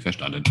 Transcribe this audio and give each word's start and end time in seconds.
Verstanden. 0.00 0.42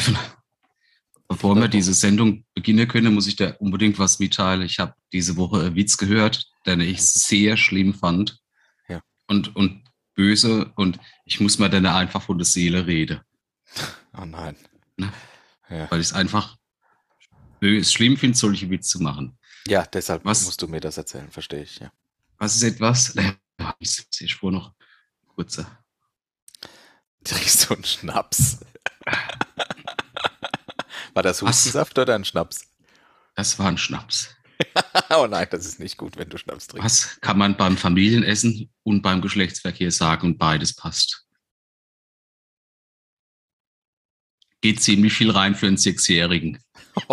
Steffen, 0.00 0.16
bevor 1.26 1.56
wir 1.56 1.66
diese 1.66 1.92
Sendung 1.92 2.44
beginnen 2.54 2.86
können, 2.86 3.14
muss 3.14 3.26
ich 3.26 3.34
dir 3.34 3.56
unbedingt 3.60 3.98
was 3.98 4.20
mitteilen. 4.20 4.62
Ich 4.62 4.78
habe 4.78 4.94
diese 5.12 5.36
Woche 5.36 5.60
einen 5.60 5.74
Witz 5.74 5.96
gehört, 5.96 6.46
den 6.66 6.80
ich 6.80 7.02
sehr 7.02 7.56
schlimm 7.56 7.92
fand 7.94 8.38
Ja. 8.88 9.02
und, 9.26 9.56
und 9.56 9.82
böse 10.14 10.70
und 10.76 11.00
ich 11.24 11.40
muss 11.40 11.58
mir 11.58 11.68
dann 11.68 11.84
einfach 11.86 12.22
von 12.22 12.38
der 12.38 12.44
Seele 12.44 12.86
reden, 12.86 13.20
Oh 14.16 14.24
nein. 14.24 14.54
Ne? 14.96 15.12
Ja. 15.68 15.90
weil 15.90 16.00
ich 16.00 16.06
es 16.08 16.12
einfach 16.12 16.56
böse, 17.58 17.90
schlimm 17.90 18.16
finde, 18.16 18.38
solche 18.38 18.70
Witze 18.70 18.98
zu 18.98 19.02
machen. 19.02 19.36
ja, 19.66 19.84
deshalb 19.84 20.24
Was? 20.24 20.44
musst 20.44 20.62
du 20.62 20.68
mir 20.68 20.80
das 20.80 20.96
erzählen, 20.96 21.30
verstehe 21.30 21.62
ich, 21.62 21.80
ja. 21.80 21.90
Was 22.38 22.54
ist 22.54 22.62
etwas? 22.62 23.14
Ich 23.80 23.90
sehe 24.14 24.28
Spur 24.28 24.52
noch 24.52 24.72
kurzer. 25.34 25.66
Trinkst 27.24 27.68
du 27.68 27.74
einen 27.74 27.82
Schnaps? 27.84 28.60
War 31.18 31.24
das 31.24 31.42
Was? 31.42 31.48
Hustensaft 31.48 31.98
oder 31.98 32.14
ein 32.14 32.24
Schnaps? 32.24 32.60
Das 33.34 33.58
war 33.58 33.66
ein 33.66 33.76
Schnaps. 33.76 34.36
Oh 35.10 35.26
nein, 35.26 35.48
das 35.50 35.66
ist 35.66 35.80
nicht 35.80 35.96
gut, 35.96 36.16
wenn 36.16 36.28
du 36.28 36.38
Schnaps 36.38 36.68
trinkst. 36.68 36.84
Was 36.84 37.20
kann 37.20 37.38
man 37.38 37.56
beim 37.56 37.76
Familienessen 37.76 38.70
und 38.84 39.02
beim 39.02 39.20
Geschlechtsverkehr 39.20 39.90
sagen 39.90 40.28
und 40.28 40.38
beides 40.38 40.74
passt? 40.74 41.26
Geht 44.60 44.80
ziemlich 44.80 45.12
viel 45.12 45.32
rein 45.32 45.56
für 45.56 45.66
einen 45.66 45.76
Sechsjährigen. 45.76 46.62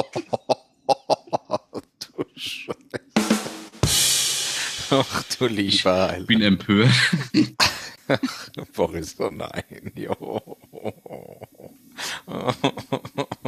du 2.15 2.25
Scheiße. 2.35 2.77
Ach 4.91 5.23
du 5.39 5.47
lieber 5.47 6.17
Ich 6.19 6.27
bin 6.27 6.43
empört. 6.43 6.93
Boris, 8.75 9.15
oh 9.19 9.31
nein. 9.31 9.91
Jo. 9.95 10.57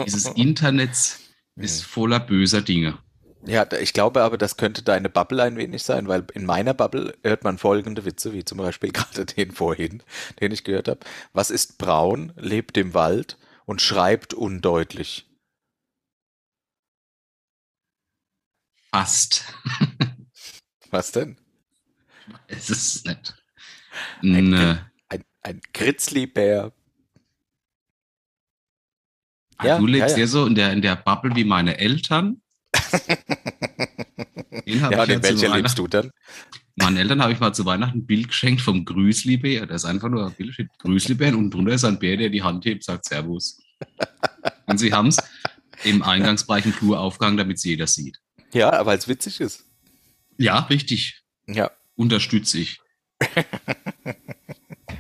Dieses 0.06 0.26
Internet 0.28 1.20
ist 1.56 1.84
voller 1.84 2.20
böser 2.20 2.62
Dinge. 2.62 2.98
Ja, 3.46 3.66
ich 3.80 3.94
glaube 3.94 4.24
aber, 4.24 4.38
das 4.38 4.58
könnte 4.58 4.84
deine 4.84 5.10
Bubble 5.10 5.42
ein 5.42 5.56
wenig 5.56 5.84
sein, 5.84 6.08
weil 6.08 6.26
in 6.34 6.46
meiner 6.46 6.74
Bubble 6.74 7.18
hört 7.24 7.44
man 7.46 7.58
folgende 7.58 8.04
Witze, 8.04 8.34
wie 8.34 8.44
zum 8.44 8.58
Beispiel 8.58 8.92
gerade 8.94 9.26
den 9.26 9.52
vorhin, 9.52 10.04
den 10.42 10.52
ich 10.52 10.64
gehört 10.64 10.88
habe. 10.88 11.00
Was 11.34 11.50
ist 11.50 11.78
braun, 11.78 12.34
lebt 12.36 12.78
im 12.78 12.94
Wald 12.94 13.38
und 13.66 13.82
schreibt 13.82 14.34
undeutlich? 14.34 15.26
Fast. 18.92 19.54
Was 20.90 21.12
denn? 21.12 21.38
Es 22.48 22.70
ist 22.70 23.06
nicht. 23.06 23.36
Ein, 24.22 24.54
ein, 25.10 25.24
ein 25.42 25.62
Grizzlybär. 25.74 26.74
Ah, 29.58 29.66
Ja, 29.68 29.78
du 29.80 29.88
lebst 29.88 30.12
ja, 30.12 30.18
ja. 30.18 30.22
ja 30.22 30.28
so 30.28 30.46
in 30.46 30.56
der, 30.56 30.72
in 30.74 30.82
der 30.82 30.96
Bubble 30.96 31.36
wie 31.36 31.44
meine 31.44 31.78
Eltern. 31.78 32.42
Den 34.66 34.80
Ja, 34.92 35.04
in 35.04 35.24
welcher 35.24 35.56
lebst 35.56 35.78
du 35.80 35.88
dann? 35.88 36.12
Meinen 36.76 36.98
Eltern 36.98 37.24
habe 37.24 37.34
ich 37.34 37.40
mal 37.40 37.54
zu 37.54 37.66
Weihnachten 37.66 38.00
ein 38.00 38.06
Bild 38.06 38.28
geschenkt 38.28 38.62
vom 38.62 38.86
Grüßlibär. 38.86 39.66
Das 39.66 39.84
ist 39.84 39.90
einfach 39.90 40.10
nur 40.10 40.28
ein 40.28 40.34
Bild, 40.34 40.54
steht 40.54 40.70
Grüßlibär 40.78 41.36
und 41.36 41.52
drunter 41.52 41.72
ist 41.72 41.86
ein 41.86 41.98
Bär, 41.98 42.18
der 42.18 42.30
die 42.30 42.44
Hand 42.44 42.66
hebt, 42.66 42.84
sagt 42.84 43.06
Servus. 43.06 43.60
Und 44.66 44.80
sie 44.80 44.92
haben 44.92 45.08
es 45.08 45.18
im 45.84 46.04
Eingangsbereich 46.04 46.66
im 46.66 46.74
Flur 46.74 47.00
aufgehangen, 47.00 47.38
damit 47.38 47.58
es 47.58 47.64
jeder 47.64 47.88
sieht. 47.88 48.20
Ja, 48.54 48.86
weil 48.86 48.98
es 48.98 49.08
witzig 49.08 49.40
ist. 49.40 49.64
Ja, 50.38 50.60
richtig. 50.62 51.22
Ja. 51.48 51.72
Unterstütze 51.96 52.60
ich. 52.60 52.80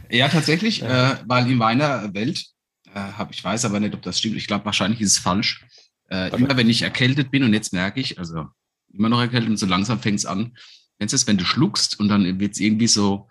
ja, 0.09 0.29
tatsächlich, 0.29 0.81
äh, 0.83 1.15
weil 1.25 1.49
in 1.49 1.57
meiner 1.57 2.13
Welt, 2.13 2.45
äh, 2.97 3.13
hab, 3.13 3.31
ich 3.31 3.43
weiß 3.43 3.65
aber 3.65 3.79
nicht, 3.79 3.93
ob 3.93 4.01
das 4.01 4.19
stimmt, 4.19 4.35
ich 4.35 4.47
glaube, 4.47 4.65
wahrscheinlich 4.65 5.01
ist 5.01 5.13
es 5.13 5.17
falsch. 5.19 5.65
Äh, 6.09 6.35
immer 6.35 6.55
wenn 6.57 6.69
ich 6.69 6.81
erkältet 6.81 7.31
bin 7.31 7.43
und 7.43 7.53
jetzt 7.53 7.73
merke 7.73 7.99
ich, 7.99 8.17
also 8.17 8.47
immer 8.93 9.09
noch 9.09 9.19
erkältet 9.19 9.49
und 9.49 9.57
so 9.57 9.65
langsam 9.65 9.99
fängt 9.99 10.19
es 10.19 10.25
an, 10.25 10.57
kennst 10.97 11.13
du 11.13 11.15
es, 11.17 11.27
wenn 11.27 11.37
du 11.37 11.45
schluckst 11.45 11.99
und 11.99 12.07
dann 12.07 12.39
wird 12.39 12.53
es 12.53 12.59
irgendwie 12.59 12.87
so, 12.87 13.29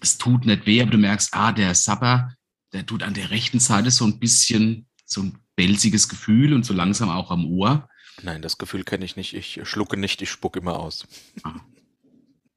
es 0.00 0.16
tut 0.16 0.46
nicht 0.46 0.66
weh, 0.66 0.80
aber 0.80 0.92
du 0.92 0.98
merkst, 0.98 1.34
ah, 1.34 1.52
der 1.52 1.74
Sapper, 1.74 2.34
der 2.72 2.86
tut 2.86 3.02
an 3.02 3.14
der 3.14 3.30
rechten 3.30 3.60
Seite 3.60 3.90
so 3.90 4.04
ein 4.04 4.18
bisschen 4.18 4.86
so 5.04 5.22
ein 5.22 5.38
belziges 5.56 6.08
Gefühl 6.08 6.54
und 6.54 6.64
so 6.64 6.72
langsam 6.72 7.10
auch 7.10 7.30
am 7.30 7.44
Ohr. 7.44 7.88
Nein, 8.22 8.42
das 8.42 8.58
Gefühl 8.58 8.84
kenne 8.84 9.04
ich 9.04 9.16
nicht. 9.16 9.34
Ich 9.34 9.60
schlucke 9.64 9.96
nicht, 9.96 10.22
ich 10.22 10.30
spucke 10.30 10.60
immer 10.60 10.78
aus. 10.78 11.06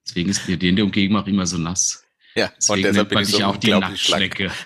Deswegen 0.05 0.29
ist 0.29 0.47
mir 0.47 0.57
die 0.57 0.69
in 0.69 0.75
der 0.75 0.85
Umgebung 0.85 1.17
auch 1.17 1.27
immer 1.27 1.47
so 1.47 1.57
nass. 1.57 2.03
Ja, 2.35 2.51
Deswegen 2.57 2.73
und 2.73 2.83
deshalb 2.83 2.95
nennt 2.95 3.09
bin 3.09 3.19
ich 3.19 3.27
so 3.29 3.43
auch 3.43 3.57
die. 3.57 3.71
Nacktschnecke. 3.71 4.51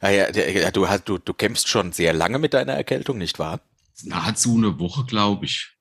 Ah 0.00 0.10
ja, 0.10 0.30
ja, 0.30 0.70
du, 0.70 0.88
hast, 0.88 1.08
du, 1.08 1.18
du 1.18 1.34
kämpfst 1.34 1.68
schon 1.68 1.92
sehr 1.92 2.12
lange 2.12 2.38
mit 2.38 2.54
deiner 2.54 2.74
Erkältung, 2.74 3.18
nicht 3.18 3.38
wahr? 3.38 3.60
Nahezu 4.04 4.56
eine 4.56 4.78
Woche, 4.78 5.04
glaube 5.04 5.46
ich. 5.46 5.76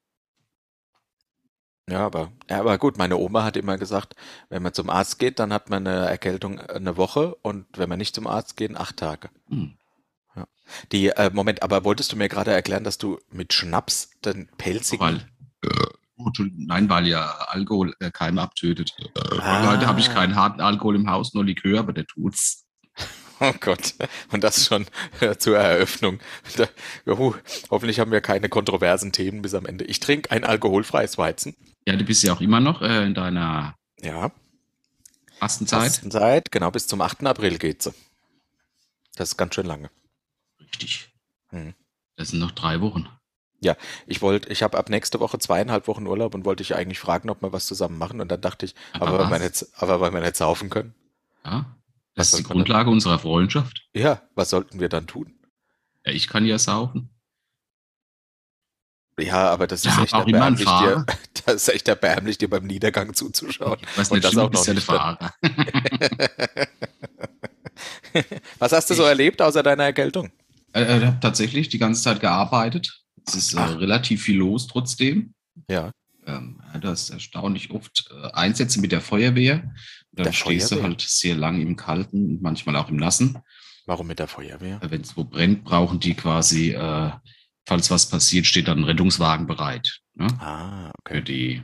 Ja, 1.90 2.06
aber, 2.06 2.34
ja, 2.50 2.59
aber 2.59 2.78
gut, 2.78 2.97
meine 2.97 3.18
Oma 3.18 3.44
hat 3.44 3.56
immer 3.56 3.78
gesagt, 3.78 4.16
wenn 4.50 4.64
man 4.64 4.74
zum 4.74 4.90
Arzt 4.90 5.20
geht, 5.20 5.40
dann 5.40 5.53
hat 5.53 5.70
man 5.70 5.88
eine 5.88 6.08
Erkältung 6.08 6.59
eine 6.59 6.97
Woche 6.97 7.36
und 7.36 7.66
wenn 7.78 7.88
man 7.88 8.00
nicht 8.00 8.16
zum 8.16 8.28
Arzt 8.28 8.58
geht, 8.58 8.76
acht 8.76 8.97
Tage. 8.97 9.30
Hm. 9.50 9.78
Die, 10.92 11.08
äh, 11.08 11.31
Moment, 11.31 11.64
aber 11.64 11.86
wolltest 11.86 12.12
du 12.12 12.18
mir 12.18 12.28
gerade 12.28 12.52
erklären, 12.52 12.84
dass 12.84 12.97
du 12.97 13.20
mit 13.31 13.53
Schnaps 13.53 14.12
den 14.26 14.50
pelzigen... 14.58 15.00
Weil, 15.00 15.30
äh, 15.64 15.88
nein, 16.55 16.89
weil 16.89 17.07
ja 17.07 17.25
Alkohol 17.47 17.94
äh, 18.00 18.11
Keime 18.11 18.41
abtötet. 18.41 18.94
Äh, 19.00 19.39
Ah. 19.39 19.72
Heute 19.72 19.88
habe 19.88 20.00
ich 20.00 20.09
keinen 20.13 20.35
harten 20.35 20.61
Alkohol 20.61 20.95
im 20.95 21.09
Haus, 21.09 21.33
nur 21.33 21.45
Likör, 21.45 21.79
aber 21.79 21.94
der 21.94 22.05
tut's. 22.05 22.66
Oh 23.39 23.53
Gott, 23.59 23.94
und 24.31 24.44
das 24.44 24.66
schon 24.66 24.88
äh, 25.19 25.35
zur 25.38 25.57
Eröffnung. 25.59 26.19
Da, 26.57 26.67
juhu, 27.05 27.35
hoffentlich 27.69 28.00
haben 28.00 28.11
wir 28.11 28.19
keine 28.22 28.50
kontroversen 28.50 29.11
Themen 29.11 29.44
bis 29.44 29.53
am 29.53 29.67
Ende. 29.67 29.85
Ich 29.85 30.00
trinke 30.00 30.31
ein 30.31 30.44
alkoholfreies 30.44 31.19
Weizen. 31.19 31.55
Ja, 31.85 31.95
du 31.95 32.03
bist 32.03 32.23
ja 32.23 32.34
auch 32.34 32.41
immer 32.41 32.59
noch 32.59 32.81
äh, 32.81 33.05
in 33.05 33.13
deiner 33.13 33.75
Ja, 34.01 34.31
Fastenzeit. 35.38 35.84
Fastenzeit, 35.84 36.51
genau, 36.51 36.72
bis 36.72 36.88
zum 36.88 36.99
8. 36.99 37.28
April 37.28 37.59
geht 37.59 37.84
sie. 37.84 37.94
Das 39.16 39.29
ist 39.29 39.38
ganz 39.38 39.53
schön 39.53 39.67
lange. 39.67 39.91
Richtig. 40.59 41.13
Hm. 41.49 41.75
Das 42.16 42.29
sind 42.29 42.39
noch 42.39 42.51
drei 42.51 42.81
Wochen. 42.81 43.07
Ich 44.06 44.22
wollte, 44.22 44.50
ich 44.50 44.63
habe 44.63 44.78
ab 44.78 44.90
nächste 44.90 45.19
Woche 45.19 45.40
zweieinhalb 45.40 45.88
Wochen 45.88 46.07
Urlaub 46.07 46.35
und 46.35 46.45
wollte 46.45 46.63
dich 46.63 46.75
eigentlich 46.75 47.00
fragen, 47.00 47.29
ob 47.29 47.41
wir 47.41 47.51
was 47.53 47.66
zusammen 47.66 47.97
machen. 47.97 48.22
Und 48.22 48.29
dann 48.31 48.41
dachte 48.41 48.66
ich, 48.66 48.75
Aber 48.94 49.07
aber, 49.07 49.19
weil 49.19 49.31
wir 49.31 49.40
nicht, 49.47 49.66
aber 49.78 50.00
weil 50.00 50.13
wir 50.13 50.22
nicht 50.22 50.35
saufen 50.35 50.69
können. 50.69 50.94
Ja, 51.44 51.75
Was 52.16 52.31
das 52.31 52.34
ist 52.34 52.40
die 52.40 52.44
Grundlage 52.44 52.90
unserer 52.90 53.19
Freundschaft. 53.19 53.88
Ja, 53.94 54.22
was 54.35 54.50
sollten 54.51 54.79
wir 54.79 54.90
dann 54.90 55.07
tun? 55.07 55.34
Ja, 56.06 56.12
ich 56.13 56.28
kann 56.28 56.46
ja 56.46 56.59
saufen. 56.59 57.09
Ja, 59.19 59.50
aber 59.50 59.66
das 59.66 59.84
ist 59.84 59.97
Ja, 59.97 60.03
echt 60.03 60.13
erbärmlich, 60.13 60.66
dir, 60.67 61.03
das 61.46 61.56
ist 61.56 61.69
echt 61.69 61.88
erbärmlich, 61.88 62.38
dir 62.38 62.50
beim 62.51 62.66
Niedergang 62.67 63.16
zuzuschauen. 63.16 63.79
Ich 63.81 63.97
weiß 63.97 64.12
Und 64.12 64.17
nicht, 64.17 64.25
das 64.25 64.31
schlimm, 64.34 64.46
auch 64.46 64.52
noch 64.52 64.66
ja 64.67 64.73
nicht 64.76 64.84
Fahrer. 64.85 65.34
Was 68.59 68.72
hast 68.72 68.90
du 68.90 68.93
so 68.93 69.03
Ich- 69.03 69.09
erlebt 69.09 69.41
außer 69.41 69.64
deiner 69.64 69.84
Erkältung? 69.85 70.32
Äh, 70.73 70.97
Ich 70.99 71.05
habe 71.05 71.17
tatsächlich 71.20 71.70
die 71.70 71.79
ganze 71.79 72.02
Zeit 72.03 72.20
gearbeitet. 72.20 73.03
Es 73.28 73.35
ist 73.35 73.53
äh, 73.53 73.59
relativ 73.62 74.24
viel 74.24 74.38
los 74.38 74.68
trotzdem. 74.68 75.34
Ja. 75.70 75.91
Ähm, 76.26 76.62
du 76.79 76.88
hast 76.88 77.09
erstaunlich 77.09 77.72
oft 77.72 78.09
äh, 78.12 78.32
Einsätze 78.32 78.79
mit 78.82 78.91
der 78.91 79.02
Feuerwehr. 79.02 79.74
Dann 80.12 80.26
Der 80.26 80.32
stehst 80.34 80.72
du 80.72 80.76
Feuerwehr? 80.76 80.90
halt 80.91 81.02
sehr 81.02 81.35
lang 81.35 81.62
im 81.62 81.76
Kalten 81.76 82.26
und 82.32 82.41
manchmal 82.41 82.76
auch 82.76 82.90
im 82.90 82.97
Nassen. 82.97 83.38
Warum 83.85 84.08
mit 84.08 84.20
der 84.20 84.28
Feuerwehr? 84.28 84.79
Wenn 84.82 85.02
es 85.02 85.16
wo 85.16 85.24
brennt, 85.24 85.64
brauchen 85.64 86.00
die 86.00 86.14
quasi, 86.14 86.72
äh, 86.72 87.12
falls 87.66 87.90
was 87.90 88.09
passiert, 88.09 88.46
steht 88.46 88.68
dann 88.68 88.79
ein 88.79 88.84
Rettungswagen 88.84 89.47
bereit. 89.47 90.00
Ne? 90.16 90.28
Ah, 90.40 90.91
Für 91.08 91.14
okay. 91.18 91.22
die 91.22 91.62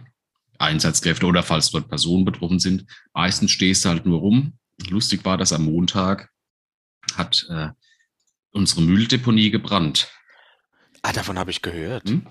Einsatzkräfte 0.59 1.25
oder 1.25 1.43
falls 1.43 1.71
dort 1.71 1.89
Personen 1.89 2.23
betroffen 2.25 2.59
sind. 2.59 2.85
Meistens 3.13 3.51
stehst 3.51 3.83
du 3.83 3.89
halt 3.89 4.05
nur 4.05 4.19
rum. 4.19 4.53
Lustig 4.89 5.25
war, 5.25 5.37
dass 5.37 5.51
am 5.51 5.65
Montag 5.65 6.29
hat 7.15 7.45
äh, 7.49 7.69
unsere 8.51 8.81
Mülldeponie 8.81 9.51
gebrannt. 9.51 10.09
Ah, 11.03 11.11
davon 11.11 11.37
habe 11.37 11.51
ich 11.51 11.61
gehört. 11.61 12.09
Hm? 12.09 12.25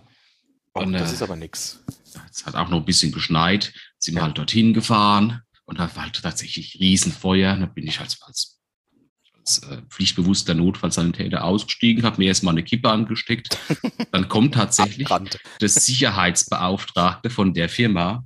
Oh, 0.74 0.80
Und, 0.80 0.94
das 0.94 1.10
äh, 1.10 1.14
ist 1.14 1.22
aber 1.22 1.36
nix. 1.36 1.84
Es 2.30 2.44
hat 2.46 2.56
auch 2.56 2.68
noch 2.68 2.78
ein 2.78 2.84
bisschen 2.84 3.12
geschneit, 3.12 3.72
sind 3.98 4.14
wir 4.14 4.22
halt 4.22 4.38
dorthin 4.38 4.72
gefahren 4.72 5.42
und 5.64 5.78
da 5.78 5.94
war 5.94 6.04
halt 6.04 6.20
tatsächlich 6.20 6.78
Riesenfeuer. 6.80 7.56
Da 7.56 7.66
bin 7.66 7.86
ich 7.86 8.00
als, 8.00 8.20
als, 8.22 8.58
als 9.38 9.58
äh, 9.64 9.82
pflichtbewusster 9.90 10.54
Notfallsanitäter 10.54 11.44
ausgestiegen, 11.44 12.04
habe 12.04 12.18
mir 12.18 12.28
erstmal 12.28 12.54
eine 12.54 12.64
Kippe 12.64 12.90
angesteckt. 12.90 13.58
Dann 14.12 14.28
kommt 14.28 14.54
tatsächlich 14.54 15.08
der 15.60 15.68
Sicherheitsbeauftragte 15.68 17.28
von 17.28 17.52
der 17.52 17.68
Firma 17.68 18.24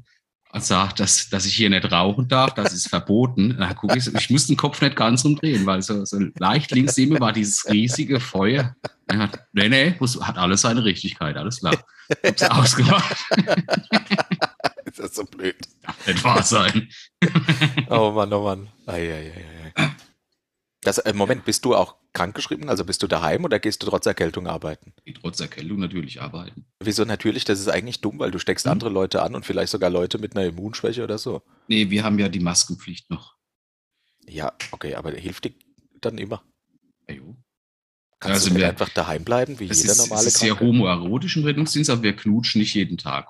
und 0.57 0.65
sagt, 0.65 1.01
dass, 1.01 1.29
dass 1.29 1.45
ich 1.45 1.55
hier 1.55 1.69
nicht 1.69 1.93
rauchen 1.93 2.29
darf, 2.29 2.55
das 2.55 2.73
ist 2.73 2.89
verboten. 2.89 3.57
Da 3.59 3.75
guck 3.75 3.95
ich, 3.95 4.07
ich 4.15 4.31
muss 4.31 4.47
den 4.47 4.57
Kopf 4.57 4.81
nicht 4.81 4.97
ganz 4.97 5.23
umdrehen, 5.23 5.67
weil 5.67 5.83
so, 5.83 6.03
so 6.07 6.19
leicht 6.39 6.71
links 6.71 6.97
neben 6.97 7.13
mir 7.13 7.21
war 7.21 7.35
dieses 7.35 7.69
riesige 7.69 8.21
Feuer. 8.21 8.75
Er 9.07 9.19
hat, 9.19 9.47
nee, 9.53 9.69
nee, 9.69 9.95
muss, 10.01 10.19
hat 10.19 10.39
alles 10.39 10.63
seine 10.63 10.83
Richtigkeit, 10.83 11.37
alles 11.37 11.59
klar. 11.61 11.77
Hab's 12.25 12.43
ausgemacht. 12.43 13.17
ist 14.87 14.99
das 14.99 15.15
so 15.15 15.25
blöd. 15.25 15.57
Darf 15.83 16.07
nicht 16.07 16.25
wahr 16.25 16.43
sein. 16.43 16.89
Oh 17.91 18.13
Mann, 18.13 18.33
oh 18.33 18.45
Mann. 18.45 18.69
Ei, 18.87 19.13
ei, 19.13 19.33
ei, 19.37 19.73
ei. 19.75 19.91
Das, 20.81 20.99
äh, 20.99 21.13
Moment, 21.13 21.45
bist 21.45 21.67
du 21.67 21.75
auch 21.75 21.97
krankgeschrieben? 22.17 22.69
Also 22.69 22.85
bist 22.85 23.03
du 23.03 23.07
daheim 23.07 23.45
oder 23.45 23.59
gehst 23.59 23.83
du 23.83 23.87
trotz 23.87 24.07
Erkältung 24.07 24.47
arbeiten? 24.47 24.93
Die 25.07 25.13
trotz 25.13 25.39
Erkältung 25.41 25.79
natürlich 25.79 26.21
arbeiten. 26.21 26.65
Wieso 26.83 27.05
natürlich? 27.05 27.45
Das 27.45 27.61
ist 27.61 27.69
eigentlich 27.69 28.01
dumm, 28.01 28.19
weil 28.19 28.31
du 28.31 28.39
steckst 28.39 28.65
Hm. 28.65 28.73
andere 28.73 28.91
Leute 28.91 29.23
an 29.23 29.35
und 29.35 29.45
vielleicht 29.47 29.71
sogar 29.71 29.91
Leute 29.91 30.19
mit 30.19 30.35
einer 30.37 30.47
Immunschwäche 30.47 31.05
oder 31.05 31.19
so. 31.19 31.43
Nee, 31.69 31.91
wir 31.91 32.03
haben 32.05 32.19
ja 32.19 32.29
die 32.29 32.41
Maskenpflicht 32.41 33.11
noch. 33.11 33.37
Ja, 34.29 34.53
okay, 34.73 34.95
aber 34.95 35.13
hilft 35.13 35.45
dir 35.45 35.53
dann 36.01 36.19
immer? 36.19 36.43
Ja, 37.09 37.15
jo. 37.15 37.37
Kannst 38.19 38.45
Also 38.45 38.51
du 38.55 38.57
wir- 38.61 38.69
einfach 38.69 38.89
daheim 38.89 39.25
bleiben, 39.25 39.61
wie 39.61 39.69
Es 39.69 39.83
jeder 39.83 39.93
ist, 39.93 39.99
es 40.01 40.09
normale 40.09 40.27
ist 40.27 40.39
sehr 40.39 40.49
Kranke? 40.55 40.65
homoerotisch 40.67 41.37
im 41.37 41.45
Rettungsdienst, 41.45 41.91
aber 41.91 42.03
wir 42.03 42.17
knutschen 42.17 42.61
nicht 42.61 42.75
jeden 42.75 42.97
Tag. 42.97 43.29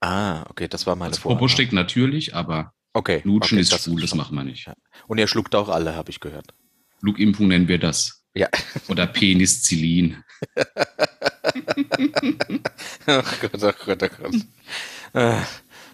Ah, 0.00 0.44
okay, 0.48 0.66
das 0.68 0.86
war 0.86 0.96
meine 0.96 1.14
Vorannahme. 1.14 1.48
steckt 1.48 1.72
natürlich, 1.72 2.34
aber 2.34 2.72
Okay, 2.94 3.20
knutschen 3.20 3.56
okay, 3.58 3.62
ist 3.62 3.72
das 3.72 3.84
schwul, 3.84 4.00
das 4.00 4.14
machen 4.14 4.34
wir 4.34 4.44
nicht. 4.44 4.66
Ja. 4.66 4.74
Und 5.08 5.18
ihr 5.18 5.26
schluckt 5.28 5.54
auch 5.54 5.68
alle, 5.68 5.94
habe 5.94 6.10
ich 6.10 6.20
gehört. 6.20 6.54
Flugimpfung 7.00 7.48
nennen 7.48 7.68
wir 7.68 7.78
das. 7.78 8.24
Ja. 8.34 8.48
Oder 8.88 9.06
Penicillin. 9.06 10.22
Ach 13.06 13.40
Gott, 13.40 13.64
ach 13.64 13.78
Gott, 13.84 14.02
ach 14.02 14.18
Gott. 14.18 14.34
Äh, 15.14 15.18
Haben 15.20 15.44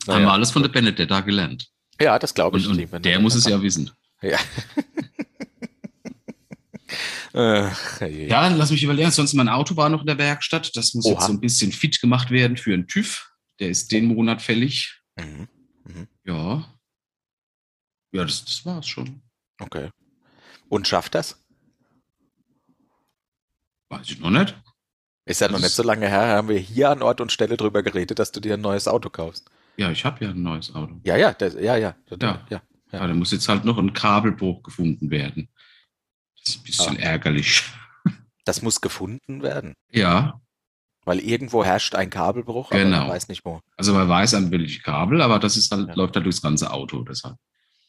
wir 0.06 0.14
naja. 0.14 0.30
alles 0.32 0.50
von 0.50 0.62
der 0.62 0.68
Benedetta 0.68 1.20
gelernt. 1.20 1.68
Ja, 2.00 2.18
das 2.18 2.34
glaube 2.34 2.58
ich. 2.58 2.66
Und, 2.66 2.92
und 2.92 3.04
der 3.04 3.20
muss 3.20 3.34
es 3.34 3.46
ja 3.46 3.60
wissen. 3.62 3.90
Ja. 4.20 4.38
Ach, 7.36 8.00
je. 8.00 8.28
Ja, 8.28 8.46
lass 8.48 8.70
mich 8.70 8.84
überlegen. 8.84 9.10
Sonst 9.10 9.34
mein 9.34 9.48
Auto 9.48 9.76
war 9.76 9.88
noch 9.88 10.00
in 10.02 10.06
der 10.06 10.18
Werkstatt. 10.18 10.70
Das 10.76 10.94
muss 10.94 11.04
Oha. 11.04 11.14
jetzt 11.14 11.26
so 11.26 11.32
ein 11.32 11.40
bisschen 11.40 11.72
fit 11.72 12.00
gemacht 12.00 12.30
werden 12.30 12.56
für 12.56 12.72
einen 12.72 12.86
TÜV. 12.86 13.28
Der 13.58 13.70
ist 13.70 13.90
den 13.90 14.06
Monat 14.06 14.40
fällig. 14.40 15.00
Mhm. 15.16 15.48
Mhm. 15.84 16.08
Ja. 16.24 16.72
Ja, 18.12 18.24
das, 18.24 18.44
das 18.44 18.64
war's 18.64 18.86
schon. 18.86 19.20
Okay. 19.60 19.90
Und 20.74 20.88
schafft 20.88 21.14
das? 21.14 21.40
Weiß 23.90 24.10
ich 24.10 24.18
noch 24.18 24.30
nicht. 24.30 24.60
Ist 25.24 25.40
ja 25.40 25.46
noch 25.48 25.60
nicht 25.60 25.70
so 25.70 25.84
lange 25.84 26.08
her, 26.08 26.26
haben 26.26 26.48
wir 26.48 26.58
hier 26.58 26.90
an 26.90 27.00
Ort 27.00 27.20
und 27.20 27.30
Stelle 27.30 27.56
drüber 27.56 27.84
geredet, 27.84 28.18
dass 28.18 28.32
du 28.32 28.40
dir 28.40 28.54
ein 28.54 28.60
neues 28.60 28.88
Auto 28.88 29.08
kaufst. 29.08 29.48
Ja, 29.76 29.92
ich 29.92 30.04
habe 30.04 30.24
ja 30.24 30.30
ein 30.32 30.42
neues 30.42 30.74
Auto. 30.74 31.00
Ja, 31.04 31.16
ja, 31.16 31.32
das, 31.32 31.54
ja, 31.54 31.76
ja. 31.76 31.94
Das, 32.08 32.18
Ja. 32.20 32.44
ja. 32.50 32.60
Ja. 32.90 32.98
Ja, 33.00 33.06
da 33.06 33.14
muss 33.14 33.30
jetzt 33.30 33.48
halt 33.48 33.64
noch 33.64 33.78
ein 33.78 33.92
Kabelbruch 33.92 34.64
gefunden 34.64 35.10
werden. 35.10 35.48
Das 36.40 36.48
ist 36.56 36.60
ein 36.60 36.64
bisschen 36.64 36.96
Ah. 36.98 37.02
ärgerlich. 37.02 37.62
Das 38.44 38.60
muss 38.60 38.80
gefunden 38.80 39.42
werden, 39.42 39.74
Ja, 39.92 40.40
weil 41.04 41.20
irgendwo 41.20 41.64
herrscht 41.64 41.94
ein 41.94 42.10
Kabelbruch, 42.10 42.72
aber 42.72 42.80
Genau. 42.80 42.98
man 43.02 43.08
weiß 43.10 43.28
nicht 43.28 43.44
wo. 43.44 43.60
also 43.76 43.94
man 43.94 44.08
weiß 44.08 44.34
an 44.34 44.50
welche 44.50 44.80
Kabel, 44.82 45.22
aber 45.22 45.38
das 45.38 45.56
ist 45.56 45.70
halt, 45.70 45.86
Ja. 45.88 45.94
läuft 45.94 46.16
halt 46.16 46.26
durchs 46.26 46.42
ganze 46.42 46.72
Auto. 46.72 47.02
Deshalb 47.04 47.36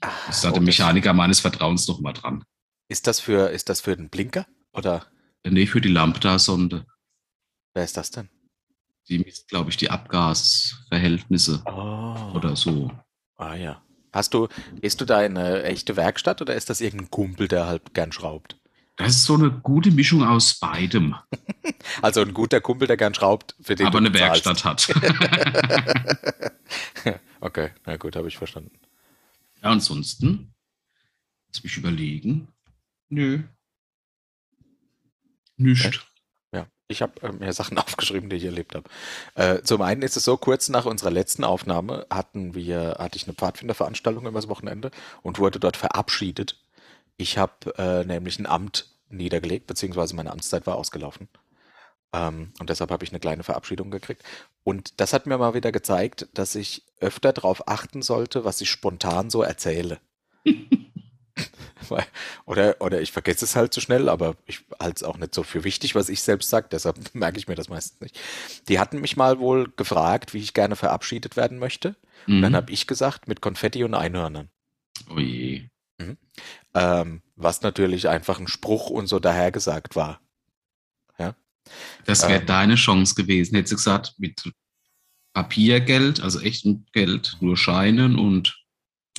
Ah, 0.02 0.12
ist 0.30 0.44
da 0.44 0.50
oh, 0.50 0.54
der 0.54 0.62
Mechaniker 0.62 1.14
meines 1.14 1.40
Vertrauens 1.40 1.88
noch 1.88 2.00
mal 2.00 2.14
dran. 2.14 2.44
Ist 2.88 3.08
das 3.08 3.20
für, 3.20 3.50
ist 3.50 3.70
das 3.70 3.82
für 3.82 3.96
den 3.96 4.10
Blinker? 4.10 4.46
Oder 4.74 5.06
Nee, 5.48 5.68
für 5.68 5.82
die 5.82 5.90
Lambda-Sonde. 5.90 6.86
wer 7.74 7.84
ist 7.84 7.98
das 7.98 8.10
denn? 8.12 8.30
Die 9.10 9.20
misst, 9.20 9.48
glaube 9.48 9.70
ich, 9.70 9.78
die 9.78 9.92
Abgasverhältnisse 9.92 11.62
Oh. 11.68 12.32
oder 12.36 12.56
so. 12.56 12.92
Ah 13.38 13.54
ja. 13.56 13.82
Hast 14.12 14.34
du, 14.34 14.48
gehst 14.82 15.02
du 15.02 15.06
da 15.06 15.22
in 15.24 15.38
eine 15.38 15.64
echte 15.64 15.96
Werkstatt 15.96 16.42
oder 16.42 16.56
ist 16.56 16.70
das 16.70 16.82
irgendein 16.82 17.12
Kumpel, 17.12 17.48
der 17.48 17.68
halt 17.68 17.94
gern 17.94 18.12
schraubt? 18.12 18.58
Das 18.96 19.10
ist 19.10 19.26
so 19.26 19.34
eine 19.36 19.52
gute 19.52 19.92
Mischung 19.92 20.24
aus 20.24 20.58
beidem, 20.58 21.16
Also 22.02 22.22
ein 22.22 22.34
guter 22.34 22.62
Kumpel, 22.62 22.88
der 22.88 22.96
gern 22.98 23.14
schraubt, 23.14 23.56
für 23.62 23.76
den 23.76 23.86
aber 23.88 23.98
eine 24.00 24.10
bezahlst. 24.10 24.46
Werkstatt 24.46 24.64
hat. 24.66 26.52
okay, 27.42 27.72
na 27.86 27.98
gut, 27.98 28.16
habe 28.16 28.28
ich 28.30 28.38
verstanden. 28.38 28.72
ja, 29.62 29.70
ansonsten, 29.70 30.54
lass 31.52 31.64
mich 31.64 31.78
überlegen. 31.78 32.48
Nö. 33.16 33.40
Nicht. 35.56 36.06
Ja, 36.52 36.68
ich 36.90 37.02
habe 37.02 37.22
äh, 37.22 37.32
mir 37.32 37.54
Sachen 37.54 37.78
aufgeschrieben, 37.78 38.30
die 38.30 38.36
ich 38.36 38.44
erlebt 38.44 38.76
habe. 38.76 38.90
Äh, 39.36 39.62
zum 39.62 39.82
einen 39.82 40.02
ist 40.02 40.18
es 40.18 40.26
so, 40.26 40.36
kurz 40.36 40.68
nach 40.68 40.86
unserer 40.86 41.12
letzten 41.12 41.46
Aufnahme 41.46 42.06
hatten 42.10 42.56
wir, 42.56 42.98
hatte 43.00 43.16
ich 43.16 43.24
eine 43.24 43.34
Pfadfinderveranstaltung 43.34 44.28
übers 44.28 44.50
Wochenende 44.50 44.92
und 45.22 45.40
wurde 45.40 45.62
dort 45.62 45.78
verabschiedet. 45.78 46.60
Ich 47.16 47.38
habe 47.38 47.74
äh, 47.78 48.04
nämlich 48.04 48.38
ein 48.38 48.48
Amt 48.48 48.90
niedergelegt, 49.08 49.68
beziehungsweise 49.68 50.14
meine 50.18 50.32
Amtszeit 50.32 50.68
war 50.68 50.76
ausgelaufen. 50.76 51.30
Ähm, 52.12 52.52
und 52.60 52.70
deshalb 52.70 52.92
habe 52.92 53.06
ich 53.06 53.12
eine 53.12 53.22
kleine 53.22 53.44
Verabschiedung 53.44 53.92
gekriegt. 53.92 54.24
Und 54.66 55.00
das 55.00 55.14
hat 55.14 55.26
mir 55.26 55.38
mal 55.38 55.54
wieder 55.54 55.72
gezeigt, 55.72 56.28
dass 56.34 56.54
ich 56.56 56.84
öfter 57.00 57.32
darauf 57.32 57.70
achten 57.70 58.02
sollte, 58.02 58.44
was 58.44 58.60
ich 58.60 58.70
spontan 58.70 59.30
so 59.30 59.42
erzähle. 59.42 60.02
Oder, 62.46 62.76
oder 62.80 63.02
ich 63.02 63.12
vergesse 63.12 63.46
es 63.46 63.56
halt 63.56 63.74
zu 63.74 63.82
schnell, 63.82 64.10
aber 64.10 64.36
ich 64.46 64.62
halte 64.80 64.96
es 64.98 65.04
auch 65.04 65.18
nicht 65.18 65.34
so 65.36 65.44
für 65.44 65.64
wichtig, 65.64 65.96
was 65.96 66.10
ich 66.10 66.22
selbst 66.22 66.50
sage, 66.50 66.68
deshalb 66.72 66.98
merke 67.14 67.38
ich 67.38 67.48
mir 67.48 67.56
das 67.56 67.70
meistens 67.70 68.00
nicht. 68.02 68.20
Die 68.70 68.80
hatten 68.80 69.02
mich 69.02 69.18
mal 69.18 69.40
wohl 69.40 69.72
gefragt, 69.76 70.34
wie 70.34 70.40
ich 70.40 70.54
gerne 70.54 70.76
verabschiedet 70.76 71.36
werden 71.38 71.60
möchte. 71.60 71.96
Und 72.28 72.42
dann 72.42 72.52
Mhm. 72.54 72.56
habe 72.56 72.72
ich 72.72 72.88
gesagt, 72.88 73.28
mit 73.28 73.42
Konfetti 73.42 73.84
und 73.84 73.94
Einhörnern. 73.94 74.50
Oh 75.10 75.20
je. 75.20 75.68
Ähm, 76.74 77.22
was 77.36 77.62
natürlich 77.62 78.08
einfach 78.10 78.40
ein 78.40 78.48
Spruch 78.48 78.90
und 78.90 79.08
so 79.08 79.20
dahergesagt 79.20 79.96
war. 79.96 80.20
Das 82.06 82.28
wäre 82.28 82.42
Ähm. 82.42 82.46
deine 82.46 82.76
Chance 82.76 83.16
gewesen. 83.16 83.56
Hättest 83.56 83.72
du 83.72 83.76
gesagt, 83.78 84.14
mit 84.18 84.52
Papiergeld, 85.34 86.22
also 86.22 86.40
echtem 86.40 86.86
Geld, 86.94 87.38
nur 87.42 87.58
Scheinen 87.58 88.18
und 88.18 88.56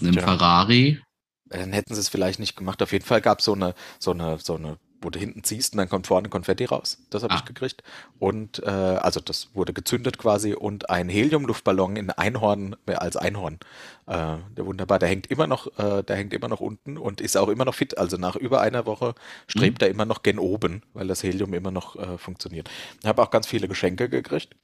einem 0.00 0.12
Tja. 0.12 0.22
Ferrari. 0.22 1.02
Dann 1.48 1.72
hätten 1.72 1.94
sie 1.94 2.00
es 2.00 2.08
vielleicht 2.08 2.38
nicht 2.40 2.56
gemacht. 2.56 2.82
Auf 2.82 2.92
jeden 2.92 3.04
Fall 3.04 3.20
gab 3.20 3.38
es 3.40 3.44
so 3.44 3.52
eine, 3.54 3.74
so 3.98 4.10
eine, 4.12 4.38
so 4.38 4.56
eine, 4.56 4.78
wo 5.00 5.10
du 5.10 5.18
hinten 5.18 5.44
ziehst 5.44 5.74
und 5.74 5.78
dann 5.78 5.88
kommt 5.88 6.06
vorne 6.08 6.28
Konfetti 6.28 6.64
raus. 6.64 6.98
Das 7.10 7.22
habe 7.22 7.34
Ah. 7.34 7.36
ich 7.36 7.44
gekriegt. 7.44 7.84
Und 8.18 8.62
äh, 8.64 8.68
also 8.70 9.20
das 9.20 9.50
wurde 9.54 9.72
gezündet 9.72 10.18
quasi 10.18 10.54
und 10.54 10.90
ein 10.90 11.08
Heliumluftballon 11.08 11.96
in 11.96 12.10
Einhorn 12.10 12.74
äh, 12.86 12.94
als 12.94 13.16
Einhorn. 13.16 13.58
Äh, 14.06 14.38
der 14.56 14.66
wunderbar, 14.66 14.98
der 14.98 15.08
hängt 15.08 15.28
immer 15.28 15.46
noch, 15.46 15.78
äh, 15.78 16.02
der 16.02 16.16
hängt 16.16 16.32
immer 16.32 16.48
noch 16.48 16.60
unten 16.60 16.96
und 16.98 17.20
ist 17.20 17.36
auch 17.36 17.48
immer 17.48 17.64
noch 17.64 17.74
fit. 17.74 17.96
Also 17.98 18.16
nach 18.16 18.34
über 18.36 18.60
einer 18.62 18.86
Woche 18.86 19.14
strebt 19.46 19.82
er 19.82 19.88
immer 19.88 20.06
noch 20.06 20.22
gen 20.24 20.38
oben, 20.40 20.82
weil 20.94 21.06
das 21.06 21.22
Helium 21.22 21.54
immer 21.54 21.70
noch 21.70 21.94
äh, 21.96 22.18
funktioniert. 22.18 22.68
Ich 23.00 23.06
habe 23.06 23.22
auch 23.22 23.30
ganz 23.30 23.46
viele 23.46 23.68
Geschenke 23.68 24.08
gekriegt. 24.08 24.56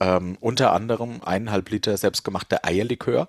Ähm, 0.00 0.38
unter 0.40 0.72
anderem 0.72 1.20
eineinhalb 1.24 1.68
Liter 1.70 1.96
selbstgemachter 1.96 2.64
Eierlikör. 2.64 3.28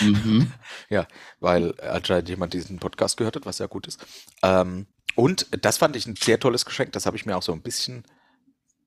Mhm. 0.00 0.52
weil 1.40 1.80
anscheinend 1.80 2.28
jemand 2.28 2.54
diesen 2.54 2.78
Podcast 2.78 3.16
gehört 3.16 3.36
hat, 3.36 3.46
was 3.46 3.58
ja 3.58 3.66
gut 3.66 3.86
ist. 3.86 4.04
Ähm, 4.42 4.86
und 5.16 5.46
das 5.64 5.78
fand 5.78 5.96
ich 5.96 6.06
ein 6.06 6.16
sehr 6.16 6.38
tolles 6.38 6.64
Geschenk. 6.64 6.92
Das 6.92 7.06
habe 7.06 7.16
ich 7.16 7.26
mir 7.26 7.36
auch 7.36 7.42
so 7.42 7.52
ein 7.52 7.62
bisschen, 7.62 8.04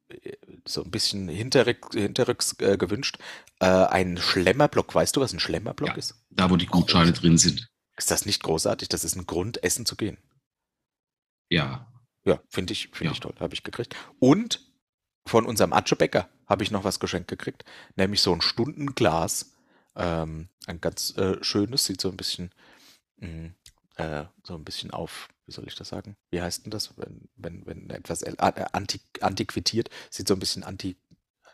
äh, 0.09 0.33
so 0.65 0.83
ein 0.83 0.91
bisschen 0.91 1.27
hinterrück, 1.27 1.93
hinterrücks 1.93 2.55
äh, 2.59 2.77
gewünscht. 2.77 3.17
Äh, 3.59 3.65
ein 3.65 4.17
Schlemmerblock. 4.17 4.95
Weißt 4.95 5.15
du, 5.15 5.21
was 5.21 5.33
ein 5.33 5.39
Schlemmerblock 5.39 5.89
Ja. 5.89 5.95
ist? 5.95 6.15
Da, 6.29 6.49
wo 6.49 6.55
die 6.55 6.65
Gutscheine 6.67 7.11
drin 7.11 7.37
sind. 7.37 7.67
Ist 7.97 8.09
das 8.09 8.25
nicht 8.25 8.41
großartig? 8.41 8.89
Das 8.89 9.03
ist 9.03 9.15
ein 9.15 9.25
Grund, 9.27 9.63
essen 9.63 9.85
zu 9.85 9.95
gehen. 9.95 10.17
Ja. 11.49 11.87
Ja, 12.25 12.39
finde 12.49 12.73
ich, 12.73 12.87
finde 12.89 13.05
Ja. 13.05 13.11
ich 13.11 13.19
toll. 13.19 13.35
Habe 13.39 13.53
ich 13.53 13.63
gekriegt. 13.63 13.95
Und 14.19 14.61
von 15.27 15.45
unserem 15.45 15.73
Atschebäcker 15.73 16.29
habe 16.47 16.63
ich 16.63 16.71
noch 16.71 16.83
was 16.83 16.99
geschenkt 16.99 17.27
gekriegt, 17.27 17.63
nämlich 17.95 18.21
so 18.21 18.33
ein 18.33 18.41
Stundenglas. 18.41 19.52
Ähm, 19.95 20.49
ein 20.65 20.81
ganz 20.81 21.15
äh, 21.17 21.43
schönes, 21.43 21.85
sieht 21.85 22.01
so 22.01 22.09
ein 22.09 22.17
bisschen, 22.17 22.51
mh, 23.17 23.51
äh, 23.95 24.25
so 24.43 24.55
ein 24.55 24.63
bisschen 24.63 24.91
auf, 24.91 25.29
wie 25.45 25.51
soll 25.51 25.67
ich 25.67 25.75
das 25.75 25.89
sagen? 25.89 26.15
Wie 26.31 26.41
heißt 26.41 26.65
denn 26.65 26.71
das, 26.71 26.97
wenn, 26.97 27.29
wenn, 27.35 27.65
wenn 27.65 27.89
etwas 27.89 28.21
äh, 28.21 28.35
antik, 28.39 29.01
antiquiert, 29.21 29.89
sieht 30.09 30.27
so 30.27 30.33
ein 30.33 30.39
bisschen 30.39 30.63
anti, 30.63 30.95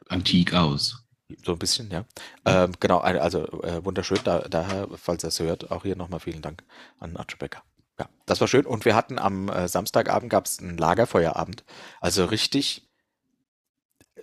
Antik 0.08 0.54
aus. 0.54 1.04
so 1.46 1.54
ein 1.54 1.60
bisschen, 1.60 1.92
ja. 1.92 2.06
Ähm, 2.46 2.72
genau, 2.80 3.00
also 3.00 3.62
äh, 3.62 3.84
wunderschön. 3.86 4.20
Da, 4.24 4.40
daher, 4.40 4.88
falls 4.96 5.24
er 5.24 5.30
es 5.30 5.40
hört, 5.40 5.72
auch 5.72 5.84
hier 5.84 5.96
nochmal 5.96 6.20
vielen 6.20 6.42
Dank 6.42 6.64
an 7.00 7.16
Atschebecker. 7.18 7.64
Ja, 8.00 8.10
das 8.26 8.40
war 8.42 8.48
schön. 8.48 8.66
Und 8.66 8.86
wir 8.86 8.96
hatten 8.96 9.20
am 9.20 9.50
äh, 9.50 9.68
Samstagabend 9.68 10.32
gab 10.32 10.46
es 10.46 10.60
einen 10.60 10.78
Lagerfeuerabend. 10.78 11.64
Also 12.00 12.26
richtig 12.26 12.89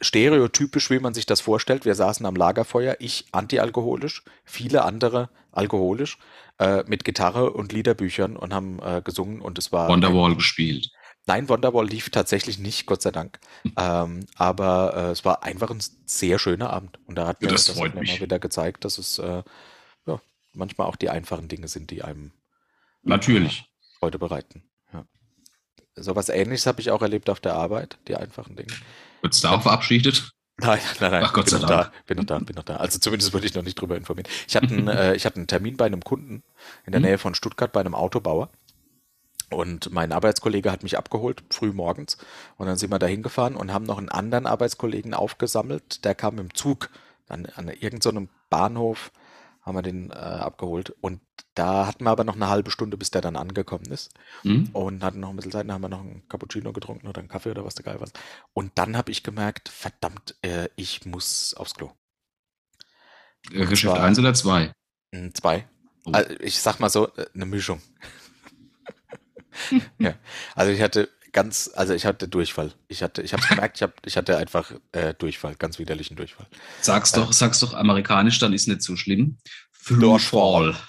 stereotypisch, 0.01 0.91
wie 0.91 0.99
man 0.99 1.15
sich 1.15 1.27
das 1.27 1.41
vorstellt. 1.41 1.85
Wir 1.85 1.95
saßen 1.95 2.27
am 2.27 2.37
Lagerfeuer, 2.37 2.97
ich 3.01 3.27
antialkoholisch, 3.33 4.23
viele 4.45 4.85
andere 4.85 5.29
alkoholisch, 5.53 6.19
äh, 6.59 6.85
mit 6.87 7.05
Gitarre 7.05 7.53
und 7.53 7.73
Liederbüchern 7.73 8.37
und 8.37 8.53
haben 8.55 8.79
äh, 8.83 9.03
gesungen 9.03 9.41
und 9.41 9.59
es 9.59 9.73
war. 9.73 9.89
Wonderwall 9.89 10.35
gespielt. 10.35 10.91
Nein, 11.27 11.49
Wonderwall 11.49 11.87
lief 11.87 12.11
tatsächlich 12.11 12.59
nicht, 12.59 12.87
Gott 12.87 13.03
sei 13.03 13.11
Dank. 13.11 13.41
ähm, 13.77 14.27
aber 14.37 14.95
äh, 14.95 15.11
es 15.11 15.25
war 15.25 15.43
einfach 15.43 15.71
ein 15.71 15.83
sehr 16.05 16.39
schöner 16.39 16.71
Abend. 16.71 16.99
Und 17.07 17.17
da 17.17 17.27
hat 17.27 17.43
Ja, 17.43 17.49
mir 17.49 17.53
das 17.53 17.65
das, 17.65 17.81
hat 17.81 17.95
mir 17.95 18.03
mal 18.05 18.21
wieder 18.21 18.39
gezeigt, 18.39 18.85
dass 18.85 18.97
es 18.99 19.19
äh, 19.19 19.43
ja, 20.07 20.21
manchmal 20.53 20.87
auch 20.87 20.97
die 20.97 21.11
einfachen 21.11 21.49
Dinge 21.49 21.67
sind, 21.69 21.91
die 21.91 22.03
einem 22.03 22.33
Natürlich. 23.03 23.65
Freude 23.99 24.19
bereiten. 24.19 24.63
Ja. 24.93 25.05
Sowas 25.97 26.29
ähnliches 26.29 26.67
habe 26.67 26.81
ich 26.81 26.91
auch 26.91 27.03
erlebt 27.03 27.29
auf 27.31 27.41
der 27.41 27.55
Arbeit, 27.55 27.99
die 28.09 28.17
einfachen 28.17 28.57
Dinge. 28.57 28.73
Wird's 29.27 29.41
da 29.41 29.51
auch 29.51 29.63
verabschiedet? 29.63 30.31
Nein, 30.59 30.79
nein, 31.01 31.11
nein. 31.11 31.25
Ach, 31.25 31.33
Gott 31.33 31.47
bin 31.47 31.51
sei 31.51 31.59
noch 31.59 31.67
Dank. 31.69 31.93
Da, 31.93 31.93
bin 32.07 32.19
noch 32.19 32.25
da, 32.25 32.39
bin 32.39 32.55
noch 32.55 32.63
da. 32.63 32.77
Also 32.77 33.01
zumindest 33.01 33.35
wurde 33.35 33.45
ich 33.45 33.55
noch 33.55 33.65
nicht 33.65 33.75
drüber 33.75 33.97
informiert. 33.97 34.29
Ich 34.47 34.55
hatte 34.55 34.69
einen, 34.69 34.87
äh, 34.87 35.15
ich 35.17 35.27
hatte 35.27 35.37
einen 35.37 35.49
Termin 35.49 35.77
bei 35.77 35.85
einem 35.87 36.03
Kunden 36.05 36.45
in 36.87 36.93
der 36.93 37.01
Mhm. 37.01 37.07
Nähe 37.07 37.19
von 37.19 37.35
Stuttgart 37.35 37.73
bei 37.73 37.81
einem 37.81 37.97
Autobauer. 37.97 38.51
Und 39.51 39.93
mein 39.93 40.13
Arbeitskollege 40.13 40.71
hat 40.71 40.85
mich 40.85 40.97
abgeholt, 40.97 41.43
früh 41.51 41.73
morgens. 41.73 42.19
Und 42.57 42.67
dann 42.69 42.77
sind 42.77 42.91
wir 42.91 43.01
da 43.01 43.07
hingefahren 43.07 43.57
und 43.57 43.73
haben 43.73 43.85
noch 43.85 43.99
einen 43.99 44.09
anderen 44.09 44.47
Arbeitskollegen 44.47 45.13
aufgesammelt. 45.13 46.05
Der 46.05 46.15
kam 46.15 46.39
im 46.39 46.55
Zug 46.55 46.91
an, 47.29 47.47
an 47.57 47.69
irgendeinem 47.69 48.29
Bahnhof, 48.49 49.11
haben 49.67 49.75
wir 49.77 49.83
den 49.83 50.11
äh, 50.11 50.15
abgeholt. 50.15 50.91
Und 51.03 51.21
da 51.55 51.87
hatten 51.89 52.05
wir 52.05 52.11
aber 52.11 52.23
noch 52.25 52.37
eine 52.37 52.49
halbe 52.49 52.71
Stunde, 52.71 52.97
bis 52.97 53.11
der 53.11 53.21
dann 53.21 53.37
angekommen 53.37 53.87
ist 53.91 54.13
Hm? 54.43 54.71
und 54.73 55.03
hatten 55.03 55.21
noch 55.21 55.31
ein 55.31 55.37
bisschen 55.37 55.51
Zeit, 55.53 55.65
dann 55.67 55.73
haben 55.73 55.83
wir 55.83 55.89
noch 55.89 56.01
einen 56.01 56.27
Cappuccino 56.29 56.73
getrunken 56.73 57.09
oder 57.09 57.19
einen 57.19 57.29
Kaffee 57.29 57.51
oder 57.51 57.65
was 57.65 57.75
der 57.75 57.85
Geil 57.85 57.97
was. 58.01 58.13
Und 58.55 58.73
dann 58.77 58.97
habe 58.97 59.11
ich 59.11 59.23
gemerkt, 59.25 59.69
verdammt, 59.69 60.37
äh, 60.43 60.69
ich 60.77 61.05
muss 61.05 61.53
aufs 61.55 61.75
Klo. 61.75 61.91
Äh, 63.51 63.67
Geschäft 63.67 63.95
zwar- 63.95 64.05
1 64.05 64.19
oder 64.19 64.33
2? 64.35 64.73
Hm, 65.13 65.35
Zwei. 65.35 65.69
Oh. 66.07 66.13
Also 66.13 66.31
ich 66.39 66.61
sag 66.61 66.79
mal 66.79 66.89
so, 66.89 67.09
äh, 67.17 67.27
eine 67.35 67.47
Mischung. 67.47 67.83
ja. 69.99 70.15
Also 70.55 70.71
ich 70.73 70.81
hatte 70.83 71.09
ganz, 71.37 71.71
also 71.75 71.93
ich 71.93 72.07
hatte 72.07 72.27
Durchfall. 72.29 72.73
Ich 72.89 73.03
hatte, 73.03 73.21
ich 73.21 73.35
habe 73.35 73.47
gemerkt, 73.47 73.77
ich, 73.77 73.83
hab, 73.83 73.93
ich 74.07 74.17
hatte 74.17 74.39
einfach 74.39 74.73
äh, 74.93 75.13
Durchfall, 75.13 75.55
ganz 75.55 75.79
widerlichen 75.79 76.17
Durchfall. 76.17 76.47
Sag's 76.81 77.13
doch, 77.13 77.31
sag's 77.35 77.61
doch 77.61 77.75
amerikanisch, 77.75 78.39
dann 78.39 78.55
ist 78.55 78.67
nicht 78.69 78.81
so 78.83 78.97
schlimm. 78.97 79.37
Durchfall. 79.89 80.75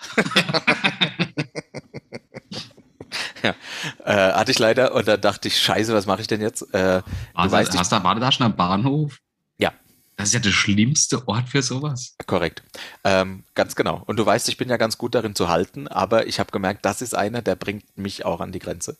Äh, 4.03 4.33
hatte 4.33 4.51
ich 4.51 4.59
leider 4.59 4.93
und 4.93 5.07
dann 5.07 5.21
dachte 5.21 5.47
ich, 5.47 5.61
scheiße, 5.61 5.93
was 5.93 6.05
mache 6.07 6.19
ich 6.21 6.27
denn 6.27 6.41
jetzt? 6.41 6.63
Äh, 6.73 7.01
Also, 7.33 7.55
weißt, 7.55 7.73
ich- 7.73 7.79
hast 7.79 7.91
du 7.91 7.99
Badetaschen 7.99 8.45
am 8.45 8.55
Bahnhof? 8.55 9.19
Ja. 9.57 9.71
Das 10.17 10.29
ist 10.29 10.33
ja 10.33 10.39
der 10.39 10.51
schlimmste 10.51 11.25
Ort 11.27 11.47
für 11.47 11.61
sowas. 11.61 12.15
Korrekt. 12.25 12.63
Ähm, 13.03 13.43
ganz 13.55 13.75
genau. 13.75 14.03
Und 14.07 14.17
du 14.17 14.25
weißt, 14.25 14.49
ich 14.49 14.57
bin 14.57 14.67
ja 14.69 14.75
ganz 14.77 14.97
gut 14.97 15.15
darin 15.15 15.35
zu 15.35 15.47
halten, 15.47 15.87
aber 15.87 16.27
ich 16.27 16.39
habe 16.39 16.51
gemerkt, 16.51 16.83
das 16.83 17.01
ist 17.01 17.15
einer, 17.15 17.41
der 17.41 17.55
bringt 17.55 17.97
mich 17.97 18.25
auch 18.25 18.41
an 18.41 18.51
die 18.51 18.59
Grenze. 18.59 18.97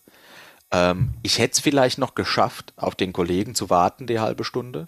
Ähm, 0.71 1.13
ich 1.23 1.39
hätte 1.39 1.53
es 1.53 1.59
vielleicht 1.59 1.97
noch 1.97 2.15
geschafft, 2.15 2.73
auf 2.75 2.95
den 2.95 3.13
Kollegen 3.13 3.55
zu 3.55 3.69
warten, 3.69 4.07
die 4.07 4.19
halbe 4.19 4.43
Stunde, 4.43 4.87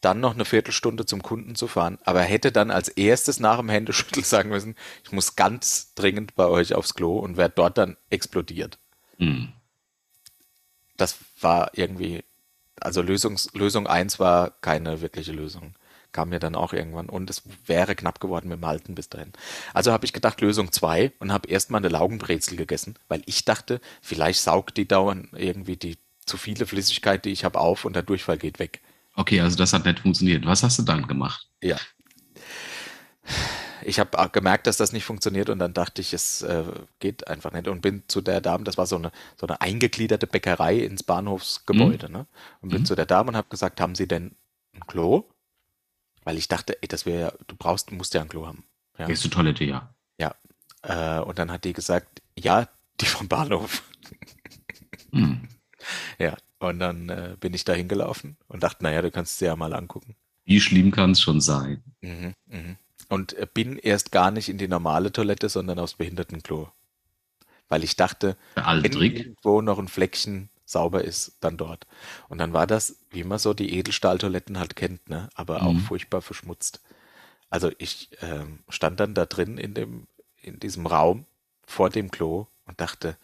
dann 0.00 0.20
noch 0.20 0.34
eine 0.34 0.44
Viertelstunde 0.44 1.06
zum 1.06 1.22
Kunden 1.22 1.54
zu 1.54 1.66
fahren, 1.66 1.98
aber 2.04 2.20
hätte 2.22 2.52
dann 2.52 2.70
als 2.70 2.88
erstes 2.88 3.40
nach 3.40 3.58
dem 3.58 3.68
Händeschütteln 3.68 4.24
sagen 4.24 4.50
müssen, 4.50 4.76
ich 5.02 5.12
muss 5.12 5.36
ganz 5.36 5.94
dringend 5.94 6.34
bei 6.34 6.46
euch 6.46 6.74
aufs 6.74 6.94
Klo 6.94 7.18
und 7.18 7.36
wäre 7.36 7.50
dort 7.50 7.78
dann 7.78 7.96
explodiert. 8.10 8.78
Hm. 9.18 9.52
Das 10.96 11.16
war 11.40 11.70
irgendwie, 11.74 12.24
also 12.80 13.02
Lösungs, 13.02 13.52
Lösung 13.54 13.86
1 13.86 14.18
war 14.20 14.50
keine 14.60 15.00
wirkliche 15.00 15.32
Lösung. 15.32 15.74
Kam 16.14 16.30
mir 16.30 16.38
dann 16.38 16.54
auch 16.54 16.72
irgendwann 16.72 17.10
und 17.10 17.28
es 17.28 17.42
wäre 17.66 17.94
knapp 17.94 18.20
geworden 18.20 18.48
mit 18.48 18.58
dem 18.60 18.66
Halten 18.66 18.94
bis 18.94 19.10
dahin. 19.10 19.32
Also 19.74 19.92
habe 19.92 20.06
ich 20.06 20.14
gedacht, 20.14 20.40
Lösung 20.40 20.72
2 20.72 21.12
und 21.18 21.30
habe 21.32 21.48
erstmal 21.48 21.80
eine 21.80 21.88
Laugenbrezel 21.88 22.56
gegessen, 22.56 22.94
weil 23.08 23.22
ich 23.26 23.44
dachte, 23.44 23.80
vielleicht 24.00 24.40
saugt 24.40 24.78
die 24.78 24.88
dauernd 24.88 25.28
irgendwie 25.36 25.76
die 25.76 25.98
zu 26.24 26.38
viele 26.38 26.64
Flüssigkeit, 26.66 27.24
die 27.26 27.32
ich 27.32 27.44
habe, 27.44 27.58
auf 27.60 27.84
und 27.84 27.94
der 27.94 28.02
Durchfall 28.02 28.38
geht 28.38 28.58
weg. 28.58 28.80
Okay, 29.16 29.40
also 29.40 29.56
das 29.56 29.72
hat 29.74 29.84
nicht 29.84 30.00
funktioniert. 30.00 30.46
Was 30.46 30.62
hast 30.62 30.78
du 30.78 30.82
dann 30.84 31.06
gemacht? 31.06 31.46
Ja. 31.62 31.76
Ich 33.86 33.98
habe 33.98 34.30
gemerkt, 34.30 34.66
dass 34.66 34.76
das 34.78 34.92
nicht 34.92 35.04
funktioniert 35.04 35.50
und 35.50 35.58
dann 35.58 35.74
dachte 35.74 36.00
ich, 36.00 36.14
es 36.14 36.42
äh, 36.42 36.64
geht 37.00 37.28
einfach 37.28 37.52
nicht 37.52 37.68
und 37.68 37.82
bin 37.82 38.02
zu 38.08 38.20
der 38.22 38.40
Dame, 38.40 38.64
das 38.64 38.78
war 38.78 38.86
so 38.86 38.96
eine, 38.96 39.12
so 39.38 39.46
eine 39.46 39.60
eingegliederte 39.60 40.26
Bäckerei 40.26 40.78
ins 40.78 41.02
Bahnhofsgebäude, 41.02 42.10
ne? 42.10 42.26
Und 42.62 42.70
bin 42.70 42.82
Mhm. 42.82 42.86
zu 42.86 42.94
der 42.94 43.06
Dame 43.06 43.28
und 43.30 43.36
habe 43.36 43.48
gesagt, 43.50 43.80
haben 43.80 43.94
Sie 43.94 44.08
denn 44.08 44.34
ein 44.74 44.86
Klo? 44.86 45.24
Weil 46.24 46.38
ich 46.38 46.48
dachte, 46.48 46.82
ey, 46.82 46.88
das 46.88 47.06
wäre, 47.06 47.38
du 47.46 47.56
brauchst, 47.56 47.92
musst 47.92 48.14
ja 48.14 48.22
ein 48.22 48.28
Klo 48.28 48.46
haben. 48.46 48.64
Ja. 48.98 49.06
Gehst 49.06 49.24
du 49.24 49.28
Toilette, 49.28 49.64
ja. 49.64 49.94
Äh, 50.84 51.20
und 51.20 51.38
dann 51.38 51.50
hat 51.50 51.64
die 51.64 51.72
gesagt, 51.72 52.22
ja, 52.38 52.68
die 53.00 53.06
vom 53.06 53.28
Bahnhof. 53.28 53.82
Hm. 55.12 55.48
Ja. 56.18 56.36
Und 56.58 56.78
dann 56.78 57.08
äh, 57.08 57.36
bin 57.38 57.52
ich 57.52 57.64
da 57.64 57.72
hingelaufen 57.72 58.36
und 58.48 58.62
dachte, 58.62 58.84
naja, 58.84 59.02
du 59.02 59.10
kannst 59.10 59.32
es 59.32 59.38
dir 59.38 59.46
ja 59.46 59.56
mal 59.56 59.74
angucken. 59.74 60.16
Wie 60.44 60.60
schlimm 60.60 60.90
kann 60.90 61.10
es 61.10 61.20
schon 61.20 61.40
sein? 61.40 61.82
Mhm, 62.00 62.34
mhm. 62.46 62.76
Und 63.08 63.34
äh, 63.34 63.46
bin 63.52 63.76
erst 63.78 64.12
gar 64.12 64.30
nicht 64.30 64.48
in 64.48 64.56
die 64.58 64.68
normale 64.68 65.12
Toilette, 65.12 65.48
sondern 65.48 65.78
aufs 65.78 65.94
Behindertenklo. 65.94 66.70
Weil 67.68 67.84
ich 67.84 67.96
dachte, 67.96 68.36
Der 68.56 68.66
alte 68.66 68.84
wenn 68.84 68.92
Trick. 68.92 69.18
irgendwo 69.18 69.60
noch 69.60 69.78
ein 69.78 69.88
Fleckchen 69.88 70.48
sauber 70.64 71.04
ist, 71.04 71.36
dann 71.40 71.56
dort. 71.56 71.86
Und 72.28 72.38
dann 72.38 72.52
war 72.52 72.66
das, 72.66 72.96
wie 73.10 73.24
man 73.24 73.38
so 73.38 73.54
die 73.54 73.74
Edelstahltoiletten 73.78 74.58
halt 74.58 74.76
kennt, 74.76 75.08
ne? 75.08 75.28
aber 75.34 75.64
auch 75.64 75.74
Mhm. 75.74 75.80
furchtbar 75.80 76.22
verschmutzt. 76.22 76.82
Also 77.50 77.70
ich 77.78 78.10
ähm, 78.22 78.60
stand 78.68 79.00
dann 79.00 79.14
da 79.14 79.26
drin 79.26 79.58
in 79.58 79.74
dem, 79.74 80.06
in 80.42 80.60
diesem 80.60 80.86
Raum 80.86 81.26
vor 81.66 81.90
dem 81.90 82.10
Klo 82.10 82.46
und 82.66 82.80
dachte, 82.80 83.16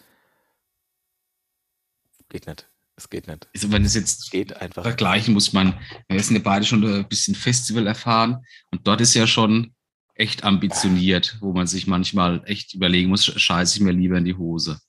geht 2.29 2.47
nicht, 2.47 2.69
es 2.97 3.11
geht 3.11 3.27
nicht, 3.27 3.49
Also 3.55 3.73
wenn 3.73 3.85
es 3.85 3.95
jetzt 3.95 4.31
geht 4.31 4.57
einfach. 4.57 4.83
vergleichen 4.85 5.35
muss 5.35 5.53
man, 5.53 5.75
wir 6.09 6.23
sind 6.23 6.37
ja 6.37 6.43
beide 6.43 6.65
schon 6.65 6.85
ein 6.85 7.09
bisschen 7.09 7.35
Festival 7.35 7.87
erfahren 7.87 8.45
und 8.71 8.87
dort 8.87 9.01
ist 9.01 9.15
ja 9.15 9.27
schon 9.27 9.75
echt 10.15 10.45
ambitioniert, 10.45 11.39
wo 11.41 11.53
man 11.53 11.67
sich 11.67 11.87
manchmal 11.87 12.43
echt 12.47 12.75
überlegen 12.75 13.09
muss, 13.11 13.25
scheiße 13.25 13.77
ich 13.77 13.83
mir 13.83 13.93
lieber 13.93 14.19
in 14.19 14.25
die 14.25 14.35
Hose. 14.35 14.81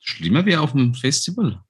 Schlimmer 0.00 0.46
wie 0.46 0.56
auf 0.56 0.72
dem 0.72 0.94
Festival. 0.94 1.62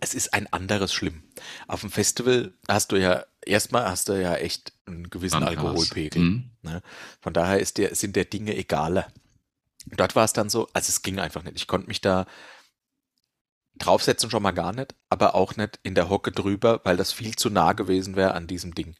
Es 0.00 0.14
ist 0.14 0.34
ein 0.34 0.52
anderes 0.52 0.92
Schlimm. 0.92 1.22
Auf 1.68 1.82
dem 1.82 1.90
Festival 1.90 2.54
hast 2.68 2.90
du 2.90 2.96
ja, 2.96 3.24
erstmal 3.44 3.84
hast 3.88 4.08
du 4.08 4.20
ja 4.20 4.34
echt 4.34 4.72
einen 4.86 5.10
gewissen 5.10 5.40
Dann. 5.40 5.48
Alkoholpegel. 5.48 6.22
Mhm. 6.22 6.50
Von 7.20 7.32
daher 7.32 7.60
ist 7.60 7.78
der, 7.78 7.94
sind 7.94 8.16
der 8.16 8.24
Dinge 8.24 8.56
egaler. 8.56 9.06
Dort 9.86 10.16
war 10.16 10.24
es 10.24 10.32
dann 10.32 10.48
so, 10.48 10.68
also 10.72 10.88
es 10.88 11.02
ging 11.02 11.18
einfach 11.18 11.42
nicht. 11.42 11.56
Ich 11.56 11.66
konnte 11.66 11.88
mich 11.88 12.00
da 12.00 12.26
draufsetzen 13.76 14.30
schon 14.30 14.42
mal 14.42 14.52
gar 14.52 14.72
nicht, 14.72 14.94
aber 15.08 15.34
auch 15.34 15.56
nicht 15.56 15.78
in 15.82 15.94
der 15.94 16.08
Hocke 16.08 16.32
drüber, 16.32 16.80
weil 16.84 16.96
das 16.96 17.12
viel 17.12 17.36
zu 17.36 17.50
nah 17.50 17.72
gewesen 17.72 18.16
wäre 18.16 18.34
an 18.34 18.46
diesem 18.46 18.74
Ding. 18.74 18.96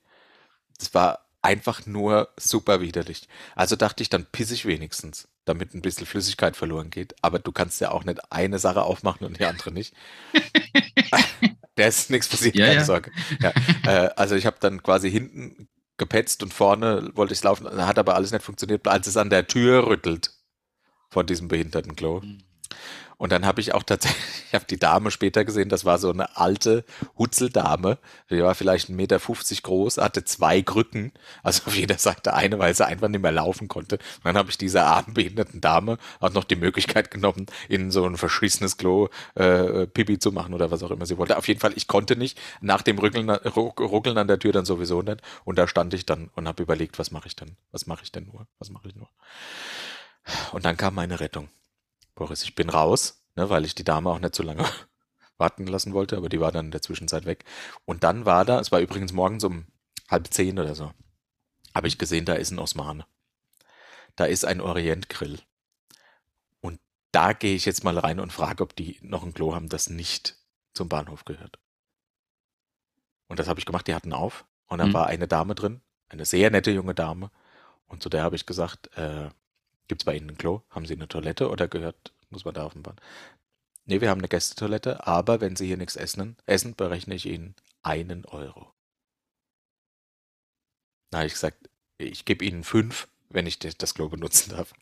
Das 0.79 0.95
war 0.95 1.27
einfach 1.41 1.87
nur 1.87 2.33
super 2.37 2.81
widerlich. 2.81 3.29
Also 3.55 3.77
dachte 3.77 4.03
ich, 4.03 4.11
dann 4.11 4.27
pisse 4.27 4.55
ich 4.55 4.65
wenigstens, 4.65 5.29
damit 5.45 5.75
ein 5.75 5.83
bisschen 5.83 6.07
Flüssigkeit 6.07 6.57
verloren 6.57 6.91
geht. 6.91 7.15
Aber 7.23 7.39
du 7.39 7.53
kannst 7.53 7.81
ja 7.81 7.91
auch 7.91 8.05
nicht 8.05 8.21
eine 8.31 8.59
Sache 8.59 8.83
aufmachen 8.83 9.27
und 9.27 9.39
die 9.39 9.45
andere 9.45 9.73
nicht. 9.73 9.95
da 11.75 11.87
ist 11.87 12.11
nichts 12.11 12.29
passiert, 12.29 12.55
Ja, 12.55 12.67
keine 12.67 12.81
ja. 12.81 12.85
Sorge. 12.85 13.11
Ja, 13.41 13.53
äh, 13.85 14.11
also 14.17 14.35
ich 14.35 14.47
habe 14.47 14.57
dann 14.61 14.83
quasi 14.83 15.11
hinten 15.11 15.69
gepetzt 15.99 16.43
und 16.43 16.53
vorne 16.53 17.11
wollte 17.15 17.35
ich 17.35 17.43
laufen, 17.43 17.69
hat 17.87 17.99
aber 17.99 18.15
alles 18.15 18.33
nicht 18.33 18.45
funktioniert, 18.45 18.87
als 18.89 19.07
es 19.07 19.17
an 19.17 19.31
der 19.31 19.47
Tür 19.47 19.87
rüttelt 19.87 20.33
von 21.11 21.27
diesem 21.27 21.49
Behindertenklo. 21.49 22.23
Und 23.23 23.31
dann 23.31 23.47
habe 23.47 23.61
ich 23.61 23.73
auch 23.73 23.85
tatsächlich, 23.85 24.21
ich 24.49 24.53
habe 24.53 24.65
die 24.65 24.81
Dame 24.81 25.13
später 25.13 25.45
gesehen, 25.45 25.69
das 25.69 25.85
war 25.85 25.99
so 25.99 26.11
eine 26.11 26.37
alte 26.37 26.85
Hutzeldame, 27.17 27.99
die 28.31 28.43
war 28.43 28.57
vielleicht 28.57 28.89
1,50 28.89 28.95
Meter 28.95 29.21
groß, 29.63 29.99
hatte 29.99 30.25
zwei 30.25 30.61
Krücken, 30.61 31.13
also 31.45 31.63
auf 31.67 31.77
jeder 31.77 31.99
Seite 31.99 32.35
eine, 32.35 32.59
weil 32.59 32.75
sie 32.75 32.85
einfach 32.85 33.07
nicht 33.07 33.23
mehr 33.23 33.31
laufen 33.31 33.69
konnte. 33.69 33.99
Und 33.99 34.25
dann 34.25 34.37
habe 34.37 34.51
ich 34.51 34.59
dieser 34.59 34.87
armen 34.87 35.15
behinderten 35.15 35.61
Dame 35.61 35.99
auch 36.19 36.33
noch 36.33 36.43
die 36.43 36.57
Möglichkeit 36.57 37.13
genommen, 37.13 37.47
in 37.69 37.93
so 37.93 38.05
ein 38.05 38.17
verschissenes 38.17 38.77
Klo 38.77 39.09
äh, 39.37 39.87
Pipi 39.87 40.19
zu 40.19 40.33
machen 40.33 40.53
oder 40.53 40.73
was 40.73 40.83
auch 40.83 40.91
immer 40.91 41.07
sie 41.07 41.17
wollte. 41.17 41.39
Auf 41.39 41.47
jeden 41.47 41.61
Fall, 41.61 41.75
ich 41.77 41.87
konnte 41.87 42.17
nicht, 42.17 42.41
nach 42.61 42.83
dem 42.83 42.99
Rückeln, 42.99 43.31
Ruck- 43.31 43.79
Ruckeln 43.79 44.19
an 44.19 44.27
der 44.27 44.41
Tür 44.41 44.51
dann 44.51 44.65
sowieso 44.65 45.01
nicht. 45.01 45.23
Und 45.45 45.61
da 45.61 45.69
stand 45.69 45.95
ich 45.95 46.07
dann 46.07 46.29
und 46.35 46.49
habe 46.49 46.65
überlegt, 46.65 46.99
was 46.99 47.13
mache 47.13 47.29
ich 47.29 47.37
denn? 47.37 47.57
Was 47.71 47.87
mache 47.87 48.03
ich 48.03 48.11
denn 48.11 48.27
nur? 48.27 48.49
Was 48.59 48.71
mache 48.71 48.89
ich 48.89 48.97
nur? 48.97 49.11
Und 50.51 50.65
dann 50.65 50.77
kam 50.77 50.97
meine 50.97 51.21
Rettung. 51.21 51.49
Boris, 52.23 52.45
ich 52.45 52.55
bin 52.55 52.71
raus, 52.71 53.25
ne, 53.35 53.51
weil 53.51 53.65
ich 53.65 53.75
die 53.75 53.83
Dame 53.83 54.09
auch 54.09 54.21
nicht 54.21 54.37
so 54.37 54.45
lange 54.45 54.65
warten 55.39 55.67
lassen 55.67 55.93
wollte, 55.93 56.17
aber 56.17 56.29
die 56.29 56.39
war 56.39 56.53
dann 56.53 56.67
in 56.67 56.71
der 56.71 56.83
Zwischenzeit 56.83 57.25
weg. 57.25 57.45
Und 57.85 58.05
dann 58.05 58.27
war 58.27 58.45
da, 58.45 58.61
es 58.61 58.71
war 58.71 58.79
übrigens 58.79 59.13
morgens 59.13 59.43
um 59.43 59.67
halb 60.09 60.29
zehn 60.33 60.57
oder 60.61 60.77
so, 60.77 60.93
habe 61.75 61.89
ich 61.89 61.99
gesehen, 61.99 62.25
da 62.25 62.35
ist 62.35 62.53
ein 62.53 62.61
Osmane. 62.61 63.07
Da 64.15 64.27
ist 64.27 64.45
ein 64.45 64.61
Orientgrill. 64.61 65.41
Und 66.61 66.79
da 67.11 67.33
gehe 67.33 67.57
ich 67.57 67.65
jetzt 67.65 67.83
mal 67.83 67.99
rein 67.99 68.21
und 68.21 68.33
frage, 68.33 68.63
ob 68.63 68.77
die 68.77 68.99
noch 69.03 69.25
ein 69.25 69.35
Klo 69.35 69.53
haben, 69.53 69.69
das 69.69 69.91
nicht 69.91 70.37
zum 70.75 70.89
Bahnhof 70.89 71.25
gehört. 71.25 71.59
Und 73.27 73.41
das 73.41 73.49
habe 73.49 73.59
ich 73.59 73.67
gemacht, 73.67 73.89
die 73.89 73.95
hatten 73.95 74.13
auf. 74.13 74.45
Und 74.69 74.79
dann 74.79 74.91
Mhm. 74.91 74.95
war 74.95 75.07
eine 75.09 75.27
Dame 75.27 75.57
drin, 75.57 75.81
eine 76.09 76.25
sehr 76.25 76.51
nette 76.53 76.71
junge 76.71 76.95
Dame. 76.95 77.33
Und 77.87 78.01
zu 78.01 78.09
der 78.09 78.23
habe 78.23 78.37
ich 78.37 78.47
gesagt, 78.47 78.97
äh, 78.97 79.31
gibt 79.89 80.03
es 80.03 80.05
bei 80.05 80.17
Ihnen 80.17 80.31
ein 80.31 80.39
Klo? 80.39 80.63
Haben 80.71 80.87
Sie 80.87 80.95
eine 80.95 81.09
Toilette 81.09 81.51
oder 81.51 81.69
gehört, 81.69 82.13
muss 82.31 82.45
man 82.45 82.55
da 82.55 82.69
Bad? 82.69 83.01
Nee, 83.85 84.01
wir 84.01 84.11
haben 84.11 84.21
eine 84.21 84.29
Gästetoilette, 84.29 85.07
aber 85.07 85.41
wenn 85.41 85.57
Sie 85.57 85.67
hier 85.67 85.77
nichts 85.77 85.97
essen, 85.97 86.37
essen 86.47 86.75
berechne 86.75 87.15
ich 87.15 87.27
Ihnen 87.27 87.57
einen 87.83 88.25
Euro. 88.27 88.73
Da 91.11 91.19
habe 91.19 91.27
ich 91.27 91.35
gesagt, 91.35 91.69
ich 91.99 92.25
gebe 92.25 92.45
Ihnen 92.45 92.65
fünf, 92.65 93.09
wenn 93.29 93.47
ich 93.47 93.59
das 93.59 93.95
Klo 93.95 94.09
benutzen 94.09 94.51
darf. 94.51 94.73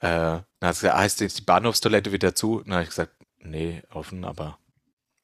Äh, 0.00 0.42
dann 0.60 0.68
hat 0.68 0.76
sie 0.76 0.82
gesagt, 0.82 0.94
ah, 0.94 1.04
ist 1.04 1.20
jetzt 1.20 1.38
die 1.38 1.44
Bahnhofstoilette 1.44 2.12
wieder 2.12 2.34
zu? 2.34 2.62
Dann 2.62 2.74
habe 2.74 2.82
ich 2.84 2.90
gesagt, 2.90 3.12
nee, 3.38 3.82
offen, 3.90 4.24
aber. 4.24 4.58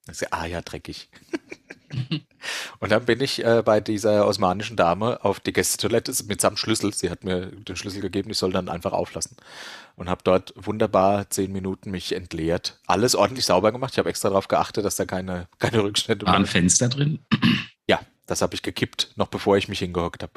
Gesagt, 0.07 0.33
ah 0.33 0.47
ja, 0.47 0.61
dreckig. 0.63 1.09
Und 2.81 2.91
dann 2.91 3.05
bin 3.05 3.21
ich 3.21 3.45
äh, 3.45 3.63
bei 3.65 3.81
dieser 3.81 4.27
osmanischen 4.27 4.77
Dame 4.77 5.25
auf 5.25 5.41
die 5.41 5.53
Gästetoilette 5.53 6.13
mitsamt 6.25 6.59
Schlüssel. 6.59 6.93
Sie 6.93 7.11
hat 7.11 7.25
mir 7.25 7.47
den 7.47 7.77
Schlüssel 7.77 8.01
gegeben, 8.01 8.31
ich 8.31 8.39
soll 8.39 8.53
dann 8.53 8.69
einfach 8.69 8.93
auflassen. 8.93 9.37
Und 9.95 10.09
habe 10.09 10.23
dort 10.25 10.53
wunderbar 10.57 11.31
zehn 11.31 11.53
Minuten 11.53 11.91
mich 11.91 12.13
entleert. 12.13 12.81
Alles 12.87 13.15
ordentlich 13.15 13.45
sauber 13.45 13.73
gemacht. 13.73 13.93
Ich 13.93 13.99
habe 13.99 14.09
extra 14.09 14.31
darauf 14.31 14.49
geachtet, 14.49 14.85
dass 14.85 14.97
da 14.97 15.05
keine, 15.05 15.49
keine 15.59 15.83
Rückstände 15.83 16.27
War 16.27 16.35
ein 16.35 16.41
waren. 16.43 16.47
Fenster 16.47 16.89
drin? 16.89 17.21
Ja, 17.89 18.01
das 18.27 18.43
habe 18.43 18.55
ich 18.55 18.63
gekippt, 18.63 19.11
noch 19.17 19.27
bevor 19.27 19.57
ich 19.57 19.69
mich 19.69 19.81
hingehockt 19.81 20.23
habe. 20.23 20.33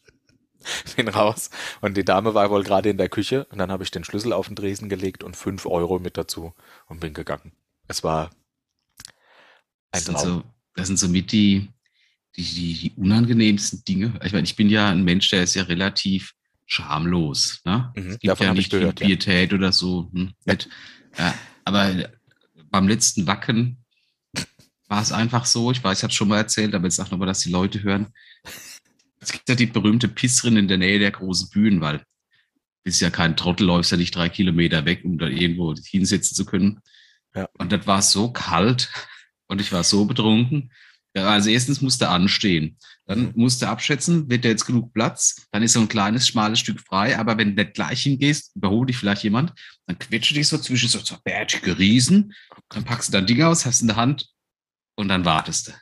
Bin 0.96 1.08
raus 1.08 1.50
und 1.80 1.96
die 1.96 2.04
Dame 2.04 2.32
war 2.34 2.48
wohl 2.48 2.62
gerade 2.62 2.88
in 2.90 2.96
der 2.96 3.08
Küche 3.08 3.44
und 3.46 3.58
dann 3.58 3.72
habe 3.72 3.82
ich 3.82 3.90
den 3.90 4.04
Schlüssel 4.04 4.32
auf 4.32 4.46
den 4.46 4.54
Dresen 4.54 4.88
gelegt 4.88 5.24
und 5.24 5.36
fünf 5.36 5.66
Euro 5.66 5.98
mit 5.98 6.16
dazu 6.16 6.54
und 6.86 7.00
bin 7.00 7.12
gegangen. 7.12 7.52
Es 7.88 8.04
war 8.04 8.30
ein 9.92 10.04
Das 10.04 10.04
sind, 10.04 10.18
so, 10.18 10.44
das 10.74 10.86
sind 10.86 10.98
so 10.98 11.08
mit 11.08 11.32
die, 11.32 11.68
die, 12.36 12.42
die, 12.42 12.74
die 12.74 12.92
unangenehmsten 12.96 13.84
Dinge. 13.84 14.18
Ich 14.24 14.32
meine, 14.32 14.44
ich 14.44 14.56
bin 14.56 14.68
ja 14.68 14.88
ein 14.88 15.04
Mensch, 15.04 15.28
der 15.28 15.42
ist 15.42 15.54
ja 15.54 15.64
relativ 15.64 16.32
schamlos. 16.66 17.60
Ne? 17.64 17.92
Mhm, 17.96 18.02
es 18.02 18.18
gibt 18.20 18.30
davon 18.30 18.46
ja 18.46 18.54
nicht 18.54 18.70
viel 18.70 18.80
gehört, 18.80 19.00
ja. 19.00 19.06
Pietät 19.06 19.52
oder 19.52 19.72
so. 19.72 20.10
Hm, 20.12 20.32
Ja. 20.46 20.56
Ja, 21.18 21.34
aber 21.64 22.08
beim 22.70 22.86
letzten 22.86 23.26
Wacken 23.26 23.84
war 24.86 25.02
es 25.02 25.12
einfach 25.12 25.44
so, 25.44 25.70
ich 25.72 25.82
weiß, 25.82 25.98
ich 25.98 26.02
habe 26.04 26.10
es 26.10 26.16
schon 26.16 26.28
mal 26.28 26.36
erzählt, 26.36 26.74
aber 26.74 26.84
jetzt 26.84 26.96
sag 26.96 27.10
nochmal, 27.10 27.26
dass 27.26 27.40
die 27.40 27.50
Leute 27.50 27.82
hören. 27.82 28.08
Es 29.18 29.32
gibt 29.32 29.48
ja 29.48 29.54
die 29.54 29.66
berühmte 29.66 30.08
Pisserin 30.08 30.56
in 30.56 30.68
der 30.68 30.78
Nähe 30.78 30.98
der 30.98 31.10
großen 31.10 31.50
Bühnen, 31.50 31.80
weil 31.80 31.98
du 31.98 32.04
bist 32.84 33.00
ja 33.00 33.10
kein 33.10 33.36
Trottel, 33.36 33.66
läufst 33.66 33.90
ja 33.90 33.96
nicht 33.98 34.14
drei 34.14 34.28
Kilometer 34.28 34.84
weg, 34.84 35.04
um 35.04 35.18
da 35.18 35.26
irgendwo 35.26 35.74
hinsetzen 35.74 36.36
zu 36.36 36.44
können. 36.44 36.80
Ja. 37.34 37.48
Und 37.58 37.72
das 37.72 37.86
war 37.86 38.02
so 38.02 38.32
kalt 38.32 38.90
und 39.50 39.60
ich 39.60 39.72
war 39.72 39.84
so 39.84 40.04
betrunken. 40.04 40.70
Ja, 41.14 41.28
also 41.30 41.50
erstens 41.50 41.80
musste 41.80 42.08
anstehen. 42.08 42.76
Dann 43.06 43.22
Mhm. 43.22 43.32
musste 43.34 43.68
abschätzen, 43.68 44.30
wird 44.30 44.44
da 44.44 44.48
jetzt 44.48 44.64
genug 44.64 44.94
Platz? 44.94 45.44
Dann 45.50 45.64
ist 45.64 45.72
so 45.72 45.80
ein 45.80 45.88
kleines, 45.88 46.28
schmales 46.28 46.60
Stück 46.60 46.80
frei. 46.80 47.18
Aber 47.18 47.36
wenn 47.36 47.56
du 47.56 47.62
nicht 47.62 47.74
gleich 47.74 48.02
hingehst, 48.04 48.54
überholt 48.54 48.88
dich 48.88 48.96
vielleicht 48.96 49.24
jemand, 49.24 49.52
dann 49.86 49.98
quetscht 49.98 50.30
du 50.30 50.34
dich 50.36 50.46
so 50.46 50.56
zwischen 50.58 50.88
so, 50.88 51.00
so 51.00 51.16
bärtige 51.24 51.76
Riesen. 51.78 52.32
Dann 52.68 52.84
packst 52.84 53.08
du 53.08 53.12
dein 53.12 53.26
Ding 53.26 53.42
aus, 53.42 53.66
hast 53.66 53.80
in 53.80 53.88
der 53.88 53.96
Hand 53.96 54.28
und 54.96 55.08
dann 55.08 55.24
wartest 55.24 55.68
du. 55.68 55.72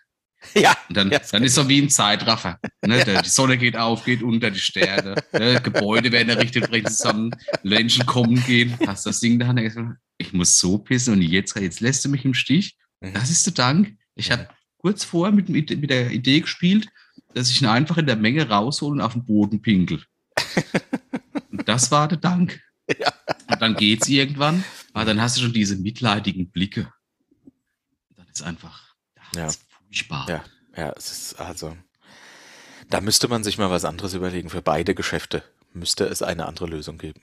Ja, 0.55 0.75
Und 0.89 0.97
dann, 0.97 1.11
Ja, 1.11 1.19
dann 1.33 1.43
ist 1.43 1.57
so 1.57 1.69
wie 1.69 1.81
im 1.81 1.91
Zeitraffer. 1.91 2.59
Ne? 2.87 3.05
Der, 3.05 3.21
die 3.23 3.29
Sonne 3.29 3.59
geht 3.59 3.77
auf, 3.77 4.05
geht 4.05 4.23
unter, 4.23 4.51
die 4.51 4.61
Sterne. 4.61 5.17
Ne? 5.33 5.61
Gebäude 5.61 6.11
werden 6.13 6.29
errichtet, 6.31 6.71
brechen 6.71 6.87
zusammen, 6.87 7.33
Menschen 7.65 8.07
kommen, 8.07 8.43
gehen. 8.47 8.79
Hast 8.87 9.05
das 9.05 9.19
Ding 9.21 9.39
da, 9.39 9.53
denkst 9.53 9.75
du, 9.75 9.95
ich 10.17 10.33
muss 10.33 10.59
so 10.59 10.79
pissen 10.79 11.13
und 11.15 11.23
jetzt, 11.23 11.55
jetzt 11.57 11.81
lässt 11.81 12.05
du 12.05 12.09
mich 12.09 12.25
im 12.25 12.35
Stich. 12.35 12.77
Mhm. 13.01 13.15
Das 13.15 13.31
ist 13.31 13.47
der 13.47 13.55
Dank. 13.55 13.97
Ich 14.15 14.31
habe 14.31 14.49
kurz 14.79 15.05
vorher 15.05 15.33
mit, 15.35 15.49
mit, 15.49 15.71
mit 15.79 15.91
der 15.91 16.11
Idee 16.11 16.41
gespielt, 16.41 16.89
dass 17.35 17.51
ich 17.51 17.61
ihn 17.61 17.69
einfach 17.69 17.99
in 17.99 18.07
der 18.07 18.17
Menge 18.17 18.49
raushole 18.49 18.93
und 18.95 19.01
auf 19.01 19.13
den 19.13 19.25
Boden 19.25 19.61
pinkel. 19.63 20.05
Und 21.51 21.69
das 21.69 21.91
war 21.91 22.07
der 22.09 22.19
Dank. 22.19 22.61
Ja. 22.99 23.13
Und 23.51 23.61
dann 23.61 23.75
geht's 23.75 24.09
irgendwann, 24.09 24.65
aber 24.93 25.05
dann 25.05 25.21
hast 25.21 25.37
du 25.37 25.41
schon 25.43 25.53
diese 25.53 25.77
mitleidigen 25.77 26.51
Blicke. 26.51 26.93
Und 28.09 28.19
dann 28.19 28.29
ist 28.29 28.43
einfach, 28.43 28.95
Ja. 29.35 29.47
ist 29.47 29.65
furchtbar. 29.69 30.29
Ja. 30.29 30.45
ja, 30.77 30.93
es 30.97 31.11
ist 31.11 31.41
also. 31.41 31.77
Da 32.89 33.01
müsste 33.01 33.29
man 33.29 33.45
sich 33.45 33.59
mal 33.59 33.71
was 33.71 33.85
anderes 33.85 34.15
überlegen. 34.15 34.49
Für 34.49 34.63
beide 34.63 34.95
Geschäfte 34.95 35.43
müsste 35.73 36.05
es 36.05 36.23
eine 36.23 36.47
andere 36.47 36.67
Lösung 36.67 36.97
geben. 36.99 37.21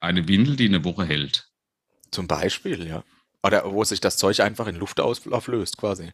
Eine 0.00 0.28
Windel, 0.28 0.56
die 0.56 0.66
eine 0.66 0.84
Woche 0.84 1.04
hält. 1.06 1.51
Zum 2.12 2.28
Beispiel, 2.28 2.86
ja. 2.86 3.02
Oder 3.42 3.72
wo 3.72 3.82
sich 3.82 4.00
das 4.00 4.16
Zeug 4.16 4.40
einfach 4.40 4.68
in 4.68 4.76
Luft 4.76 5.00
auflöst, 5.00 5.76
quasi. 5.76 6.12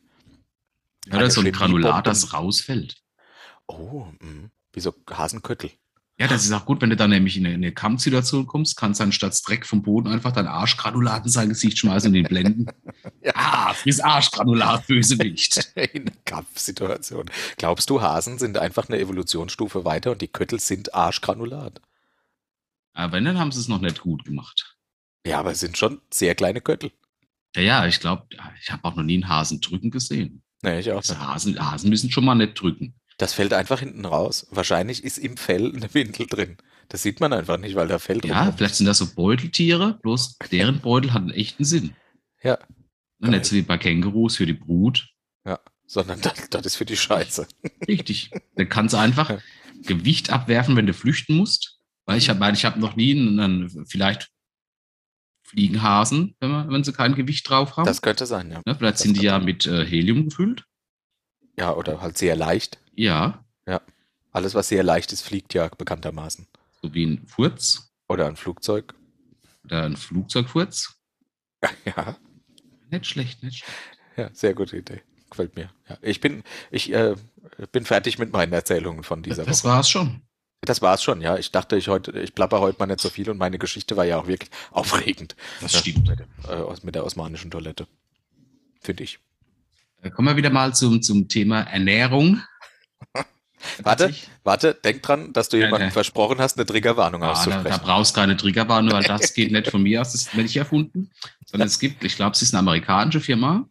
Ja, 1.07 1.17
oder 1.17 1.31
so 1.31 1.43
ein 1.43 1.53
Granulat, 1.53 2.07
das 2.07 2.33
rausfällt. 2.33 2.97
Oh, 3.67 4.07
mh. 4.21 4.49
wie 4.73 4.81
so 4.81 4.95
Hasenköttel. 5.11 5.71
Ja, 6.21 6.27
das 6.27 6.45
ist 6.45 6.53
auch 6.53 6.65
gut, 6.65 6.83
wenn 6.83 6.91
du 6.91 6.97
dann 6.97 7.11
nämlich 7.11 7.37
in 7.37 7.47
eine, 7.47 7.55
in 7.55 7.63
eine 7.63 7.73
Kampfsituation 7.73 8.49
kommst, 8.49 8.77
kannst 8.77 8.99
du 8.99 9.05
anstatt 9.05 9.41
Dreck 9.47 9.65
vom 9.65 9.83
Boden 9.83 10.09
einfach 10.09 10.33
dein 10.33 10.49
Arschgranulat 10.49 11.25
in 11.25 11.31
sein 11.31 11.49
Gesicht 11.49 11.79
schmeißen 11.79 12.11
und 12.11 12.17
ihn 12.17 12.25
blenden. 12.25 12.67
Ja. 13.21 13.33
Ah, 13.35 13.75
friss 13.75 14.01
Arschgranulat, 14.01 14.87
Bösewicht. 14.87 15.73
In 15.77 16.03
einer 16.03 16.17
Kampfsituation. 16.25 17.31
Glaubst 17.57 17.91
du, 17.91 18.01
Hasen 18.01 18.39
sind 18.39 18.57
einfach 18.57 18.89
eine 18.89 18.99
Evolutionsstufe 18.99 19.85
weiter 19.85 20.13
und 20.13 20.23
die 20.23 20.29
Köttel 20.29 20.61
sind 20.61 20.95
Arschgranulat? 20.95 21.81
Aber 22.95 23.13
wenn, 23.13 23.25
dann 23.25 23.39
haben 23.39 23.53
sie 23.53 23.61
es 23.61 23.69
noch 23.69 23.81
nicht 23.81 24.01
gut 24.01 24.25
gemacht. 24.25 24.78
Ja, 25.27 25.41
aber 25.41 25.53
es 25.53 25.61
sind 25.61 25.77
schon 25.77 26.01
sehr 26.11 26.35
kleine 26.35 26.61
Köttel. 26.61 26.93
Ja, 27.57 27.63
ja, 27.63 27.87
ich 27.87 28.01
glaube, 28.01 28.27
ich 28.61 28.71
habe 28.71 28.85
auch 28.85 28.97
noch 28.97 29.03
nie 29.03 29.15
einen 29.15 29.29
Hasen 29.29 29.61
drücken 29.61 29.91
gesehen. 29.91 30.43
Nee, 30.63 30.81
ich 30.81 30.91
auch 30.93 30.97
Also. 30.97 31.19
Hasen, 31.19 31.59
Hasen 31.59 31.91
müssen 31.91 32.11
schon 32.11 32.25
mal 32.25 32.35
nicht 32.35 32.61
drücken. 32.61 32.95
Das 33.17 33.33
fällt 33.33 33.53
einfach 33.53 33.81
hinten 33.81 34.05
raus. 34.05 34.47
Wahrscheinlich 34.51 35.03
ist 35.03 35.19
im 35.19 35.37
Fell 35.37 35.75
eine 35.75 35.93
Windel 35.93 36.27
drin. 36.27 36.57
Das 36.89 37.03
sieht 37.03 37.21
man 37.21 37.33
einfach 37.33 37.59
nicht, 37.59 37.75
weil 37.75 37.89
da 37.89 37.99
Fell 37.99 38.21
drin 38.21 38.31
Ja, 38.31 38.53
vielleicht 38.53 38.77
sind 38.77 38.87
das 38.87 38.99
so 38.99 39.15
Beuteltiere, 39.15 39.99
bloß 40.03 40.39
deren 40.53 40.81
Beutel 40.83 41.13
hat 41.13 41.23
einen 41.23 41.31
echten 41.31 41.65
Sinn. 41.65 41.95
Ja. 42.43 42.59
Ne, 43.19 43.31
nicht 43.31 43.47
so 43.47 43.57
wie 43.57 43.63
bei 43.63 43.77
Kängurus 43.79 44.37
für 44.37 44.47
die 44.47 44.55
Brut. 44.55 45.09
Sondern 45.91 46.21
das, 46.21 46.51
das 46.51 46.67
ist 46.67 46.77
für 46.77 46.85
die 46.85 46.99
Scheiße. 46.99 47.47
Richtig. 47.89 48.31
Dann 48.57 48.69
kannst 48.69 48.93
du 48.93 48.99
einfach 48.99 49.31
Ja. 49.31 49.39
Gewicht 49.85 50.29
abwerfen, 50.29 50.77
wenn 50.77 50.87
du 50.87 50.93
flüchten 50.93 51.35
musst. 51.35 51.79
Weil 52.05 52.19
ich 52.19 52.29
habe 52.29 52.53
ich 52.53 52.67
hab 52.67 52.77
noch 52.77 52.95
nie 52.95 53.13
einen 53.13 53.87
vielleicht 53.87 54.31
Fliegenhasen, 55.49 56.35
wenn, 56.41 56.51
man, 56.51 56.71
wenn 56.71 56.85
sie 56.85 56.93
kein 56.93 57.15
Gewicht 57.15 57.49
drauf 57.49 57.77
haben. 57.77 57.87
Das 57.87 58.03
könnte 58.03 58.27
sein, 58.27 58.51
ja. 58.51 58.59
ne, 58.65 58.75
vielleicht 58.75 58.95
das 58.95 59.01
sind 59.03 59.17
die 59.19 59.25
ja 59.25 59.33
sein. 59.37 59.45
mit 59.45 59.67
äh, 59.67 59.85
Helium 59.87 60.25
gefüllt. 60.27 60.65
Ja, 61.59 61.75
oder 61.75 62.01
halt 62.01 62.19
sehr 62.19 62.37
leicht. 62.37 62.79
Ja, 62.95 63.45
Alles, 64.31 64.55
was 64.55 64.69
sehr 64.69 64.83
leicht 64.85 65.11
ist, 65.13 65.23
fliegt 65.23 65.55
ja 65.55 65.69
bekanntermaßen. 65.69 66.47
so 66.83 66.93
wie 66.95 67.05
ein 67.07 67.27
Furz 67.27 67.91
Oder 68.09 68.27
ein 68.27 68.37
Flugzeug. 68.37 68.95
oder 69.65 69.85
ein 69.85 69.97
Flugzeugfurz. 69.97 70.95
Ja, 71.85 72.17
Nicht 72.91 73.07
schlecht, 73.07 73.43
nicht 73.43 73.59
schlecht. 73.65 73.99
ja, 74.17 74.31
sehr 74.33 74.55
gute 74.55 74.77
Idee. 74.77 75.03
Gefällt 75.31 75.57
mir. 75.57 75.71
Ja, 75.89 75.99
ich 76.03 76.21
bin, 76.21 76.43
ich 76.71 76.93
äh, 76.93 77.17
bin 77.73 77.85
fertig 77.85 78.19
mit 78.19 78.33
meinen 78.33 78.53
Erzählungen 78.53 79.03
von 79.03 79.23
dieser 79.23 79.45
das 79.45 79.65
Woche. 79.65 79.73
war's 79.73 79.91
schon. 79.91 80.23
Das 80.63 80.83
war's 80.83 81.03
schon, 81.03 81.21
ja. 81.21 81.37
Ich 81.37 81.53
dachte, 81.53 81.77
ich 81.77 81.89
heute, 81.89 82.19
ich 82.21 82.35
plapper 82.35 82.61
heute 82.61 82.79
mal 82.79 82.87
nicht 82.87 83.01
so 83.01 83.09
viel 83.09 83.31
und 83.31 83.39
meine 83.39 83.59
Geschichte 83.59 83.97
war 83.97 84.05
ja 84.05 84.19
auch 84.19 84.27
wirklich 84.27 84.51
aufregend. 84.71 85.37
Das 85.61 85.73
Ja, 85.73 85.79
stimmt. 85.81 86.09
Mit, 86.09 86.21
äh, 86.21 86.75
mit 86.83 86.95
der 86.95 87.05
osmanischen 87.05 87.51
Toilette. 87.51 87.87
Finde 88.81 89.05
ich. 89.05 89.19
Äh, 90.03 90.11
Kommen 90.11 90.29
wir 90.29 90.37
wieder 90.37 90.51
mal 90.51 90.75
zum, 90.75 91.01
zum 91.03 91.29
Thema 91.29 91.61
Ernährung. 91.63 92.43
Warte, 93.83 94.15
warte, 94.45 94.73
denk 94.73 95.03
dran, 95.03 95.33
dass 95.33 95.49
du 95.49 95.57
jemandem 95.57 95.89
ja. 95.89 95.93
versprochen 95.93 96.39
hast, 96.39 96.57
eine 96.57 96.65
Triggerwarnung 96.65 97.25
Ah, 97.25 97.27
da, 97.27 97.33
da 97.33 97.39
auszusprechen. 97.41 97.81
brauchst 97.83 98.17
du 98.17 98.21
keine 98.21 98.37
Triggerwarnung, 98.37 98.93
weil 98.93 99.03
das 99.03 99.35
geht 99.35 99.51
nicht 99.51 99.69
von 99.69 99.83
mir 99.83 100.01
aus, 100.01 100.13
das 100.13 100.33
werde 100.33 100.47
ich 100.49 100.57
erfunden. 100.57 101.11
Sondern 101.45 101.67
es 101.67 101.81
gibt, 101.81 102.05
ich 102.05 102.15
glaube, 102.15 102.37
es 102.37 102.43
ist 102.43 102.55
eine 102.55 102.61
amerikanische 102.61 103.21
Firma, 103.21 103.69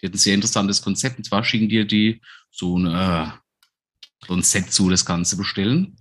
die 0.00 0.06
hat 0.06 0.14
ein 0.14 0.18
sehr 0.18 0.32
interessantes 0.32 0.80
Konzept. 0.80 1.18
Und 1.18 1.24
zwar 1.24 1.44
schicken 1.44 1.68
dir 1.68 1.84
die 1.84 2.22
so 2.50 2.78
ein, 2.78 2.86
äh, 2.86 3.30
so 4.26 4.32
ein 4.32 4.42
Set 4.42 4.72
zu, 4.72 4.88
das 4.88 5.04
Ganze 5.04 5.36
bestellen. 5.36 5.97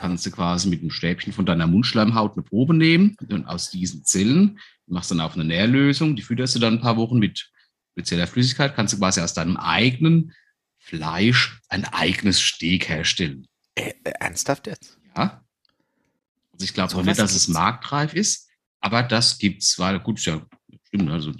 Kannst 0.00 0.26
du 0.26 0.30
quasi 0.30 0.68
mit 0.68 0.80
einem 0.80 0.90
Stäbchen 0.90 1.32
von 1.32 1.46
deiner 1.46 1.66
Mundschleimhaut 1.66 2.34
eine 2.34 2.42
Probe 2.42 2.74
nehmen 2.74 3.16
und 3.28 3.46
aus 3.46 3.70
diesen 3.70 4.04
Zellen 4.04 4.58
machst 4.86 5.10
dann 5.10 5.20
auf 5.20 5.34
eine 5.34 5.44
Nährlösung, 5.44 6.16
die 6.16 6.22
fütterst 6.22 6.54
du 6.54 6.58
dann 6.58 6.74
ein 6.74 6.80
paar 6.80 6.96
Wochen 6.96 7.18
mit 7.18 7.50
spezieller 7.92 8.26
Flüssigkeit, 8.26 8.74
kannst 8.74 8.92
du 8.94 8.98
quasi 8.98 9.20
aus 9.20 9.34
deinem 9.34 9.56
eigenen 9.56 10.32
Fleisch 10.78 11.60
ein 11.68 11.84
eigenes 11.84 12.38
Steak 12.40 12.88
herstellen. 12.88 13.46
Äh, 13.74 13.92
äh, 14.04 14.12
ernsthaft 14.20 14.66
jetzt? 14.66 14.98
Ja. 15.16 15.42
Also 16.52 16.64
ich 16.64 16.74
glaube 16.74 16.92
So 16.92 16.98
auch 16.98 17.02
nicht, 17.02 17.18
dass 17.18 17.34
es 17.34 17.46
gibt's. 17.46 17.58
marktreif 17.58 18.14
ist, 18.14 18.48
aber 18.80 19.02
das 19.02 19.38
gibt's, 19.38 19.78
weil 19.78 19.98
gut, 20.00 20.20
ja 20.24 20.44
stimmt, 20.94 21.10
also 21.10 21.32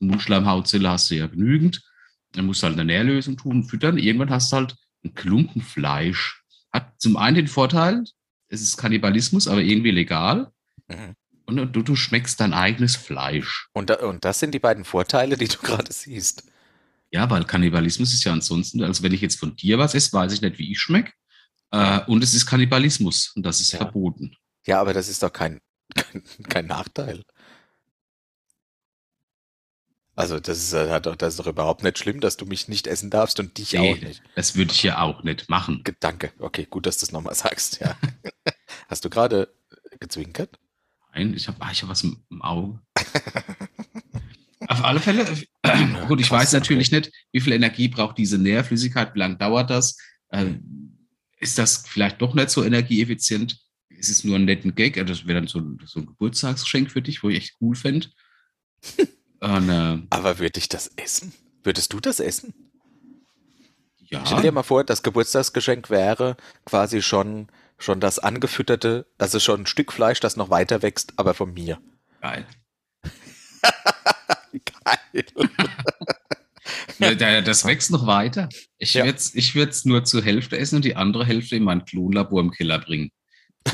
Mundschleimhautzelle 0.00 0.90
hast 0.90 1.10
du 1.10 1.16
ja 1.16 1.26
genügend. 1.26 1.82
Dann 2.32 2.46
musst 2.46 2.62
du 2.62 2.66
halt 2.66 2.74
eine 2.74 2.84
Nährlösung 2.84 3.36
tun, 3.36 3.64
füttern. 3.64 3.98
Irgendwann 3.98 4.30
hast 4.30 4.52
du 4.52 4.56
halt 4.56 4.76
ein 5.04 5.14
Klumpen 5.14 5.62
Fleisch. 5.62 6.42
Hat 6.72 6.92
zum 6.98 7.16
einen 7.16 7.36
den 7.36 7.48
Vorteil, 7.48 8.04
es 8.48 8.60
ist 8.62 8.76
Kannibalismus, 8.76 9.48
aber 9.48 9.60
irgendwie 9.60 9.90
legal. 9.90 10.50
Mhm. 10.88 11.14
Und 11.46 11.72
du, 11.74 11.82
du 11.82 11.96
schmeckst 11.96 12.40
dein 12.40 12.52
eigenes 12.52 12.96
Fleisch. 12.96 13.68
Und, 13.72 13.90
und 13.90 14.24
das 14.24 14.38
sind 14.38 14.52
die 14.52 14.58
beiden 14.58 14.84
Vorteile, 14.84 15.36
die 15.36 15.48
du 15.48 15.58
gerade 15.62 15.92
siehst. 15.92 16.44
Ja, 17.10 17.30
weil 17.30 17.44
Kannibalismus 17.44 18.12
ist 18.12 18.24
ja 18.24 18.32
ansonsten, 18.32 18.82
also 18.82 19.02
wenn 19.02 19.14
ich 19.14 19.22
jetzt 19.22 19.38
von 19.38 19.56
dir 19.56 19.78
was 19.78 19.94
esse, 19.94 20.12
weiß 20.12 20.32
ich 20.32 20.42
nicht, 20.42 20.58
wie 20.58 20.70
ich 20.72 20.78
schmecke. 20.78 21.12
Äh, 21.70 22.00
und 22.06 22.22
es 22.22 22.34
ist 22.34 22.44
Kannibalismus 22.46 23.32
und 23.34 23.44
das 23.44 23.60
ist 23.60 23.72
Ja. 23.72 23.78
verboten. 23.78 24.36
Ja, 24.66 24.80
aber 24.80 24.92
das 24.92 25.08
ist 25.08 25.22
doch 25.22 25.32
kein, 25.32 25.58
kein, 25.94 26.22
kein 26.48 26.66
Nachteil. 26.66 27.22
Also 30.18 30.40
das 30.40 30.58
ist, 30.58 30.72
äh, 30.72 31.00
das 31.00 31.34
ist 31.34 31.38
doch 31.38 31.46
überhaupt 31.46 31.84
nicht 31.84 31.96
schlimm, 31.96 32.18
dass 32.20 32.36
du 32.36 32.44
mich 32.44 32.66
nicht 32.66 32.88
essen 32.88 33.08
darfst 33.08 33.38
und 33.38 33.56
dich 33.56 33.74
Nee, 33.74 33.92
auch 33.92 34.00
nicht. 34.00 34.20
Das 34.34 34.56
würde 34.56 34.72
ich 34.72 34.82
ja 34.82 35.00
auch 35.00 35.22
nicht 35.22 35.48
machen. 35.48 35.84
Danke. 36.00 36.32
Okay, 36.40 36.66
gut, 36.68 36.86
dass 36.86 36.98
du 36.98 37.06
es 37.06 37.12
nochmal 37.12 37.34
sagst. 37.36 37.78
Ja. 37.80 37.96
Hast 38.88 39.04
du 39.04 39.10
gerade 39.10 39.54
gezwinkert? 40.00 40.58
Nein, 41.14 41.34
ich 41.34 41.46
habe 41.46 41.58
ich 41.70 41.82
hab 41.82 41.88
was 41.88 42.02
im, 42.02 42.20
im 42.30 42.42
Auge. 42.42 42.80
Auf 44.66 44.82
alle 44.82 44.98
Fälle, 44.98 45.24
gut, 46.08 46.20
ich 46.20 46.28
krass, 46.28 46.40
weiß 46.46 46.52
natürlich 46.54 46.90
nicht, 46.90 47.12
wie 47.30 47.40
viel 47.40 47.52
Energie 47.52 47.86
braucht 47.86 48.18
diese 48.18 48.38
Nährflüssigkeit, 48.38 49.14
wie 49.14 49.20
lange 49.20 49.36
dauert 49.36 49.70
das? 49.70 49.96
Äh, 50.30 50.54
ist 51.38 51.58
das 51.58 51.84
vielleicht 51.86 52.20
doch 52.20 52.34
nicht 52.34 52.50
so 52.50 52.64
energieeffizient? 52.64 53.56
Ist 53.88 54.08
es 54.10 54.24
nur 54.24 54.34
ein 54.34 54.46
netten 54.46 54.74
Gag? 54.74 54.98
Also 54.98 55.12
Das 55.14 55.26
wäre 55.28 55.38
dann 55.38 55.46
so, 55.48 55.60
ein- 55.60 55.78
so 55.86 56.00
ein 56.00 56.06
Geburtstagsgeschenk 56.06 56.90
für 56.90 57.02
dich, 57.02 57.22
wo 57.22 57.28
ich 57.28 57.36
echt 57.36 57.54
cool 57.60 57.76
fände. 57.76 58.08
Und, 59.40 59.68
äh, 59.68 59.98
Aber 60.10 60.38
würde 60.38 60.58
ich 60.58 60.68
das 60.68 60.88
essen? 60.96 61.32
Würdest 61.62 61.92
du 61.92 62.00
das 62.00 62.20
essen? 62.20 62.54
ja, 63.98 64.24
Stell 64.26 64.42
dir 64.42 64.52
mal 64.52 64.62
vor, 64.62 64.84
das 64.84 65.02
Geburtstagsgeschenk 65.02 65.90
wäre 65.90 66.36
quasi 66.64 67.02
schon, 67.02 67.48
schon 67.78 68.00
das 68.00 68.18
angefütterte, 68.18 69.06
also 69.18 69.38
schon 69.38 69.62
ein 69.62 69.66
Stück 69.66 69.92
Fleisch, 69.92 70.20
das 70.20 70.36
noch 70.36 70.50
weiter 70.50 70.82
wächst, 70.82 71.12
aber 71.16 71.34
von 71.34 71.52
mir. 71.52 71.78
geil. 72.20 72.46
Geil. 74.84 75.24
Ja, 76.98 77.14
da- 77.14 77.40
Das 77.42 77.64
wächst 77.64 77.90
noch 77.90 78.06
weiter. 78.06 78.48
Ich 78.78 78.94
Ja. 78.94 79.04
würde 79.04 79.18
es 79.70 79.84
nur 79.84 80.04
zur 80.04 80.22
Hälfte 80.22 80.58
essen 80.58 80.76
und 80.76 80.84
die 80.84 80.96
andere 80.96 81.24
Hälfte 81.26 81.56
in 81.56 81.62
mein 81.64 81.84
Klonlabor 81.84 82.40
im 82.40 82.50
Keller 82.50 82.78
bringen. 82.78 83.10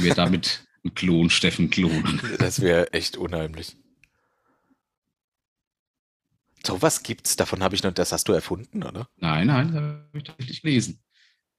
Mir 0.00 0.14
damit 0.14 0.66
einen 0.84 0.94
Klon 0.94 1.30
Steffen 1.30 1.70
klonen. 1.70 2.20
Das 2.38 2.60
wäre 2.60 2.92
echt 2.92 3.16
unheimlich. 3.16 3.76
So 6.66 6.80
was 6.82 7.02
gibt's, 7.02 7.36
davon 7.36 7.62
habe 7.62 7.74
ich 7.74 7.82
noch, 7.82 7.92
das 7.92 8.12
hast 8.12 8.28
du 8.28 8.32
erfunden, 8.32 8.82
oder? 8.82 9.08
Nein, 9.16 9.48
nein, 9.48 9.66
das 9.68 9.76
habe 9.76 10.08
ich 10.14 10.24
tatsächlich 10.24 10.62
gelesen. 10.62 11.02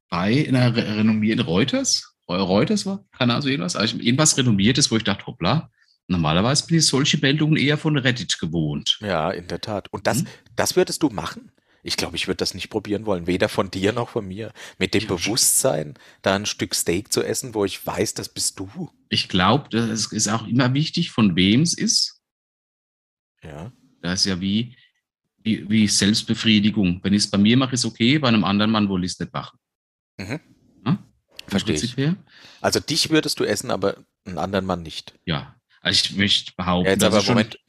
Bei 0.10 0.48
einer 0.48 0.76
re 0.76 0.98
renommierten 0.98 1.46
Reuters, 1.46 2.16
Reu- 2.28 2.42
Reuters 2.42 2.86
war, 2.86 3.06
keine 3.12 3.34
Ahnung, 3.34 3.44
so 3.44 3.50
irgendwas, 3.50 3.76
also 3.76 3.98
irgendwas 3.98 4.38
Renommiertes, 4.38 4.90
wo 4.92 4.98
ich 4.98 5.04
dachte, 5.04 5.26
hoppla, 5.28 5.70
normalerweise 6.08 6.66
bin 6.68 6.78
ich 6.78 6.88
solche 6.88 7.18
Meldungen 7.20 7.58
eher 7.58 7.78
von 7.78 7.98
Reddit 7.98 8.40
gewohnt. 8.40 9.00
Ja, 9.02 9.32
in 9.32 9.48
der 9.48 9.62
Tat. 9.62 9.92
Und 9.92 10.08
das, 10.08 10.20
Hm? 10.20 10.28
das 10.56 10.76
würdest 10.76 11.04
du 11.04 11.10
machen? 11.10 11.52
Ich 11.84 11.98
glaube, 11.98 12.16
ich 12.16 12.28
würde 12.28 12.38
das 12.38 12.56
nicht 12.56 12.70
probieren 12.72 13.06
wollen, 13.06 13.28
weder 13.28 13.48
von 13.48 13.70
dir 13.70 13.94
noch 13.94 14.10
von 14.10 14.28
mir. 14.28 14.52
Mit 14.80 14.96
dem 14.96 15.04
Ich 15.04 15.08
Bewusstsein, 15.08 15.94
da 16.24 16.34
ein 16.36 16.48
Stück 16.48 16.74
Steak 16.74 17.14
zu 17.14 17.22
essen, 17.22 17.54
wo 17.54 17.64
ich 17.64 17.86
weiß, 17.86 18.16
das 18.16 18.30
bist 18.30 18.60
du. 18.60 18.90
Ich 19.10 19.30
glaube, 19.30 19.70
das 19.70 20.12
ist 20.12 20.28
auch 20.28 20.48
immer 20.48 20.74
wichtig, 20.74 21.12
von 21.12 21.36
wem 21.36 21.62
es 21.62 21.76
ist. 21.78 22.22
Ja. 23.44 23.72
Das 24.02 24.22
ist 24.22 24.26
ja 24.26 24.42
wie, 24.42 24.76
wie, 25.46 25.70
wie 25.70 25.88
Selbstbefriedigung. 25.88 27.00
Wenn 27.04 27.14
ich 27.14 27.24
es 27.24 27.32
bei 27.32 27.38
mir 27.38 27.56
mache, 27.56 27.76
ist 27.76 27.86
okay, 27.86 28.18
bei 28.18 28.28
einem 28.28 28.44
anderen 28.44 28.72
Mann 28.72 28.90
will 28.90 29.04
ich 29.04 29.12
es 29.14 29.20
nicht 29.20 29.32
machen. 29.34 29.58
Mhm. 30.18 30.40
Hm? 30.86 30.98
Verstehe 31.48 31.76
ich. 31.76 31.96
Her? 31.96 32.16
Also 32.62 32.80
dich 32.80 33.10
würdest 33.12 33.40
du 33.40 33.44
essen, 33.46 33.72
aber 33.72 34.04
einen 34.26 34.40
anderen 34.40 34.66
Mann 34.66 34.82
nicht. 34.84 35.14
Ja. 35.26 35.56
Also 35.82 36.02
ich 36.12 36.18
möchte 36.18 36.52
behaupten, 36.58 36.88
Ja, 36.88 36.92
jetzt 36.94 37.04
aber 37.04 37.22
Moment, 37.24 37.60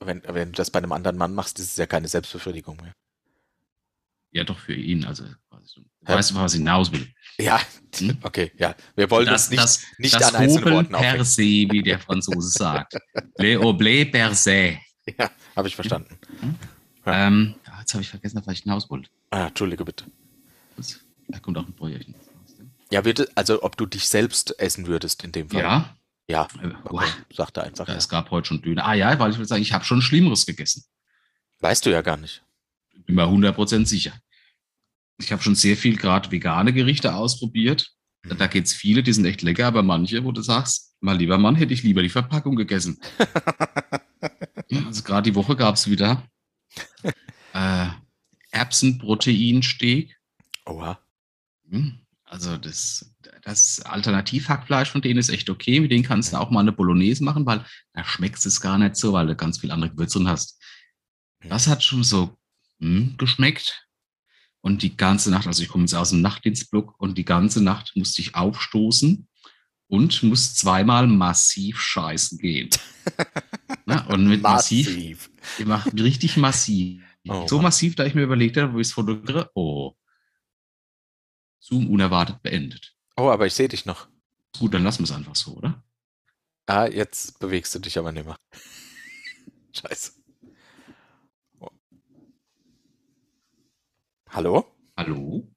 wenn, 0.00 0.22
wenn 0.28 0.52
du 0.52 0.56
das 0.56 0.70
bei 0.70 0.78
einem 0.78 0.92
anderen 0.92 1.16
Mann 1.16 1.34
machst, 1.34 1.58
ist 1.58 1.72
es 1.72 1.76
ja 1.76 1.86
keine 1.86 2.08
Selbstbefriedigung 2.08 2.76
mehr. 2.76 2.92
Ja, 4.32 4.44
doch 4.44 4.58
für 4.58 4.74
ihn. 4.74 5.04
Also. 5.04 5.24
Ja. 5.24 6.16
weißt 6.16 6.32
du, 6.32 6.34
was 6.34 6.52
ich 6.54 6.58
hinaus 6.58 6.92
will? 6.92 7.08
Ja, 7.38 7.60
Hm? 7.96 8.18
okay, 8.22 8.52
ja. 8.58 8.74
Wir 8.96 9.10
wollen 9.10 9.26
das, 9.26 9.48
nicht, 9.48 9.62
das, 9.62 9.82
nicht 9.98 10.14
das 10.14 10.34
an 10.34 10.42
einzelnen 10.42 10.74
Worten 10.74 10.90
per 10.90 10.98
aufhängen. 10.98 11.24
se, 11.24 11.42
wie 11.42 11.82
der 11.82 11.98
Franzose 12.00 12.50
sagt. 12.50 12.94
Le 13.38 13.56
oblé 13.58 14.04
per 14.10 14.34
se. 14.34 14.78
Ja, 15.18 15.30
habe 15.56 15.68
ich 15.68 15.74
verstanden. 15.76 16.18
Ähm, 16.42 16.54
ja, 17.06 17.80
jetzt 17.80 17.92
habe 17.94 18.02
ich 18.02 18.08
vergessen, 18.08 18.38
auf 18.38 18.46
was 18.46 18.54
ich 18.54 18.62
hinaus 18.62 18.88
wollte. 18.90 19.10
Ah, 19.30 19.46
Entschuldige 19.48 19.84
bitte. 19.84 20.04
Da 21.28 21.38
kommt 21.38 21.58
auch 21.58 21.66
ein 21.66 21.72
Bäuerchen. 21.72 22.14
Ja, 22.90 23.04
würde, 23.04 23.28
also 23.34 23.62
ob 23.62 23.76
du 23.76 23.86
dich 23.86 24.08
selbst 24.08 24.58
essen 24.58 24.86
würdest 24.86 25.24
in 25.24 25.32
dem 25.32 25.48
Fall. 25.50 25.60
Ja, 25.60 25.96
Ja, 26.28 26.48
äh, 26.62 26.70
okay. 26.84 27.06
Sagte 27.32 27.62
einfach. 27.62 27.88
Ja. 27.88 27.94
es 27.94 28.08
gab 28.08 28.30
heute 28.30 28.48
schon 28.48 28.62
Döner. 28.62 28.86
Ah 28.86 28.94
ja, 28.94 29.18
weil 29.18 29.30
ich 29.30 29.36
würde 29.36 29.48
sagen, 29.48 29.62
ich 29.62 29.72
habe 29.72 29.84
schon 29.84 30.00
Schlimmeres 30.02 30.46
gegessen. 30.46 30.84
Weißt 31.60 31.84
du 31.86 31.90
ja 31.90 32.02
gar 32.02 32.16
nicht. 32.16 32.42
Bin 33.06 33.16
mir 33.16 33.24
100% 33.24 33.86
sicher. 33.86 34.12
Ich 35.18 35.32
habe 35.32 35.42
schon 35.42 35.54
sehr 35.54 35.76
viel 35.76 35.96
gerade 35.96 36.30
vegane 36.30 36.72
Gerichte 36.72 37.14
ausprobiert. 37.14 37.90
Mhm. 38.24 38.38
Da 38.38 38.46
geht's 38.46 38.72
viele, 38.72 39.02
die 39.02 39.12
sind 39.12 39.24
echt 39.26 39.42
lecker, 39.42 39.66
aber 39.66 39.82
manche, 39.82 40.24
wo 40.24 40.32
du 40.32 40.42
sagst, 40.42 40.94
mal 41.00 41.16
lieber 41.16 41.38
Mann, 41.38 41.56
hätte 41.56 41.74
ich 41.74 41.82
lieber 41.82 42.02
die 42.02 42.08
Verpackung 42.08 42.56
gegessen. 42.56 43.00
Ja, 44.70 44.86
also 44.86 45.02
gerade 45.02 45.30
die 45.30 45.34
Woche 45.34 45.56
gab's 45.56 45.90
wieder 45.90 46.26
äh, 47.52 47.88
Erbsenproteinsteak. 48.50 50.16
Oha. 50.66 50.98
Hm, 51.68 52.00
Also 52.24 52.56
das, 52.56 53.14
das 53.42 53.80
Alternativhackfleisch 53.82 54.90
von 54.90 55.02
denen 55.02 55.18
ist 55.18 55.28
echt 55.28 55.50
okay. 55.50 55.80
Mit 55.80 55.90
denen 55.90 56.04
kannst 56.04 56.32
du 56.32 56.36
auch 56.38 56.50
mal 56.50 56.60
eine 56.60 56.72
Bolognese 56.72 57.24
machen, 57.24 57.46
weil 57.46 57.64
da 57.92 58.04
schmeckt 58.04 58.44
es 58.44 58.60
gar 58.60 58.78
nicht 58.78 58.96
so, 58.96 59.12
weil 59.12 59.26
du 59.26 59.36
ganz 59.36 59.58
viel 59.58 59.70
andere 59.70 59.90
Gewürze 59.90 60.18
drin 60.18 60.28
hast. 60.28 60.60
Das 61.40 61.66
hat 61.66 61.82
schon 61.82 62.04
so 62.04 62.36
hm, 62.80 63.16
geschmeckt. 63.18 63.86
Und 64.60 64.82
die 64.82 64.96
ganze 64.96 65.30
Nacht, 65.30 65.46
also 65.46 65.62
ich 65.62 65.68
komme 65.68 65.84
jetzt 65.84 65.94
aus 65.94 66.08
dem 66.10 66.22
Nachtdienstblock 66.22 66.98
und 66.98 67.18
die 67.18 67.26
ganze 67.26 67.62
Nacht 67.62 67.92
musste 67.96 68.22
ich 68.22 68.34
aufstoßen 68.34 69.28
und 69.88 70.22
muss 70.22 70.54
zweimal 70.54 71.06
massiv 71.06 71.80
scheißen 71.80 72.38
gehen. 72.38 72.70
Na, 73.86 74.06
und 74.06 74.26
mit 74.28 74.42
massiv, 74.42 74.86
Massiv. 74.88 75.30
ich 75.58 75.66
mach 75.66 75.86
richtig 75.92 76.36
massiv. 76.36 77.02
Oh 77.26 77.46
so 77.48 77.56
Mann. 77.56 77.64
massiv, 77.64 77.96
da 77.96 78.04
ich 78.04 78.14
mir 78.14 78.24
überlegt 78.24 78.58
habe, 78.58 78.74
wo 78.74 78.80
ich 78.80 78.88
es 78.88 78.92
fotografiere. 78.92 79.50
Oh. 79.54 79.94
Zoom 81.58 81.88
unerwartet 81.88 82.42
beendet. 82.42 82.94
Oh, 83.16 83.30
aber 83.30 83.46
ich 83.46 83.54
sehe 83.54 83.68
dich 83.68 83.86
noch. 83.86 84.08
Gut, 84.58 84.74
dann 84.74 84.84
lassen 84.84 84.98
wir 84.98 85.04
es 85.04 85.12
einfach 85.12 85.34
so, 85.34 85.52
oder? 85.52 85.82
Ah, 86.66 86.84
jetzt 86.86 87.38
bewegst 87.38 87.74
du 87.74 87.78
dich 87.78 87.96
aber 87.98 88.12
nicht 88.12 88.26
mehr. 88.26 88.36
Scheiße. 89.72 90.12
Oh. 91.60 91.70
Hallo? 94.30 94.66
Hallo? 94.96 95.50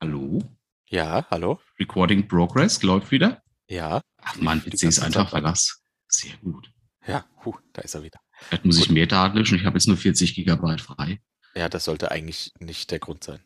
Hallo? 0.00 0.42
Ja, 0.90 1.26
hallo? 1.30 1.58
Recording 1.80 2.28
Progress 2.28 2.82
läuft 2.82 3.10
wieder. 3.12 3.42
Ja. 3.66 4.02
Ach 4.18 4.36
man, 4.36 4.60
PC 4.62 4.82
ist 4.82 4.98
einfach 4.98 5.22
Zeit 5.22 5.30
verlassen. 5.30 5.76
Sehr 6.08 6.36
gut. 6.38 6.70
Ja, 7.06 7.24
huh, 7.44 7.54
da 7.72 7.82
ist 7.82 7.94
er 7.94 8.02
wieder. 8.02 8.20
Vielleicht 8.48 8.64
muss 8.64 8.78
ich 8.78 8.86
Gut. 8.88 8.94
mehr 8.94 9.06
Daten 9.06 9.36
löschen. 9.36 9.58
Ich 9.58 9.64
habe 9.64 9.76
jetzt 9.76 9.86
nur 9.88 9.96
40 9.96 10.34
Gigabyte 10.34 10.80
frei. 10.80 11.20
Ja, 11.54 11.68
das 11.68 11.84
sollte 11.84 12.10
eigentlich 12.10 12.52
nicht 12.60 12.90
der 12.90 12.98
Grund 12.98 13.24
sein. 13.24 13.40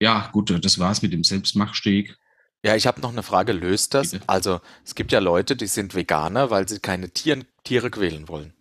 Ja, 0.00 0.28
gut, 0.32 0.50
das 0.64 0.78
war's 0.78 1.02
mit 1.02 1.12
dem 1.12 1.24
Selbstmachsteg. 1.24 2.16
Ja, 2.62 2.76
ich 2.76 2.86
habe 2.86 3.00
noch 3.00 3.10
eine 3.10 3.22
Frage. 3.22 3.52
Löst 3.52 3.94
das? 3.94 4.10
Bitte. 4.12 4.28
Also, 4.28 4.60
es 4.84 4.94
gibt 4.94 5.12
ja 5.12 5.18
Leute, 5.18 5.56
die 5.56 5.66
sind 5.66 5.94
Veganer, 5.94 6.50
weil 6.50 6.68
sie 6.68 6.78
keine 6.78 7.10
Tieren, 7.10 7.44
Tiere 7.64 7.90
quälen 7.90 8.28
wollen. 8.28 8.52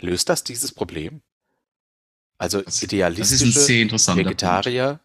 Löst 0.00 0.28
das 0.28 0.44
dieses 0.44 0.72
Problem? 0.72 1.22
Also, 2.38 2.58
Das- 2.58 2.66
Das 2.76 2.82
idealistische 2.82 3.50
sehr 3.60 3.82
interessanter 3.82 4.22
Punkt. 4.24 4.42
Vegetarier 4.42 5.00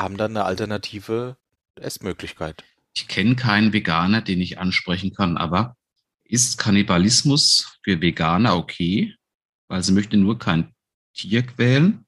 haben 0.00 0.16
dann 0.16 0.32
eine 0.36 0.44
alternative 0.44 1.36
Essmöglichkeit. 1.76 2.64
Ich 2.94 3.08
kenne 3.08 3.36
keinen 3.36 3.72
Veganer, 3.72 4.22
den 4.22 4.40
ich 4.40 4.58
ansprechen 4.58 5.12
kann, 5.14 5.36
aber 5.36 5.76
ist 6.28 6.58
Kannibalismus 6.58 7.78
für 7.82 8.00
Veganer 8.00 8.56
okay? 8.56 9.14
Weil 9.68 9.82
sie 9.82 9.92
möchten 9.92 10.20
nur 10.22 10.38
kein 10.38 10.74
Tier 11.14 11.42
quälen? 11.44 12.06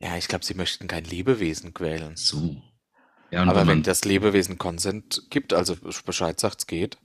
Ja, 0.00 0.16
ich 0.16 0.28
glaube, 0.28 0.44
sie 0.44 0.54
möchten 0.54 0.88
kein 0.88 1.04
Lebewesen 1.04 1.72
quälen. 1.74 2.16
So. 2.16 2.62
Ja, 3.30 3.42
Aber 3.42 3.60
wenn 3.62 3.68
wenn 3.68 3.82
das 3.82 4.04
Lebewesen 4.04 4.56
Consent 4.58 5.22
gibt, 5.30 5.52
also 5.52 5.76
Bescheid 6.04 6.38
sagt, 6.38 6.60
es 6.60 6.66
geht. 6.66 6.98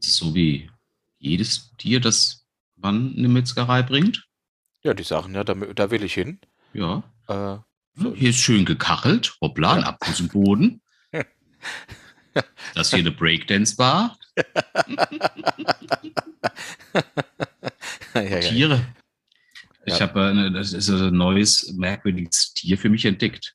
so 0.00 0.34
wie 0.34 0.70
jedes 1.18 1.74
Tier, 1.76 2.00
das 2.00 2.46
man 2.76 3.12
in 3.12 3.18
eine 3.20 3.28
Metzgerei 3.28 3.82
bringt, 3.82 4.26
Ja, 4.82 4.92
die 4.94 5.02
sagen 5.04 5.34
ja, 5.34 5.44
da, 5.44 5.54
da 5.54 5.90
will 5.90 6.04
ich 6.04 6.14
hin. 6.14 6.40
ja, 6.72 7.02
Äh, 7.28 7.58
so, 7.98 8.14
hier 8.14 8.30
ist 8.30 8.38
schön 8.40 8.64
gekachelt, 8.66 9.36
hoppla, 9.40 9.78
Ja. 9.78 9.84
Abfluss 9.86 10.20
im 10.20 10.28
Boden. 10.28 10.82
Das 12.74 12.90
hier 12.90 12.98
eine 12.98 13.12
Breakdance-Bar, 13.12 14.18
ja, 18.14 18.20
ja, 18.22 18.22
ja. 18.22 18.40
Tiere. 18.40 18.80
Ich 19.84 19.94
Ja. 19.98 20.00
habe 20.00 20.24
eine, 20.26 20.50
das 20.52 20.72
ist 20.72 20.88
ein 20.90 21.14
neues, 21.16 21.72
merkwürdiges 21.74 22.52
Tier 22.54 22.76
für 22.78 22.88
mich 22.88 23.04
entdeckt. 23.04 23.54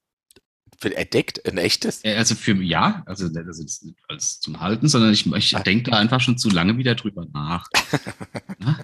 Entdeckt? 0.84 1.46
Ein 1.48 1.58
echtes? 1.60 2.04
Äh, 2.04 2.16
Also 2.16 2.34
für 2.34 2.54
ja, 2.54 3.04
also 3.06 3.30
das 3.30 3.60
ist 3.60 3.84
nicht 3.86 4.00
als 4.08 4.40
zum 4.40 4.60
Halten, 4.60 4.88
sondern 4.88 5.14
ich, 5.14 5.32
ich 5.32 5.56
Ah. 5.56 5.60
denke 5.60 5.92
da 5.92 5.98
einfach 5.98 6.20
schon 6.22 6.38
zu 6.40 6.50
lange 6.50 6.78
wieder 6.78 6.96
drüber 6.96 7.26
nach. 7.34 7.68
Na? 8.58 8.80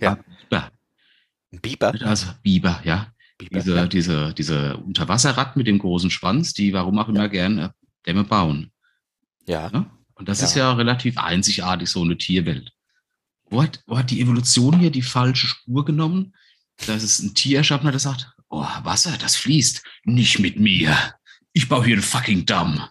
Ja. 0.00 0.18
ja. 0.50 0.70
Ein 1.52 1.60
Biber? 1.60 1.94
Also 2.02 2.26
Biber, 2.42 2.80
ja. 2.84 3.12
Biber, 3.38 3.58
Diese, 3.58 3.74
ja. 3.74 3.86
diese, 3.86 4.34
diese 4.34 4.76
Unterwasserratten 4.76 5.58
mit 5.60 5.66
dem 5.66 5.78
großen 5.78 6.10
Schwanz, 6.10 6.52
die 6.52 6.74
warum 6.74 6.98
auch 6.98 7.08
immer 7.08 7.28
gerne 7.30 7.74
Dämme 8.06 8.24
bauen. 8.24 8.70
Ja. 9.46 9.70
Ne? 9.70 9.90
Und 10.20 10.28
das 10.28 10.40
Ja. 10.40 10.46
ist 10.46 10.54
ja 10.54 10.72
relativ 10.74 11.16
einzigartig, 11.16 11.88
so 11.88 12.02
eine 12.02 12.18
Tierwelt. 12.18 12.72
Wo 13.48 13.62
hat, 13.62 13.82
wo 13.86 13.96
hat 13.96 14.10
die 14.10 14.20
Evolution 14.20 14.78
hier 14.78 14.90
die 14.90 15.00
falsche 15.02 15.46
Spur 15.46 15.84
genommen? 15.86 16.34
Dass 16.86 17.02
es 17.02 17.20
ein 17.20 17.34
Tier 17.34 17.58
erschaffen 17.58 17.86
hat, 17.86 17.94
das 17.94 18.02
sagt, 18.02 18.30
oh, 18.50 18.66
Wasser, 18.82 19.16
das 19.18 19.36
fließt. 19.36 19.82
Nicht 20.04 20.38
mit 20.38 20.60
mir. 20.60 20.94
Ich 21.54 21.68
baue 21.70 21.86
hier 21.86 21.94
einen 21.94 22.02
fucking 22.02 22.44
Damm. 22.44 22.86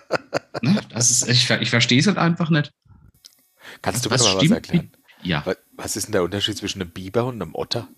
ne? 0.60 0.78
Das 0.90 1.10
ist, 1.10 1.26
ich, 1.28 1.48
ich 1.50 1.70
verstehe 1.70 1.98
es 1.98 2.06
halt 2.06 2.18
einfach 2.18 2.50
nicht. 2.50 2.72
Kannst 3.80 4.04
du 4.04 4.10
mir 4.10 4.14
Was 4.16 4.24
mal 4.24 4.36
was 4.36 4.50
erklären? 4.50 4.92
Ja, 5.22 5.44
Wa- 5.46 5.56
Was 5.72 5.96
ist 5.96 6.04
denn 6.08 6.12
der 6.12 6.22
Unterschied 6.24 6.58
zwischen 6.58 6.82
einem 6.82 6.90
Biber 6.90 7.24
und 7.24 7.40
einem 7.40 7.54
Otter? 7.54 7.88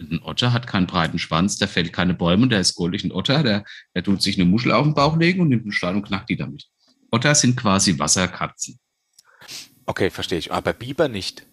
ein 0.00 0.20
Otter 0.22 0.52
hat 0.52 0.66
keinen 0.66 0.86
breiten 0.88 1.18
Schwanz, 1.20 1.56
der 1.56 1.68
fällt 1.68 1.92
keine 1.92 2.14
Bäume 2.14 2.48
der 2.48 2.58
ist 2.60 2.74
goldig. 2.74 3.04
Ein 3.04 3.12
Otter, 3.12 3.42
der, 3.44 3.64
der 3.94 4.02
tut 4.02 4.20
sich 4.22 4.36
eine 4.36 4.44
Muschel 4.44 4.72
auf 4.72 4.84
den 4.84 4.92
Bauch 4.94 5.16
legen 5.16 5.40
und 5.40 5.48
nimmt 5.48 5.62
einen 5.62 5.72
Stein 5.72 5.94
und 5.96 6.02
knackt 6.02 6.28
die 6.28 6.36
damit. 6.36 6.68
Otter 7.14 7.34
sind 7.34 7.56
quasi 7.56 7.98
Wasserkatzen. 7.98 8.78
Okay, 9.86 10.10
verstehe 10.10 10.38
ich. 10.38 10.52
Aber 10.52 10.72
Biber 10.72 11.08
nicht. 11.08 11.46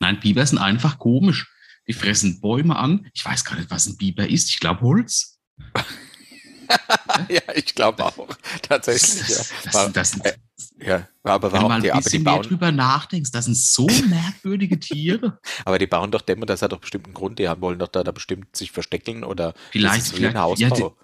Nein, 0.00 0.18
Biber 0.20 0.46
sind 0.46 0.58
einfach 0.58 0.98
komisch. 0.98 1.48
Die 1.88 1.92
fressen 1.92 2.40
Bäume 2.40 2.76
an. 2.76 3.08
Ich 3.12 3.24
weiß 3.24 3.44
gar 3.44 3.56
nicht, 3.56 3.70
was 3.70 3.86
ein 3.86 3.96
Biber 3.96 4.26
ist. 4.28 4.48
Ich 4.50 4.60
glaube 4.60 4.80
Holz. 4.80 5.38
ja, 7.28 7.40
ich 7.54 7.74
glaube 7.74 8.04
auch. 8.04 8.28
Tatsächlich, 8.62 9.28
ja. 9.28 9.36
Das, 9.64 9.74
War- 9.74 9.90
das, 9.90 10.18
äh, 10.20 10.32
ja. 10.80 11.08
Aber 11.24 11.52
wenn 11.52 11.60
du 11.60 11.68
mal 11.68 11.68
warum? 11.68 11.72
ein 11.72 11.82
Die, 11.82 11.90
die 11.90 11.96
bisschen 11.98 12.22
mehr 12.22 12.38
drüber 12.40 12.72
nachdenkst, 12.72 13.30
das 13.30 13.44
sind 13.46 13.56
so 13.56 13.86
merkwürdige 14.08 14.78
Tiere. 14.80 15.38
aber 15.64 15.78
die 15.78 15.86
bauen 15.86 16.10
doch 16.10 16.22
Dämme, 16.22 16.46
das 16.46 16.62
hat 16.62 16.72
doch 16.72 16.80
bestimmt 16.80 17.04
einen 17.06 17.14
Grund. 17.14 17.38
Die 17.38 17.48
haben- 17.48 17.60
wollen 17.60 17.78
doch 17.78 17.88
da, 17.88 18.02
da 18.04 18.12
bestimmt 18.12 18.56
sich 18.56 18.72
verstecken 18.72 19.24
oder 19.24 19.54
Vielleicht, 19.70 20.06
vielleicht 20.06 20.34
ja, 20.34 20.40
Hausbau. 20.40 20.96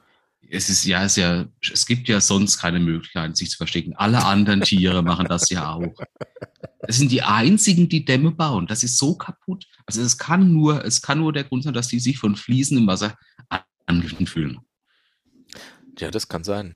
Es 0.50 0.70
ist 0.70 0.84
ja, 0.84 1.04
es 1.04 1.12
ist 1.12 1.16
ja, 1.18 1.46
es 1.60 1.86
gibt 1.86 2.08
ja 2.08 2.20
sonst 2.20 2.58
keine 2.58 2.80
Möglichkeit, 2.80 3.36
sich 3.36 3.50
zu 3.50 3.56
verstecken. 3.56 3.94
Alle 3.96 4.24
anderen 4.24 4.62
Tiere 4.62 5.02
machen 5.02 5.26
das 5.28 5.50
ja 5.50 5.72
auch. 5.72 5.94
Das 6.80 6.96
sind 6.96 7.12
die 7.12 7.22
einzigen, 7.22 7.88
die 7.88 8.04
Dämme 8.04 8.30
bauen. 8.30 8.66
Das 8.66 8.82
ist 8.82 8.96
so 8.98 9.14
kaputt. 9.16 9.66
Also 9.84 10.00
es 10.00 10.16
kann 10.16 10.52
nur, 10.52 10.84
es 10.84 11.02
kann 11.02 11.18
nur 11.18 11.32
der 11.32 11.44
Grund 11.44 11.64
sein, 11.64 11.74
dass 11.74 11.88
die 11.88 12.00
sich 12.00 12.18
von 12.18 12.36
fließendem 12.36 12.86
Wasser 12.86 13.16
angegriffen 13.86 14.26
fühlen. 14.26 14.58
ja, 15.98 16.10
das 16.10 16.28
kann 16.28 16.44
sein. 16.44 16.74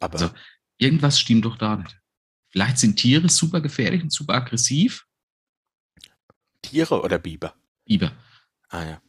Aber 0.00 0.14
Also, 0.14 0.30
irgendwas 0.78 1.20
stimmt 1.20 1.44
doch 1.44 1.56
da 1.56 1.76
nicht. 1.76 1.96
Vielleicht 2.50 2.78
sind 2.78 2.96
Tiere 2.96 3.28
super 3.28 3.60
gefährlich 3.60 4.02
und 4.02 4.12
super 4.12 4.34
aggressiv. 4.34 5.06
Tiere 6.60 7.00
oder 7.02 7.18
Biber? 7.18 7.54
Biber. 7.84 8.12
Ah 8.68 8.84
ja. 8.84 9.02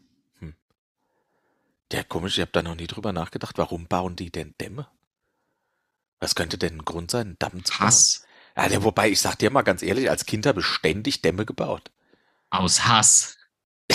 Ja, 1.94 2.04
komisch, 2.04 2.38
ich 2.38 2.42
habe 2.42 2.52
da 2.52 2.62
noch 2.62 2.76
nie 2.76 2.88
drüber 2.88 3.14
nachgedacht. 3.14 3.58
Warum 3.58 3.88
bauen 3.88 4.18
die 4.18 4.32
denn 4.32 4.54
Dämme? 4.60 4.90
Was 6.20 6.34
könnte 6.34 6.58
denn 6.58 6.78
ein 6.80 6.86
Grund 6.86 7.12
sein, 7.12 7.28
einen 7.28 7.36
Damm 7.40 7.64
zu 7.64 7.78
Hass. 7.80 8.26
bauen? 8.56 8.64
Ja, 8.66 8.70
ne, 8.70 8.84
wobei, 8.84 9.10
ich 9.12 9.22
sag 9.22 9.38
dir 9.38 9.52
mal 9.52 9.62
ganz 9.62 9.84
ehrlich, 9.84 10.10
als 10.10 10.26
Kind 10.26 10.46
habe 10.48 10.62
ich 10.62 10.66
ständig 10.66 11.22
Dämme 11.22 11.46
gebaut. 11.46 11.92
Aus 12.50 12.86
Hass. 12.88 13.38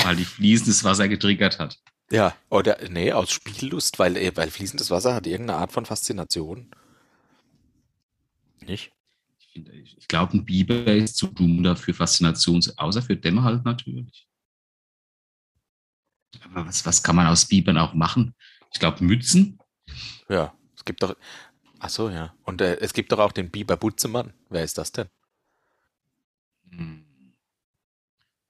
Weil 0.04 0.16
die 0.16 0.24
fließendes 0.24 0.84
Wasser 0.84 1.08
getriggert 1.08 1.58
hat. 1.58 1.80
Ja, 2.10 2.36
oder 2.50 2.78
nee, 2.90 3.12
aus 3.12 3.30
Spiellust, 3.30 3.98
weil, 3.98 4.16
äh, 4.18 4.36
weil 4.36 4.50
fließendes 4.50 4.90
Wasser 4.90 5.14
hat 5.14 5.26
irgendeine 5.26 5.58
Art 5.58 5.72
von 5.72 5.86
Faszination. 5.86 6.70
Nicht? 8.60 8.92
Ich, 9.54 9.98
ich, 9.98 10.08
glaube, 10.08 10.36
ein 10.36 10.44
Biber 10.44 10.86
ist 10.86 11.16
zu 11.16 11.26
dumm 11.28 11.62
dafür, 11.62 11.94
Faszination, 11.94 12.62
zu- 12.62 12.76
außer 12.78 13.02
für 13.02 13.16
Dämme 13.16 13.42
halt 13.42 13.64
natürlich. 13.64 14.27
Aber 16.44 16.66
was, 16.66 16.84
was 16.86 17.02
kann 17.02 17.16
man 17.16 17.26
aus 17.26 17.46
Bibern 17.46 17.78
auch 17.78 17.94
machen? 17.94 18.34
Ich 18.72 18.80
glaube, 18.80 19.04
Mützen. 19.04 19.58
Ja, 20.28 20.54
es 20.76 20.84
gibt 20.84 21.02
doch. 21.02 21.16
Ach 21.78 21.88
so, 21.88 22.10
ja. 22.10 22.34
Und 22.42 22.60
äh, 22.60 22.76
es 22.80 22.92
gibt 22.92 23.12
doch 23.12 23.18
auch 23.18 23.32
den 23.32 23.50
Biber 23.50 23.76
Butzemann. 23.76 24.32
Wer 24.50 24.64
ist 24.64 24.78
das 24.78 24.92
denn? 24.92 25.08
Hm. 26.70 27.04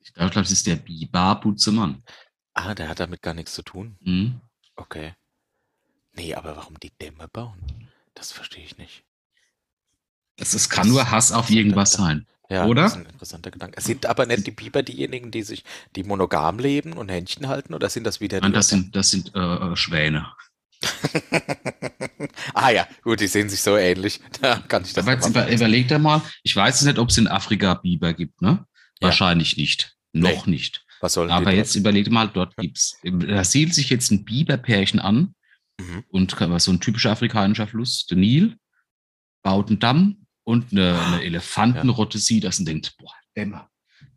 Ich 0.01 0.15
glaube, 0.15 0.35
das 0.35 0.51
ist 0.51 0.67
der 0.67 0.77
Biber 0.77 1.37
Butzemann. 1.37 2.03
Ah, 2.55 2.75
der 2.75 2.89
hat 2.89 3.01
damit 3.01 3.23
gar 3.23 3.35
nichts 3.35 3.55
zu 3.55 3.63
tun. 3.63 3.97
Hm. 4.03 4.41
Okay. 4.75 5.15
Nee, 6.13 6.35
aber 6.35 6.57
warum 6.57 6.79
die 6.81 6.91
Dämme 6.91 7.29
bauen? 7.29 7.91
Das 8.15 8.33
verstehe 8.33 8.65
ich 8.65 8.79
nicht. 8.79 9.05
Das, 10.37 10.53
das 10.53 10.69
kann 10.69 10.89
nur 10.89 11.11
Hass 11.11 11.33
auf 11.33 11.51
irgendwas 11.51 11.93
sein. 11.93 12.27
Ja, 12.51 12.65
Oder? 12.65 12.83
das 12.83 12.93
ist 12.93 12.99
ein 12.99 13.07
interessanter 13.07 13.51
Gedanke. 13.51 13.77
Es 13.77 13.85
sind 13.85 14.07
aber 14.07 14.25
nicht 14.25 14.47
die 14.47 14.51
Biber 14.53 14.83
diejenigen, 14.83 15.31
die 15.31 15.43
sich, 15.43 15.65
die 15.97 16.03
monogam 16.03 16.59
leben 16.59 16.95
und 16.95 17.11
Händchen 17.11 17.49
halten, 17.49 17.75
oder 17.75 17.91
sind 17.91 18.05
das 18.05 18.21
wieder 18.21 18.41
die? 18.41 18.45
Nein, 18.45 18.53
das 18.55 18.69
sind, 18.69 18.97
das 18.97 19.11
sind 19.11 19.35
äh, 19.35 19.39
äh, 19.39 19.77
Schwäne. 19.77 20.27
ah 22.55 22.71
ja, 22.71 22.87
gut, 23.03 23.21
die 23.21 23.27
sehen 23.27 23.49
sich 23.49 23.61
so 23.61 23.77
ähnlich. 23.77 24.21
Da 24.41 24.57
kann 24.61 24.85
ich 24.85 24.93
das 24.93 25.05
Aber 25.05 25.15
jetzt 25.15 25.29
über, 25.29 25.51
überleg 25.51 25.89
dir 25.89 25.99
mal, 25.99 26.23
ich 26.43 26.55
weiß 26.57 26.77
jetzt 26.81 26.87
nicht, 26.87 26.99
ob 26.99 27.11
es 27.11 27.19
in 27.19 27.29
Afrika 27.29 27.75
Biber 27.75 28.15
gibt, 28.15 28.41
ne? 28.41 28.65
Ja. 29.01 29.09
Wahrscheinlich 29.09 29.57
nicht. 29.57 29.97
Noch 30.13 30.47
nicht. 30.47 30.85
Was 31.01 31.15
sollen 31.15 31.31
Aber 31.31 31.53
jetzt 31.53 31.75
überleg 31.75 32.05
dir 32.05 32.13
mal, 32.13 32.29
dort 32.29 32.57
gibt's. 32.57 32.99
Da 33.03 33.45
siedelt 33.45 33.75
sich 33.75 33.91
jetzt 33.91 34.11
ein 34.11 34.25
Biberpärchen 34.25 35.01
an 35.01 35.35
Mhm. 35.81 36.05
und 36.09 36.37
so 36.59 36.73
ein 36.73 36.81
typischer 36.81 37.13
afrikanischer 37.13 37.69
Fluss, 37.69 38.05
der 38.07 38.19
Nil, 38.19 38.57
baut 39.43 39.69
einen 39.69 39.79
Damm 39.79 40.18
und 40.49 40.73
eine, 40.73 40.95
Ah, 40.95 41.07
eine 41.13 41.25
Elefantenrotte 41.25 42.17
sieht 42.19 42.45
das 42.45 42.59
und 42.59 42.65
denkt, 42.67 42.97
boah, 42.97 43.13
Dämmer, 43.37 43.69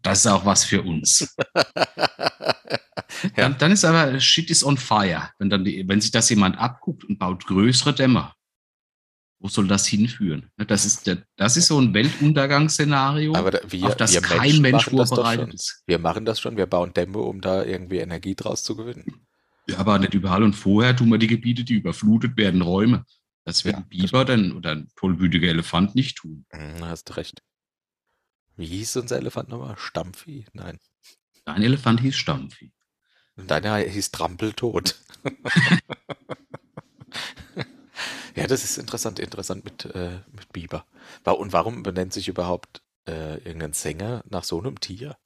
das 0.02 0.20
ist 0.20 0.28
auch 0.28 0.46
was 0.46 0.63
für 0.63 0.82
uns. 0.82 1.36
Dann, 3.36 3.56
dann 3.60 3.72
ist 3.72 3.86
aber 3.86 4.20
shit 4.20 4.50
is 4.50 4.63
on 4.63 4.78
fire. 4.78 5.30
Wenn, 5.38 5.50
dann 5.52 5.63
die, 5.63 5.88
wenn 5.88 6.02
sich 6.02 6.10
das 6.10 6.30
jemand 6.30 6.58
abguckt 6.58 7.04
und 7.04 7.20
baut 7.20 7.46
größere 7.46 7.94
Dämme, 7.94 8.32
wo 9.39 9.48
soll 9.48 9.67
das 9.67 9.86
hinführen? 9.86 10.50
Ne, 10.58 10.65
Das 10.65 10.86
ist, 10.86 11.06
der, 11.06 11.24
das 11.36 11.56
ist 11.56 11.67
so 11.67 11.80
ein 11.80 11.94
Weltuntergangsszenario, 11.94 13.36
Aber 13.36 13.52
da, 13.52 13.60
wir, 13.67 13.86
auf 13.86 13.96
das 13.96 14.20
kein 14.24 14.60
Menschen 14.60 14.62
Mensch 14.62 14.86
vorbereitet 14.86 15.54
ist. 15.54 15.84
Wir 15.86 16.00
machen 16.00 16.26
das 16.26 16.39
schon, 16.39 16.58
wir 16.58 16.65
bauen 16.65 16.94
Dämme, 16.94 17.20
um 17.20 17.41
da 17.41 17.63
irgendwie 17.63 17.98
Energie 17.98 18.34
draus 18.34 18.63
zu 18.63 18.76
gewinnen. 18.76 19.28
Ja, 19.67 19.78
aber 19.78 20.00
nicht 20.00 20.15
überall. 20.15 20.41
Und 20.41 20.54
vorher 20.54 20.96
tun 20.96 21.10
wir 21.10 21.20
die 21.20 21.28
Gebiete, 21.28 21.63
die 21.63 21.76
überflutet 21.76 22.38
werden, 22.38 22.63
Räume. 22.63 23.06
Das 23.44 23.66
wird 23.66 23.76
Ja, 23.76 23.80
ein 23.82 23.90
Biber 23.90 24.24
dann, 24.26 24.52
oder 24.52 24.72
ein 24.72 24.92
tollwütiger 24.96 25.48
Elefant 25.48 25.96
nicht 25.96 26.18
tun. 26.18 26.46
Mhm, 26.52 26.86
hast 26.86 27.10
du 27.10 27.14
recht. 27.14 27.42
Wie 28.56 28.68
hieß 28.68 28.98
unser 28.98 29.18
Elefant 29.18 29.50
nochmal? 29.50 29.78
Stampfi? 29.78 30.46
Nein. 30.54 30.80
Ein 31.46 31.64
Elefant 31.64 32.02
hieß 32.02 32.16
Stampfi. 32.16 32.72
Und 33.36 33.50
deiner 33.50 33.78
hieß 33.78 34.12
Trampeltod. 34.12 35.00
ja, 38.36 38.48
das 38.48 38.64
ist 38.64 38.78
interessant, 38.78 39.20
interessant 39.20 39.64
mit, 39.66 39.86
äh, 39.86 40.20
mit 40.32 40.52
Biber. 40.54 40.86
Und 41.24 41.54
warum 41.54 41.84
benennt 41.84 42.14
sich 42.14 42.28
überhaupt 42.28 42.82
äh, 43.08 43.38
irgendein 43.38 43.74
Sänger 43.74 44.24
nach 44.30 44.44
so 44.44 44.60
einem 44.60 44.80
Tier? 44.80 45.18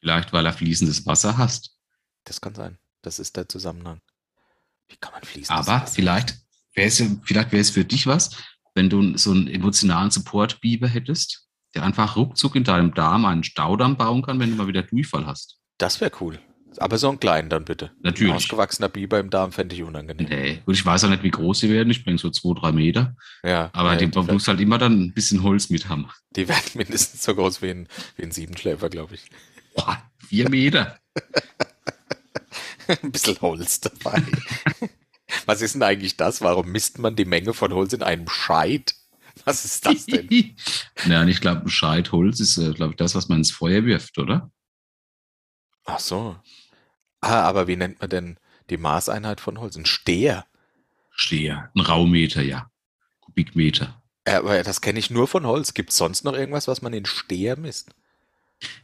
Vielleicht, 0.00 0.32
weil 0.32 0.46
er 0.46 0.52
fließendes 0.52 1.06
Wasser 1.06 1.36
hasst. 1.38 1.76
Das 2.24 2.40
kann 2.40 2.54
sein. 2.54 2.78
Das 3.02 3.18
ist 3.18 3.36
der 3.36 3.48
Zusammenhang. 3.48 4.00
Wie 4.86 4.96
kann 4.96 5.12
man 5.12 5.22
fließendes 5.22 5.50
Aber 5.68 5.82
Wasser- 5.82 5.92
vielleicht 5.94 6.36
wäre 6.78 6.88
es, 6.88 7.02
vielleicht 7.24 7.52
wäre 7.52 7.60
es 7.60 7.70
für 7.70 7.84
dich 7.84 8.06
was, 8.06 8.30
wenn 8.74 8.88
du 8.88 9.18
so 9.18 9.32
einen 9.32 9.48
emotionalen 9.48 10.10
Support-Biber 10.10 10.88
hättest, 10.88 11.46
der 11.74 11.82
einfach 11.82 12.16
ruckzuck 12.16 12.56
in 12.56 12.64
deinem 12.64 12.94
Darm 12.94 13.24
einen 13.26 13.44
Staudamm 13.44 13.96
bauen 13.96 14.22
kann, 14.22 14.40
wenn 14.40 14.50
du 14.50 14.56
mal 14.56 14.68
wieder 14.68 14.82
Durchfall 14.82 15.26
hast. 15.26 15.58
Das 15.76 16.00
wäre 16.00 16.12
cool. 16.20 16.38
Aber 16.78 16.96
so 16.96 17.08
einen 17.08 17.18
kleinen 17.18 17.50
dann 17.50 17.64
bitte. 17.64 17.90
Natürlich. 18.02 18.32
Ein 18.32 18.36
ausgewachsener 18.36 18.88
Biber 18.88 19.18
im 19.18 19.30
Darm 19.30 19.52
fände 19.52 19.74
ich 19.74 19.82
unangenehm. 19.82 20.28
Nee. 20.28 20.62
Gut, 20.64 20.76
ich 20.76 20.86
weiß 20.86 21.04
auch 21.04 21.08
nicht, 21.08 21.24
wie 21.24 21.30
groß 21.30 21.60
sie 21.60 21.70
werden. 21.70 21.90
Ich 21.90 22.04
bringe 22.04 22.18
so 22.18 22.30
zwei, 22.30 22.58
drei 22.58 22.72
Meter. 22.72 23.16
Ja, 23.42 23.70
Aber 23.72 23.92
nee, 23.92 23.98
die, 23.98 24.06
die, 24.06 24.12
du 24.12 24.22
musst 24.32 24.46
halt 24.46 24.60
immer 24.60 24.78
dann 24.78 25.00
ein 25.00 25.12
bisschen 25.12 25.42
Holz 25.42 25.70
mit 25.70 25.88
haben. 25.88 26.08
die 26.36 26.46
werden 26.46 26.64
mindestens 26.74 27.24
so 27.24 27.34
groß 27.34 27.62
wie 27.62 27.70
ein, 27.70 27.88
wie 28.16 28.22
ein 28.22 28.30
Siebenschläfer, 28.30 28.88
glaube 28.90 29.14
ich. 29.14 29.24
Boah, 29.74 30.00
vier 30.28 30.48
Meter. 30.48 30.98
ein 33.02 33.10
bisschen 33.10 33.40
Holz 33.40 33.80
dabei. 33.80 34.22
Was 35.46 35.62
ist 35.62 35.74
denn 35.74 35.82
eigentlich 35.82 36.16
das? 36.16 36.40
Warum 36.40 36.70
misst 36.70 36.98
man 36.98 37.16
die 37.16 37.24
Menge 37.24 37.54
von 37.54 37.72
Holz 37.72 37.92
in 37.92 38.02
einem 38.02 38.28
Scheit? 38.28 38.94
Was 39.44 39.64
ist 39.64 39.86
das 39.86 40.06
denn? 40.06 40.28
ja, 41.06 41.20
und 41.20 41.28
ich 41.28 41.40
glaube, 41.40 41.62
ein 41.62 41.68
Scheit 41.68 42.12
Holz 42.12 42.40
ist, 42.40 42.58
äh, 42.58 42.72
glaube 42.72 42.92
ich, 42.92 42.96
das, 42.96 43.14
was 43.14 43.28
man 43.28 43.38
ins 43.38 43.50
Feuer 43.50 43.84
wirft, 43.84 44.18
oder? 44.18 44.50
Ach 45.84 46.00
so. 46.00 46.36
Ah, 47.20 47.42
aber 47.42 47.66
wie 47.66 47.76
nennt 47.76 48.00
man 48.00 48.10
denn 48.10 48.38
die 48.70 48.76
Maßeinheit 48.76 49.40
von 49.40 49.58
Holz? 49.58 49.76
Ein 49.76 49.86
Steher. 49.86 50.46
Steher. 51.10 51.70
Ein 51.74 51.80
Raumeter, 51.80 52.42
ja. 52.42 52.70
Kubikmeter. 53.20 54.02
Aber 54.24 54.62
das 54.62 54.80
kenne 54.80 54.98
ich 54.98 55.10
nur 55.10 55.26
von 55.26 55.46
Holz. 55.46 55.74
Gibt 55.74 55.90
es 55.90 55.96
sonst 55.96 56.24
noch 56.24 56.34
irgendwas, 56.34 56.68
was 56.68 56.82
man 56.82 56.92
in 56.92 57.06
Steher 57.06 57.58
misst? 57.58 57.90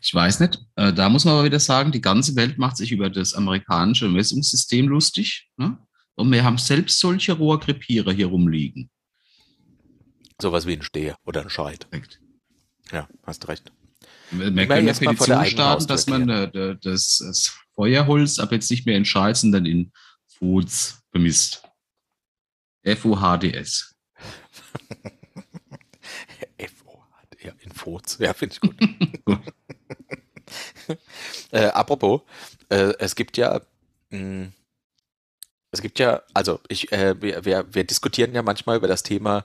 Ich 0.01 0.15
weiß 0.15 0.41
nicht. 0.41 0.65
Äh, 0.77 0.93
da 0.93 1.09
muss 1.09 1.25
man 1.25 1.35
aber 1.35 1.45
wieder 1.45 1.61
sagen, 1.61 1.93
die 1.93 2.01
ganze 2.01 2.37
Welt 2.37 2.59
macht 2.59 2.77
sich 2.77 2.93
über 2.93 3.11
das 3.11 3.35
amerikanische 3.35 4.09
Messungssystem 4.09 4.89
lustig. 4.89 5.49
Ne? 5.57 5.79
Und 6.17 6.31
wir 6.31 6.45
haben 6.45 6.59
selbst 6.59 7.01
solche 7.01 7.33
Rohrkrepierer 7.33 8.13
hier 8.13 8.27
rumliegen. 8.27 8.91
Sowas 10.41 10.67
wie 10.67 10.75
ein 10.75 10.83
Steher 10.83 11.17
oder 11.25 11.43
ein 11.43 11.51
Scheit. 11.51 11.87
Direkt. 11.91 12.21
Ja, 12.93 13.09
hast 13.25 13.49
recht. 13.49 13.73
Wir 14.31 14.47
eine 14.47 14.89
erst 14.89 15.03
mal 15.03 15.15
Petition 15.15 15.45
starten, 15.47 15.87
dass 15.87 16.07
man 16.07 16.29
äh, 16.29 16.77
das, 16.81 17.19
das 17.19 17.57
Feuerholz 17.75 18.39
ab 18.39 18.53
jetzt 18.53 18.71
nicht 18.71 18.87
mehr 18.87 18.97
in 18.97 19.05
Scheiß, 19.05 19.43
sondern 19.43 19.67
in 19.67 19.93
Foods 20.27 21.03
bemisst. 21.11 21.63
F-O-H-D-S. 22.83 23.95
FO, 26.59 27.03
ja, 27.43 27.53
in 27.61 27.73
Furz. 27.73 28.19
Ja, 28.19 28.35
finde 28.35 28.55
ich 28.55 28.61
gut. 28.61 28.77
äh, 31.51 31.67
apropos, 31.67 32.23
äh, 32.69 32.93
es 32.99 33.15
gibt 33.15 33.37
ja, 33.37 33.61
mh, 34.11 34.49
es 35.75 35.83
gibt 35.83 35.99
ja, 35.99 36.23
also 36.33 36.61
ich, 36.69 36.93
äh, 36.93 37.21
wir, 37.21 37.75
wir, 37.75 37.85
diskutieren 37.85 38.35
ja 38.35 38.43
manchmal 38.43 38.77
über 38.77 38.89
das 38.89 39.03
Thema 39.03 39.45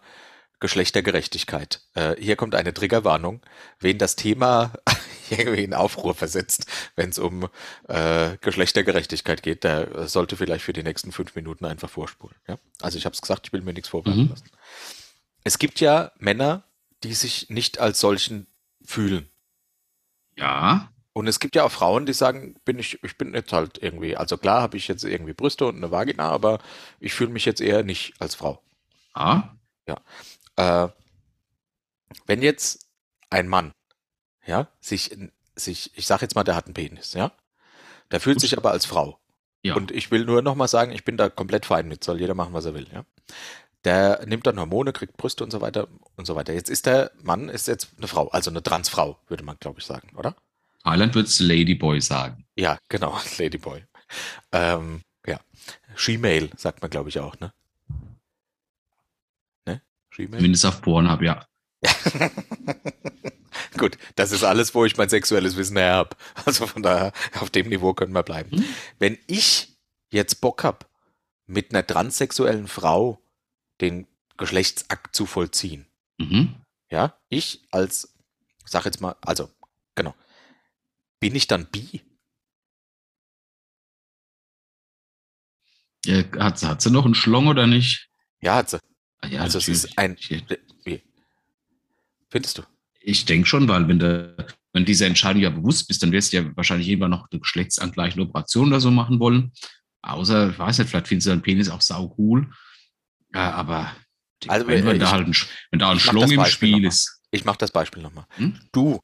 Geschlechtergerechtigkeit. 0.60 1.82
Äh, 1.96 2.16
hier 2.20 2.36
kommt 2.36 2.54
eine 2.54 2.74
Triggerwarnung, 2.74 3.42
wen 3.80 3.98
das 3.98 4.16
Thema 4.16 4.74
irgendwie 5.30 5.64
in 5.64 5.74
Aufruhr 5.74 6.14
versetzt, 6.14 6.68
wenn 6.96 7.10
es 7.10 7.18
um 7.18 7.50
äh, 7.88 8.38
Geschlechtergerechtigkeit 8.42 9.42
geht, 9.42 9.64
der 9.64 10.08
sollte 10.08 10.38
vielleicht 10.38 10.64
für 10.64 10.74
die 10.74 10.84
nächsten 10.84 11.12
fünf 11.12 11.34
Minuten 11.36 11.66
einfach 11.66 11.90
vorspulen. 11.90 12.36
Ja? 12.48 12.60
Also 12.82 12.98
ich 12.98 13.06
habe 13.06 13.14
es 13.14 13.22
gesagt, 13.22 13.48
ich 13.48 13.54
will 13.54 13.62
mir 13.62 13.74
nichts 13.74 13.90
vorbereiten 13.90 14.24
Mhm. 14.24 14.30
lassen. 14.30 14.50
Es 15.44 15.58
gibt 15.58 15.80
ja 15.80 16.12
Männer, 16.20 16.64
die 17.04 17.14
sich 17.14 17.50
nicht 17.50 17.80
als 17.80 18.00
solchen 18.00 18.46
fühlen. 18.86 19.30
Ja, 20.36 20.92
Und 21.20 21.28
es 21.28 21.40
gibt 21.40 21.56
ja 21.56 21.64
auch 21.66 21.72
Frauen, 21.72 22.06
die 22.06 22.14
sagen, 22.14 22.56
bin 22.66 22.80
ich, 22.80 23.04
ich 23.04 23.18
bin 23.18 23.34
jetzt 23.34 23.52
halt 23.54 23.78
irgendwie, 23.84 24.16
also 24.18 24.38
klar 24.38 24.62
habe 24.62 24.78
ich 24.78 24.88
jetzt 24.88 25.04
irgendwie 25.04 25.34
Brüste 25.34 25.66
und 25.68 25.76
eine 25.78 25.92
Vagina, 25.92 26.30
aber 26.30 26.60
ich 27.00 27.14
fühle 27.14 27.30
mich 27.32 27.46
jetzt 27.46 27.62
eher 27.62 27.84
nicht 27.84 28.14
als 28.20 28.36
Frau. 28.36 28.62
ja, 29.88 30.02
Äh, 30.56 30.90
wenn 32.26 32.42
jetzt 32.42 32.88
ein 33.30 33.48
Mann, 33.48 33.74
ja, 34.46 34.68
sich, 34.80 35.16
sich, 35.56 35.92
ich 35.98 36.08
sage 36.08 36.22
jetzt 36.24 36.36
mal, 36.36 36.44
der 36.44 36.56
hat 36.56 36.66
einen 36.66 36.74
Penis, 36.74 37.14
ja, 37.14 37.32
der 38.12 38.20
fühlt 38.22 38.38
Gut. 38.38 38.42
sich 38.42 38.58
aber 38.58 38.72
als 38.72 38.86
Frau. 38.86 39.20
ja. 39.64 39.76
Und 39.76 39.92
ich 39.92 40.10
will 40.12 40.26
nur 40.26 40.42
nochmal 40.42 40.68
sagen, 40.70 40.92
ich 40.92 41.04
bin 41.04 41.18
da 41.18 41.30
komplett 41.30 41.66
fein 41.66 41.88
mit, 41.88 42.04
soll 42.04 42.20
jeder 42.22 42.34
machen, 42.36 42.54
was 42.54 42.66
er 42.66 42.74
will, 42.74 42.88
ja. 42.94 43.06
Der 43.86 44.26
nimmt 44.26 44.48
dann 44.48 44.60
Hormone, 44.60 44.94
kriegt 44.94 45.18
Brüste 45.18 45.44
und 45.44 45.52
so 45.52 45.62
weiter 45.62 45.88
und 46.18 46.26
so 46.26 46.36
weiter. 46.36 46.54
Jetzt 46.54 46.70
ist 46.70 46.86
der 46.86 47.12
Mann, 47.22 47.50
ist 47.50 47.68
jetzt 47.68 47.90
eine 47.98 48.08
Frau, 48.08 48.28
also 48.30 48.50
eine 48.52 48.64
Transfrau, 48.64 49.18
würde 49.28 49.44
man, 49.44 49.58
glaube 49.60 49.80
ich, 49.80 49.86
sagen, 49.86 50.16
oder? 50.18 50.36
Thailand 50.84 51.16
wird 51.16 51.28
es 51.28 51.40
Ladyboy 51.40 52.02
sagen. 52.02 52.46
Ja, 52.56 52.78
genau, 52.90 53.20
Ladyboy. 53.38 53.84
Ähm, 54.52 55.02
ja. 55.26 55.40
She-Mail 55.96 56.50
sagt 56.58 56.82
man, 56.82 56.90
glaube 56.90 57.10
ich, 57.10 57.20
auch, 57.20 57.40
ne? 57.40 57.54
Ne? 59.66 59.82
She-Mail? 60.10 60.40
Zumindest 60.40 60.66
auf 60.66 60.82
Pornhub, 60.82 61.22
ja. 61.22 61.46
Gut, 63.78 63.98
das 64.16 64.32
ist 64.32 64.44
alles, 64.44 64.74
wo 64.76 64.86
ich 64.86 64.98
mein 64.98 65.10
sexuelles 65.10 65.56
Wissen 65.56 65.78
her 65.78 65.94
habe. 65.94 66.16
Also 66.46 66.68
von 66.68 66.82
daher, 66.84 67.12
auf 67.40 67.50
dem 67.50 67.70
Niveau 67.70 67.94
können 67.94 68.14
wir 68.14 68.24
bleiben. 68.24 68.58
Mhm. 68.58 68.66
Wenn 68.98 69.18
ich 69.28 69.78
jetzt 70.12 70.42
Bock 70.42 70.64
habe, 70.64 70.86
mit 71.46 71.72
einer 71.72 71.86
transsexuellen 71.86 72.68
Frau 72.68 73.20
den 73.82 74.08
Geschlechtsakt 74.38 75.16
zu 75.16 75.26
vollziehen, 75.26 75.86
Mhm. 76.18 76.56
ja, 76.92 77.18
ich 77.30 77.62
als, 77.72 78.14
sag 78.66 78.84
jetzt 78.86 79.00
mal, 79.02 79.16
also, 79.22 79.50
genau, 79.96 80.14
bin 81.20 81.36
ich 81.36 81.48
dann 81.48 81.66
bi? 81.68 82.02
Ja, 86.06 86.24
hat, 86.40 86.64
hat 86.64 86.82
sie 86.82 86.92
noch 86.92 87.06
einen 87.06 87.16
Schlong 87.16 87.48
oder 87.48 87.68
nicht? 87.68 88.10
Ja, 88.42 88.56
hat 88.56 88.70
sie. 88.70 88.80
Ah, 89.22 89.28
ja, 89.28 89.42
also 89.42 89.58
es 89.58 89.68
natürlich. 89.68 89.84
ist 89.84 89.98
ein? 89.98 91.04
Findest 92.30 92.58
du? 92.60 92.64
ich 93.02 93.26
denke 93.26 93.48
schon, 93.48 93.68
weil 93.68 93.88
wenn 93.88 93.98
du 94.00 94.36
wenn 94.72 94.86
diese 94.86 95.06
Entscheidung 95.06 95.42
ja 95.42 95.50
bewusst 95.50 95.88
bist, 95.88 96.04
dann 96.04 96.12
wirst 96.12 96.32
du 96.32 96.38
ja 96.38 96.56
wahrscheinlich 96.56 96.88
irgendwann 96.88 97.10
noch 97.12 97.28
eine 97.32 97.40
geschlechtsangleichende 97.40 98.28
Operation 98.28 98.68
oder 98.68 98.80
so 98.80 98.92
machen 98.92 99.20
wollen. 99.20 99.52
Außer, 100.04 100.52
ich 100.52 100.60
weiß 100.60 100.78
nicht, 100.78 100.90
vielleicht 100.90 101.08
findest 101.08 101.26
du 101.26 101.32
deinen 101.32 101.42
Penis 101.42 101.70
auch 101.70 101.82
sau 101.82 102.14
cool. 102.20 102.52
Ja, 103.34 103.52
aber 103.52 103.92
Also, 104.48 104.68
wenn, 104.68 104.88
ich- 104.88 105.00
da 105.00 105.12
halt 105.12 105.28
ein, 105.28 105.36
wenn 105.72 105.80
da 105.80 105.90
ein 105.90 106.00
Schlong 106.00 106.30
im 106.32 106.46
Spiel 106.46 106.72
nochmal. 106.74 106.88
ist. 106.88 107.20
Ich 107.32 107.46
mache 107.46 107.58
das 107.58 107.72
Beispiel 107.72 108.04
nochmal. 108.04 108.26
Hm? 108.36 108.60
Du, 108.72 109.00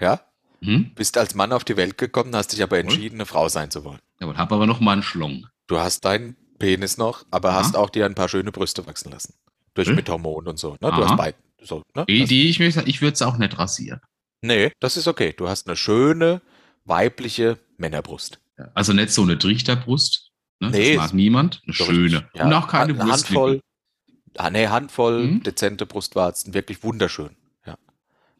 ja, 0.00 0.20
Hm? 0.64 0.94
bist 0.94 1.16
als 1.18 1.34
Mann 1.34 1.52
auf 1.52 1.64
die 1.64 1.76
Welt 1.76 1.98
gekommen, 1.98 2.34
hast 2.34 2.52
dich 2.52 2.62
aber 2.62 2.78
entschieden, 2.78 3.16
eine 3.16 3.26
Frau 3.26 3.48
sein 3.48 3.70
zu 3.70 3.84
wollen. 3.84 4.00
Ja, 4.20 4.32
hab 4.36 4.52
aber 4.52 4.66
noch 4.66 4.80
mal 4.80 4.92
einen 4.92 5.02
Schlong. 5.02 5.46
Du 5.66 5.78
hast 5.78 6.04
deinen 6.04 6.36
Penis 6.58 6.96
noch, 6.98 7.24
aber 7.30 7.50
Aha. 7.50 7.58
hast 7.58 7.76
auch 7.76 7.90
dir 7.90 8.06
ein 8.06 8.14
paar 8.14 8.28
schöne 8.28 8.52
Brüste 8.52 8.86
wachsen 8.86 9.10
lassen. 9.10 9.34
Durch 9.74 9.88
Hm? 9.88 9.96
mit 9.96 10.08
Hormonen 10.08 10.48
und 10.48 10.58
so. 10.58 10.72
Ne? 10.72 10.78
Du 10.80 10.86
Aha. 10.88 11.08
hast 11.10 11.16
beide. 11.16 11.36
So, 11.62 11.82
ne? 11.94 12.04
Die, 12.08 12.24
die 12.26 12.48
ich, 12.48 12.58
mir- 12.58 12.68
ich 12.86 13.00
würde 13.02 13.14
es 13.14 13.22
auch 13.22 13.36
nicht 13.38 13.58
rasieren. 13.58 14.00
nee, 14.42 14.70
das 14.80 14.96
ist 14.96 15.08
okay. 15.08 15.34
Du 15.36 15.48
hast 15.48 15.66
eine 15.66 15.76
schöne, 15.76 16.40
weibliche 16.84 17.58
Männerbrust. 17.78 18.38
Also 18.74 18.92
nicht 18.92 19.10
so 19.10 19.22
eine 19.22 19.38
Trichterbrust. 19.38 20.30
Ne? 20.60 20.70
Nee, 20.70 20.94
das 20.94 21.06
mag 21.06 21.14
niemand. 21.14 21.60
Eine 21.64 21.74
schöne. 21.74 22.28
ja, 22.34 22.44
Und 22.46 22.52
auch 22.52 22.68
keine 22.68 22.92
eine 23.00 23.10
Handvoll, 23.12 23.60
Brustwippe. 23.60 24.38
ah, 24.38 24.50
nee, 24.50 24.68
Handvoll 24.68 25.24
Mhm. 25.24 25.42
dezente 25.42 25.86
Brustwarzen. 25.86 26.54
Wirklich 26.54 26.82
wunderschön. 26.84 27.34
Ja. 27.66 27.76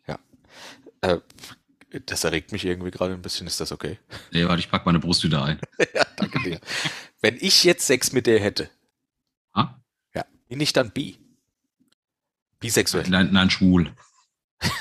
Ja. 0.06 0.18
Äh, 1.00 1.18
das 2.06 2.24
erregt 2.24 2.52
mich 2.52 2.64
irgendwie 2.64 2.90
gerade 2.90 3.14
ein 3.14 3.22
bisschen. 3.22 3.46
Ist 3.46 3.60
das 3.60 3.72
okay? 3.72 3.98
Nee, 4.32 4.44
warte, 4.46 4.60
ich 4.60 4.70
pack 4.70 4.84
meine 4.86 4.98
Brust 5.00 5.22
wieder 5.24 5.44
ein. 5.44 5.58
ja, 5.94 6.04
danke 6.16 6.40
dir. 6.42 6.60
Wenn 7.20 7.36
ich 7.40 7.64
jetzt 7.64 7.86
Sex 7.86 8.12
mit 8.12 8.26
dir 8.26 8.38
hätte, 8.40 8.70
Ah? 9.52 9.76
ja, 10.14 10.24
bin 10.48 10.60
ich 10.60 10.72
dann 10.72 10.90
bi? 10.90 11.16
Bisexuell. 12.60 13.08
Nein, 13.08 13.30
nein, 13.32 13.50
schwul. 13.50 13.92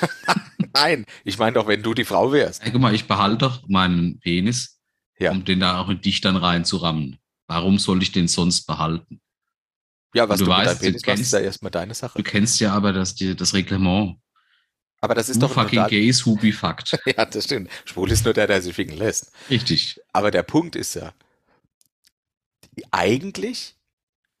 Nein, 0.74 1.04
ich 1.24 1.38
meine 1.38 1.52
doch, 1.54 1.66
wenn 1.68 1.82
du 1.82 1.94
die 1.94 2.04
Frau 2.04 2.32
wärst. 2.32 2.62
Ey, 2.64 2.72
guck 2.72 2.80
mal, 2.80 2.94
ich 2.94 3.06
behalte 3.06 3.38
doch 3.38 3.68
meinen 3.68 4.18
Penis, 4.20 4.80
Ja. 5.18 5.30
um 5.30 5.44
den 5.44 5.60
da 5.60 5.78
auch 5.80 5.88
in 5.88 6.00
dich 6.00 6.20
dann 6.20 6.36
reinzurammen. 6.36 7.18
Warum 7.46 7.78
soll 7.78 8.02
ich 8.02 8.10
den 8.10 8.26
sonst 8.26 8.66
behalten? 8.66 9.20
Ja, 10.14 10.28
was 10.28 10.38
Du 10.38 10.46
du, 10.46 10.50
mit 10.50 10.58
weißt, 10.58 10.68
deinem 10.70 10.76
du 10.76 10.80
Penis 10.82 10.96
ist 10.96 11.04
kennst- 11.04 11.32
ja 11.34 11.38
erstmal 11.40 11.70
deine 11.70 11.94
Sache. 11.94 12.16
Du 12.18 12.24
kennst 12.24 12.58
ja 12.60 12.72
aber 12.72 12.92
das, 12.92 13.14
die, 13.14 13.36
das 13.36 13.52
Reglement. 13.54 14.16
Aber 15.04 15.14
das 15.14 15.28
ist 15.28 15.36
Who 15.36 15.40
doch 15.48 15.52
fucking 15.52 15.76
total, 15.80 15.90
gays, 15.90 16.24
who 16.24 16.34
be 16.36 16.50
fucked. 16.52 16.98
Ja, 17.16 17.26
das 17.26 17.44
stimmt. 17.44 17.70
Schwul 17.84 18.10
ist 18.10 18.24
nur 18.24 18.32
der, 18.32 18.46
der 18.46 18.62
sich 18.62 18.74
ficken 18.74 18.96
lässt. 18.96 19.30
Richtig. 19.50 20.00
Aber 20.14 20.30
der 20.30 20.42
Punkt 20.42 20.76
ist 20.76 20.94
ja, 20.94 21.12
eigentlich, 22.90 23.76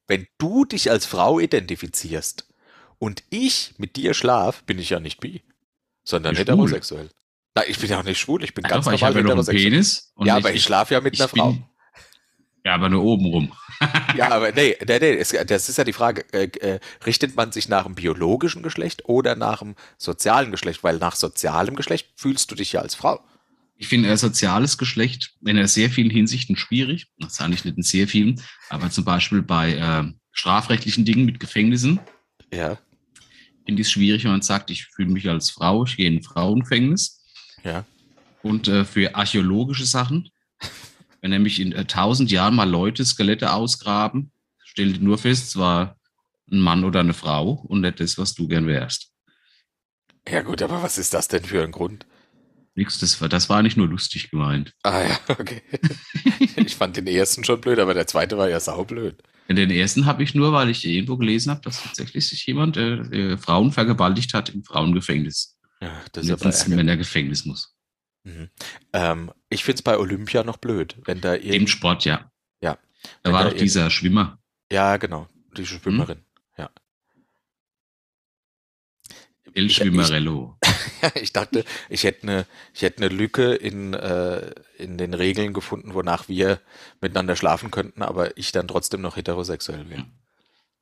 wenn 0.06 0.26
du 0.38 0.64
dich 0.64 0.90
als 0.90 1.06
Frau 1.06 1.38
identifizierst 1.40 2.46
und 2.98 3.22
ich 3.30 3.74
mit 3.78 3.96
dir 3.96 4.14
schlaf, 4.14 4.62
bin 4.64 4.78
ich 4.78 4.90
ja 4.90 5.00
nicht 5.00 5.20
bi, 5.20 5.42
sondern 6.04 6.36
heterosexuell. 6.36 7.10
Nein, 7.54 7.66
ich 7.68 7.78
bin 7.78 7.90
ja 7.90 8.00
auch 8.00 8.04
nicht 8.04 8.18
schwul, 8.18 8.42
ich 8.42 8.54
bin 8.54 8.64
Ja, 8.64 8.70
ganz 8.70 8.86
ich 8.86 8.92
normal 9.00 9.08
habe 9.10 9.18
ja 9.20 9.24
noch 9.24 9.30
einen 9.32 9.40
heterosexuell. 9.40 9.70
Penis. 9.70 10.12
und 10.16 10.26
Ja, 10.26 10.36
aber 10.36 10.52
ich 10.52 10.62
schlafe 10.62 10.94
ja 10.94 11.00
mit 11.00 11.20
einer 11.20 11.28
bin- 11.28 11.40
Frau. 11.42 11.56
Ja, 12.64 12.74
aber 12.74 12.88
nur 12.88 13.02
oben 13.02 13.26
rum. 13.26 13.52
Ja, 14.16 14.30
aber 14.30 14.52
nee, 14.52 14.76
nee, 14.86 14.98
nee 15.00 15.16
das 15.16 15.68
ist 15.68 15.76
ja 15.76 15.84
die 15.84 15.92
Frage, 15.92 16.24
äh, 16.32 16.46
äh, 16.60 16.78
richtet 17.04 17.34
man 17.34 17.50
sich 17.50 17.68
nach 17.68 17.82
dem 17.84 17.96
biologischen 17.96 18.62
Geschlecht 18.62 19.06
oder 19.06 19.34
nach 19.34 19.58
dem 19.58 19.74
sozialen 19.98 20.52
Geschlecht? 20.52 20.84
Weil 20.84 20.98
nach 20.98 21.16
sozialem 21.16 21.74
Geschlecht 21.74 22.08
fühlst 22.14 22.50
du 22.50 22.54
dich 22.54 22.72
ja 22.72 22.80
als 22.80 22.94
Frau. 22.94 23.20
Ich 23.76 23.88
finde 23.88 24.08
ein 24.08 24.16
soziales 24.16 24.78
Geschlecht 24.78 25.34
in 25.44 25.66
sehr 25.66 25.90
vielen 25.90 26.10
Hinsichten 26.10 26.56
schwierig. 26.56 27.08
Das 27.18 27.34
sage 27.34 27.54
ich 27.54 27.64
nicht 27.64 27.76
in 27.76 27.82
sehr 27.82 28.06
vielen, 28.06 28.40
aber 28.70 28.88
zum 28.90 29.04
Beispiel 29.04 29.42
bei 29.42 29.74
äh, 29.74 30.04
strafrechtlichen 30.30 31.04
Dingen 31.04 31.26
mit 31.26 31.40
Gefängnissen 31.40 31.98
Ja, 32.52 32.78
finde 33.66 33.80
ich 33.80 33.88
es 33.88 33.92
schwierig, 33.92 34.24
wenn 34.24 34.32
man 34.32 34.42
sagt, 34.42 34.70
ich 34.70 34.86
fühle 34.86 35.10
mich 35.10 35.28
als 35.28 35.50
Frau, 35.50 35.84
ich 35.84 35.96
gehe 35.96 36.06
in 36.06 36.16
ein 36.16 36.22
Frauengefängnis. 36.22 37.22
ja. 37.62 37.84
Und 38.42 38.68
äh, 38.68 38.84
für 38.84 39.14
archäologische 39.14 39.86
Sachen, 39.86 40.28
wenn 41.24 41.30
nämlich 41.30 41.58
in 41.58 41.72
äh, 41.72 41.86
tausend 41.86 42.30
Jahren 42.30 42.54
mal 42.54 42.68
Leute 42.68 43.02
Skelette 43.02 43.54
ausgraben, 43.54 44.30
stellen 44.62 44.92
die 44.92 44.98
nur 44.98 45.16
fest, 45.16 45.48
es 45.48 45.56
war 45.56 45.98
ein 46.52 46.60
Mann 46.60 46.84
oder 46.84 47.00
eine 47.00 47.14
Frau 47.14 47.64
und 47.66 47.80
nicht 47.80 47.98
das, 47.98 48.18
was 48.18 48.34
du 48.34 48.46
gern 48.46 48.66
wärst. 48.66 49.10
Ja 50.28 50.42
gut, 50.42 50.60
aber 50.60 50.82
was 50.82 50.98
ist 50.98 51.14
das 51.14 51.28
denn 51.28 51.42
für 51.42 51.64
ein 51.64 51.70
Grund? 51.70 52.04
Nix, 52.74 52.98
das 52.98 53.22
war, 53.22 53.30
das 53.30 53.48
war 53.48 53.62
nicht 53.62 53.78
nur 53.78 53.88
lustig 53.88 54.32
gemeint. 54.32 54.74
Ah 54.82 55.00
ja, 55.00 55.18
okay. 55.28 55.62
ich 56.56 56.76
fand 56.76 56.98
den 56.98 57.06
ersten 57.06 57.42
schon 57.42 57.58
blöd, 57.58 57.78
aber 57.78 57.94
der 57.94 58.06
zweite 58.06 58.36
war 58.36 58.50
ja 58.50 58.60
saublöd. 58.60 59.22
In 59.48 59.56
den 59.56 59.70
ersten 59.70 60.04
habe 60.04 60.22
ich 60.22 60.34
nur, 60.34 60.52
weil 60.52 60.68
ich 60.68 60.84
irgendwo 60.84 61.16
gelesen 61.16 61.50
habe, 61.50 61.62
dass 61.62 61.84
tatsächlich 61.84 62.28
sich 62.28 62.44
jemand 62.44 62.76
äh, 62.76 62.96
äh, 62.96 63.38
Frauen 63.38 63.72
vergewaltigt 63.72 64.34
hat 64.34 64.50
im 64.50 64.62
Frauengefängnis. 64.62 65.56
Ja, 65.80 66.02
das 66.12 66.26
ist 66.26 66.32
aber 66.32 66.44
ins. 66.44 66.68
Männergefängnis 66.68 67.46
muss. 67.46 67.73
Mhm. 68.24 68.50
Ähm, 68.92 69.32
ich 69.48 69.64
finde 69.64 69.76
es 69.76 69.82
bei 69.82 69.98
Olympia 69.98 70.42
noch 70.44 70.56
blöd, 70.56 70.96
wenn 71.04 71.20
da 71.20 71.34
Im 71.34 71.52
irgend... 71.52 71.70
Sport, 71.70 72.04
ja. 72.04 72.30
Ja. 72.60 72.78
Da 73.22 73.32
war 73.32 73.44
da 73.44 73.50
doch 73.50 73.56
dieser 73.56 73.90
Schwimmer. 73.90 74.38
Ja, 74.72 74.96
genau, 74.96 75.28
die 75.56 75.66
Schwimmerin. 75.66 76.24
El 79.54 79.66
Ich- 79.66 79.76
Schwimmerello. 79.76 80.58
ich 81.14 81.32
dachte, 81.32 81.64
ich 81.88 82.04
hätte 82.04 82.22
eine, 82.24 82.46
ich 82.74 82.82
hätte 82.82 83.04
eine 83.04 83.14
Lücke 83.14 83.54
in, 83.54 83.94
äh, 83.94 84.52
in 84.78 84.98
den 84.98 85.14
Regeln 85.14 85.52
gefunden, 85.52 85.94
wonach 85.94 86.28
wir 86.28 86.60
miteinander 87.00 87.36
schlafen 87.36 87.70
könnten, 87.70 88.02
aber 88.02 88.36
ich 88.36 88.52
dann 88.52 88.68
trotzdem 88.68 89.00
noch 89.00 89.16
heterosexuell 89.16 89.88
wäre. 89.88 90.06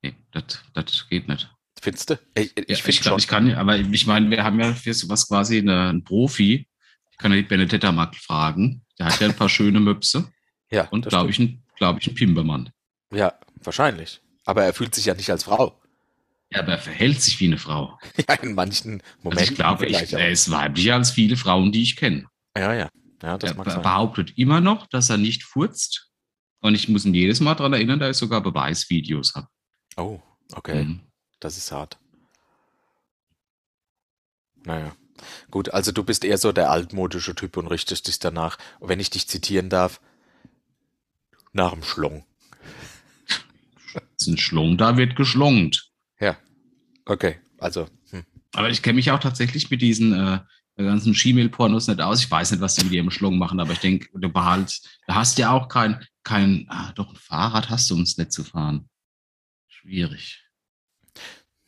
Nee, 0.01 0.15
das 0.33 0.63
das 0.75 1.09
geht 1.09 1.29
nicht. 1.29 1.51
Findest 1.81 2.11
du? 2.11 2.19
Ich, 2.35 2.57
ich, 2.57 2.69
ja, 2.69 2.89
ich 2.89 3.01
glaube, 3.01 3.21
ich 3.21 3.29
kann, 3.29 3.53
aber 3.55 3.77
ich 3.77 4.07
meine, 4.07 4.31
wir 4.31 4.43
haben 4.43 4.59
ja 4.59 4.73
für 4.73 4.95
sowas 4.95 5.29
quasi 5.29 5.59
eine, 5.59 5.89
einen 5.91 6.05
Profi. 6.05 6.67
Kann 7.23 7.31
ja 7.31 7.37
die 7.37 7.45
Benedetta 7.45 7.93
mal 7.93 8.11
fragen. 8.13 8.85
Der 8.99 9.07
hat 9.07 9.21
ja 9.21 9.29
ein 9.29 9.37
paar 9.37 9.49
schöne 9.49 9.79
Möpse. 9.79 10.29
Ja. 10.73 10.89
Und 10.89 11.07
glaube 11.07 11.31
ich, 11.31 11.39
ein, 11.39 11.63
glaub 11.77 11.99
ich, 11.99 12.09
ein 12.09 12.15
Pimpermann. 12.15 12.71
Ja, 13.13 13.39
wahrscheinlich. 13.63 14.21
Aber 14.45 14.65
er 14.65 14.75
fühlt 14.75 14.93
sich 14.93 15.05
ja 15.05 15.15
nicht 15.15 15.31
als 15.31 15.45
Frau. 15.45 15.81
Ja, 16.51 16.61
aber 16.61 16.73
er 16.73 16.79
verhält 16.79 17.23
sich 17.23 17.39
wie 17.39 17.47
eine 17.47 17.59
Frau. 17.59 17.97
Ja, 18.29 18.35
in 18.35 18.55
manchen 18.55 19.03
Momenten. 19.23 19.39
Also 19.39 19.53
ich 19.53 19.55
glaube, 19.55 19.87
ich, 19.87 20.13
er 20.13 20.31
ist 20.31 20.51
weiblicher 20.51 20.97
als 20.97 21.13
viele 21.13 21.37
Frauen, 21.37 21.71
die 21.71 21.83
ich 21.83 21.95
kenne. 21.95 22.27
Ja, 22.57 22.75
ja. 22.75 22.89
ja 23.23 23.39
das 23.39 23.53
er 23.53 23.81
behauptet 23.81 24.37
immer 24.37 24.61
noch, 24.61 24.89
dass 24.89 25.09
er 25.09 25.17
nicht 25.17 25.45
furzt. 25.45 26.11
Und 26.61 26.75
ich 26.75 26.89
muss 26.89 27.05
ihn 27.05 27.15
jedes 27.15 27.41
Mal 27.41 27.55
daran 27.55 27.73
erinnern, 27.73 28.01
dass 28.01 28.17
ich 28.17 28.17
sogar 28.17 28.41
Beweisvideos 28.41 29.35
habe. 29.35 29.47
Oh, 29.97 30.21
okay. 30.55 30.85
Mhm. 30.85 31.01
Das 31.39 31.57
ist 31.57 31.71
hart. 31.71 31.99
Naja. 34.65 34.93
Gut, 35.51 35.71
also 35.71 35.93
du 35.93 36.05
bist 36.05 36.25
eher 36.25 36.39
so 36.39 36.53
der 36.53 36.71
altmodische 36.71 37.35
Typ 37.35 37.57
und 37.57 37.67
richtest 37.67 38.09
dich 38.09 38.19
danach, 38.19 38.59
wenn 38.81 39.01
ich 39.01 39.11
dich 39.11 39.29
zitieren 39.29 39.69
darf, 39.69 40.01
nach 41.53 41.73
dem 41.73 41.83
Schlong. 41.83 42.25
Das 43.95 44.03
ist 44.21 44.27
ein 44.27 44.39
Schlong, 44.39 44.79
da 44.79 44.97
wird 44.97 45.17
geschlongt. 45.17 45.91
Ja, 46.19 46.37
okay, 47.05 47.39
also. 47.59 47.89
Hm. 48.11 48.25
Aber 48.55 48.71
ich 48.71 48.83
kenne 48.83 48.97
mich 48.97 49.11
auch 49.11 49.19
tatsächlich 49.19 49.71
mit 49.71 49.83
diesen 49.83 50.13
äh, 50.13 50.41
ganzen 50.77 51.15
Schiemel-Pornos 51.15 51.89
nicht 51.89 52.01
aus. 52.01 52.21
Ich 52.21 52.31
weiß 52.31 52.53
nicht, 52.53 52.61
was 52.61 52.75
die 52.75 52.85
mit 52.85 52.93
ihrem 52.93 53.11
Schlong 53.11 53.39
machen, 53.39 53.61
aber 53.61 53.73
ich 53.73 53.81
denke, 53.81 54.09
du 54.15 54.29
behaltst, 54.29 55.01
da 55.07 55.17
hast 55.17 55.39
ja 55.39 55.51
auch 55.51 55.69
kein, 55.69 56.05
kein, 56.23 56.67
ah, 56.69 56.93
doch 56.93 57.11
ein 57.11 57.17
Fahrrad 57.17 57.71
hast 57.71 57.91
du, 57.91 57.95
um 57.95 58.01
ins 58.01 58.17
Netz 58.17 58.35
zu 58.35 58.45
fahren. 58.45 58.89
Schwierig. 59.69 60.43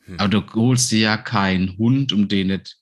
Hm. 0.05 0.18
Aber 0.18 0.28
du 0.28 0.55
holst 0.55 0.90
dir 0.90 1.00
ja 1.00 1.16
keinen 1.16 1.76
Hund, 1.78 2.12
um 2.12 2.28
den 2.28 2.48
nicht. 2.48 2.78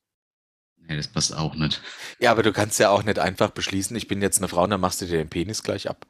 Nee, 0.89 0.97
das 0.97 1.09
passt 1.09 1.35
auch 1.37 1.55
nicht. 1.55 1.81
Ja, 2.19 2.31
aber 2.31 2.43
du 2.43 2.53
kannst 2.53 2.79
ja 2.79 2.91
auch 2.91 3.05
nicht 3.05 3.19
einfach 3.19 3.51
beschließen, 3.51 3.97
ich 3.97 4.09
bin 4.09 4.21
jetzt 4.21 4.39
eine 4.39 4.49
Frau 4.49 4.65
und 4.65 4.71
dann 4.71 4.81
machst 4.81 5.01
du 5.01 5.07
dir 5.07 5.19
den 5.19 5.29
Penis 5.29 5.63
gleich 5.63 5.89
ab. 5.89 6.07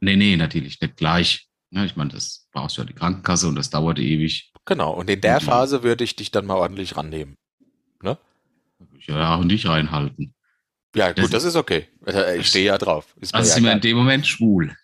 Nee, 0.00 0.16
nee, 0.16 0.36
natürlich 0.36 0.80
nicht 0.80 0.96
gleich. 0.96 1.48
Ja, 1.70 1.84
ich 1.84 1.96
meine, 1.96 2.10
das 2.10 2.48
brauchst 2.52 2.76
du 2.76 2.82
ja 2.82 2.86
die 2.86 2.94
Krankenkasse 2.94 3.48
und 3.48 3.54
das 3.54 3.70
dauert 3.70 3.98
ewig. 3.98 4.52
Genau, 4.64 4.92
und 4.92 5.08
in 5.08 5.20
der 5.20 5.36
und 5.36 5.44
Phase 5.44 5.82
würde 5.82 6.04
ich 6.04 6.16
dich 6.16 6.30
dann 6.30 6.46
mal 6.46 6.56
ordentlich 6.56 6.96
rannehmen. 6.96 7.36
Ne? 8.02 8.18
Ja, 9.06 9.36
und 9.36 9.48
dich 9.48 9.66
reinhalten. 9.66 10.34
Ja, 10.94 11.08
gut, 11.08 11.18
das, 11.18 11.30
das 11.30 11.44
ist 11.44 11.56
okay. 11.56 11.86
Ich 12.36 12.48
stehe 12.48 12.66
ja 12.66 12.78
drauf. 12.78 13.14
Ist 13.20 13.32
also 13.32 13.52
sind 13.52 13.64
wir 13.64 13.72
in 13.72 13.80
dem 13.80 13.96
Moment 13.96 14.26
schwul. 14.26 14.74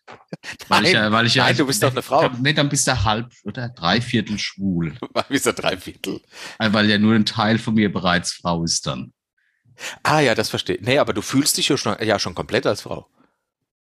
Weil 0.68 0.82
nein, 0.82 0.84
ich, 0.84 1.12
weil 1.12 1.26
ich 1.26 1.34
nein, 1.34 1.48
ja, 1.48 1.58
du 1.58 1.66
bist 1.66 1.82
doch 1.82 1.90
eine 1.90 2.02
Frau. 2.02 2.28
Nee, 2.40 2.52
dann 2.52 2.68
bist 2.68 2.86
du 2.86 3.04
halb 3.04 3.32
oder 3.42 3.70
dreiviertel 3.70 4.38
schwul. 4.38 4.94
bist 5.28 5.46
du 5.46 5.52
dreiviertel? 5.52 6.20
Weil 6.58 6.88
ja 6.88 6.98
nur 6.98 7.14
ein 7.14 7.24
Teil 7.26 7.58
von 7.58 7.74
mir 7.74 7.92
bereits 7.92 8.34
Frau 8.34 8.62
ist 8.62 8.86
dann. 8.86 9.12
Ah 10.02 10.20
ja, 10.20 10.34
das 10.34 10.50
verstehe. 10.50 10.78
Nee, 10.80 10.98
aber 10.98 11.12
du 11.12 11.22
fühlst 11.22 11.56
dich 11.56 11.68
ja 11.68 11.76
schon, 11.76 11.96
ja 12.02 12.18
schon 12.18 12.34
komplett 12.34 12.66
als 12.66 12.82
Frau. 12.82 13.08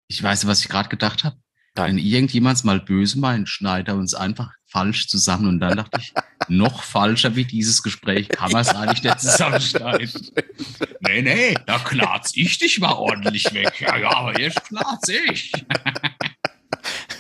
Ich 0.08 0.22
weiß, 0.22 0.48
was 0.48 0.62
ich 0.62 0.70
gerade 0.70 0.90
gedacht 0.90 1.24
habe. 1.24 1.38
Wenn 1.76 1.98
irgendjemand 1.98 2.64
mal 2.66 2.82
böse 2.82 3.18
meint, 3.18 3.48
schneidet 3.48 3.88
er 3.90 3.96
uns 3.96 4.14
einfach 4.14 4.52
falsch 4.66 5.08
zusammen. 5.08 5.48
Und 5.48 5.60
dann 5.60 5.78
dachte 5.78 6.00
ich, 6.02 6.14
noch 6.50 6.84
falscher 6.84 7.36
wie 7.36 7.46
dieses 7.46 7.82
Gespräch 7.82 8.28
kann 8.30 8.52
man 8.52 8.62
es 8.62 8.70
eigentlich 8.70 9.04
nicht 9.04 9.22
zusammenschneiden. 9.22 10.10
nee, 11.02 11.22
nee, 11.22 11.56
da 11.66 11.80
knarz 11.80 12.32
ich 12.36 12.58
dich 12.58 12.80
mal 12.80 12.94
ordentlich 12.94 13.54
weg. 13.54 13.80
Ja, 13.80 13.98
ja, 13.98 14.12
aber 14.12 14.40
jetzt 14.40 14.64
knarz 14.66 15.08
ich. 15.08 15.52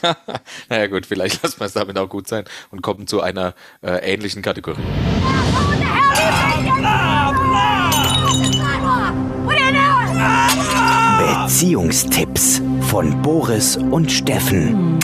naja 0.69 0.87
gut, 0.87 1.05
vielleicht 1.05 1.43
lassen 1.43 1.59
wir 1.59 1.65
es 1.65 1.73
damit 1.73 1.97
auch 1.97 2.09
gut 2.09 2.27
sein 2.27 2.45
und 2.71 2.81
kommen 2.81 3.07
zu 3.07 3.21
einer 3.21 3.53
äh, 3.81 4.13
ähnlichen 4.13 4.41
Kategorie. 4.41 4.81
Beziehungstipps 11.31 12.61
von 12.81 13.21
Boris 13.21 13.77
und 13.77 14.11
Steffen. 14.11 14.99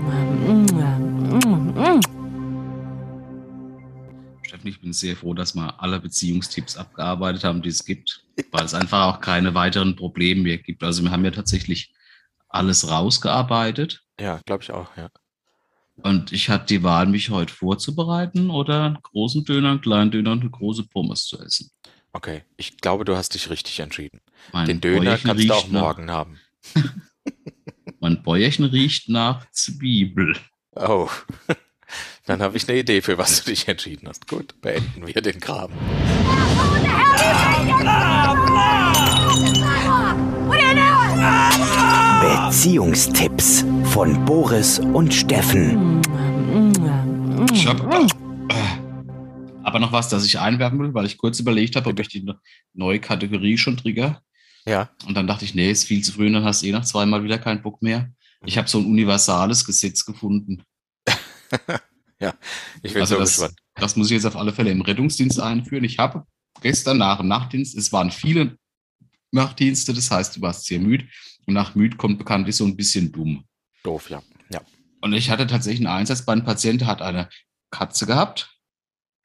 Steffen, 4.42 4.68
ich 4.68 4.82
bin 4.82 4.92
sehr 4.92 5.16
froh, 5.16 5.34
dass 5.34 5.56
wir 5.56 5.82
alle 5.82 6.02
Beziehungstipps 6.02 6.76
abgearbeitet 6.76 7.46
haben, 7.46 7.62
die 7.62 7.70
es 7.70 7.86
gibt, 7.86 8.26
weil 8.52 8.66
es 8.66 8.74
einfach 8.74 9.06
auch 9.06 9.22
keine 9.22 9.56
weiteren 9.56 9.96
Probleme 9.96 10.42
mehr 10.42 10.58
gibt. 10.58 10.84
Also 10.84 11.02
wir 11.02 11.12
haben 11.12 11.24
ja 11.24 11.32
tatsächlich 11.32 11.94
alles 12.50 12.90
rausgearbeitet. 12.90 14.04
Ja, 14.20 14.42
glaube 14.46 14.64
ich 14.64 14.72
auch, 14.72 14.98
ja. 14.98 15.10
Und 16.04 16.34
ich 16.34 16.50
hatte 16.50 16.66
die 16.66 16.84
Wahl, 16.84 17.06
mich 17.06 17.30
heute 17.30 17.54
vorzubereiten 17.54 18.50
oder 18.50 18.84
einen 18.84 19.02
großen 19.02 19.46
Döner, 19.46 19.72
einen 19.72 19.82
kleinen 19.82 20.12
Döner 20.12 20.34
und 20.34 20.42
eine 20.42 20.50
große 20.50 20.88
Pommes 20.90 21.26
zu 21.26 21.40
essen. 21.40 21.72
Okay, 22.12 22.44
ich 22.58 22.80
glaube, 22.80 23.06
du 23.06 23.16
hast 23.16 23.34
dich 23.34 23.50
richtig 23.50 23.80
entschieden. 23.80 24.20
Mein 24.54 24.68
Den 24.68 24.82
Döner 24.82 25.02
Bäuerchen 25.02 25.28
kannst 25.28 25.50
du 25.50 25.54
auch 25.54 25.68
morgen 25.68 26.06
nach... 26.06 26.14
haben. 26.14 26.40
mein 28.00 28.24
Bäuerchen 28.24 28.66
riecht 28.66 29.10
nach 29.10 29.50
Zwiebel. 29.52 30.36
Oh, 30.76 31.10
dann 32.26 32.42
habe 32.42 32.58
ich 32.58 32.68
eine 32.70 32.80
Idee, 32.80 33.02
für 33.02 33.18
was 33.18 33.44
du 33.44 33.50
dich 33.50 33.68
entschieden 33.68 34.08
hast. 34.08 34.28
Gut, 34.28 34.60
beenden 34.62 35.08
wir 35.08 35.22
den 35.22 35.40
Kram. 35.40 35.72
Beziehungstipps 42.22 43.66
von 43.86 44.26
Boris 44.26 44.80
und 44.80 45.14
Steffen. 45.14 46.02
Ich 47.54 47.68
habe 47.68 48.08
äh, 48.50 48.88
aber 49.64 49.80
noch 49.80 49.92
was, 49.92 50.08
das 50.08 50.26
ich 50.26 50.40
einwerfen 50.40 50.80
will, 50.80 50.94
weil 50.94 51.06
ich 51.06 51.18
kurz 51.18 51.40
überlegt 51.42 51.76
habe, 51.76 51.90
ob 51.90 52.00
ich 52.00 52.08
die 52.08 52.26
neue 52.74 53.00
Kategorie 53.00 53.58
schon 53.58 53.76
trigger. 53.76 54.22
Ja. 54.68 54.90
Und 55.06 55.16
dann 55.16 55.28
dachte 55.28 55.46
ich, 55.46 55.56
nee, 55.56 55.72
ist 55.72 55.86
viel 55.86 56.04
zu 56.04 56.12
früh 56.12 56.28
und 56.28 56.34
dann 56.34 56.44
hast 56.44 56.62
du 56.62 56.68
eh 56.68 56.72
nach 56.72 56.86
zweimal 56.86 57.24
wieder 57.24 57.40
keinen 57.40 57.62
Bock 57.62 57.82
mehr. 57.82 58.12
Ich 58.46 58.58
habe 58.58 58.68
so 58.68 58.80
ein 58.80 58.86
universales 58.86 59.66
Gesetz 59.66 60.06
gefunden. 60.06 60.64
ja, 62.20 62.34
ich 62.84 62.94
bin 62.94 63.02
also 63.02 63.16
so 63.16 63.22
das, 63.22 63.30
gespannt. 63.32 63.60
Das 63.76 63.96
muss 63.96 64.08
ich 64.08 64.14
jetzt 64.14 64.26
auf 64.26 64.36
alle 64.36 64.54
Fälle 64.54 64.72
im 64.72 64.82
Rettungsdienst 64.82 65.40
einführen. 65.40 65.86
Ich 65.86 65.98
habe 65.98 66.26
gestern 66.62 66.98
nach 66.98 67.18
dem 67.18 67.30
Nachtdienst, 67.30 67.78
es 67.78 67.94
waren 67.94 68.12
viele 68.12 68.58
Nachtdienste, 69.32 69.94
das 69.94 70.12
heißt, 70.12 70.36
du 70.36 70.42
warst 70.42 70.66
sehr 70.66 70.80
müde. 70.80 71.08
Und 71.46 71.54
nach 71.54 71.76
müde 71.76 71.96
kommt 71.96 72.18
bekanntlich 72.18 72.58
so 72.58 72.66
ein 72.66 72.76
bisschen 72.76 73.12
dumm. 73.12 73.46
Doof, 73.84 74.10
ja. 74.10 74.22
ja. 74.52 74.62
Und 75.00 75.14
ich 75.14 75.30
hatte 75.30 75.48
tatsächlich 75.48 75.88
einen 75.88 76.00
Einsatz 76.00 76.26
bei 76.26 76.34
einem 76.34 76.44
Patienten, 76.44 76.88
hat 76.88 77.02
eine 77.02 77.30
Katze 77.72 78.06
gehabt. 78.06 78.58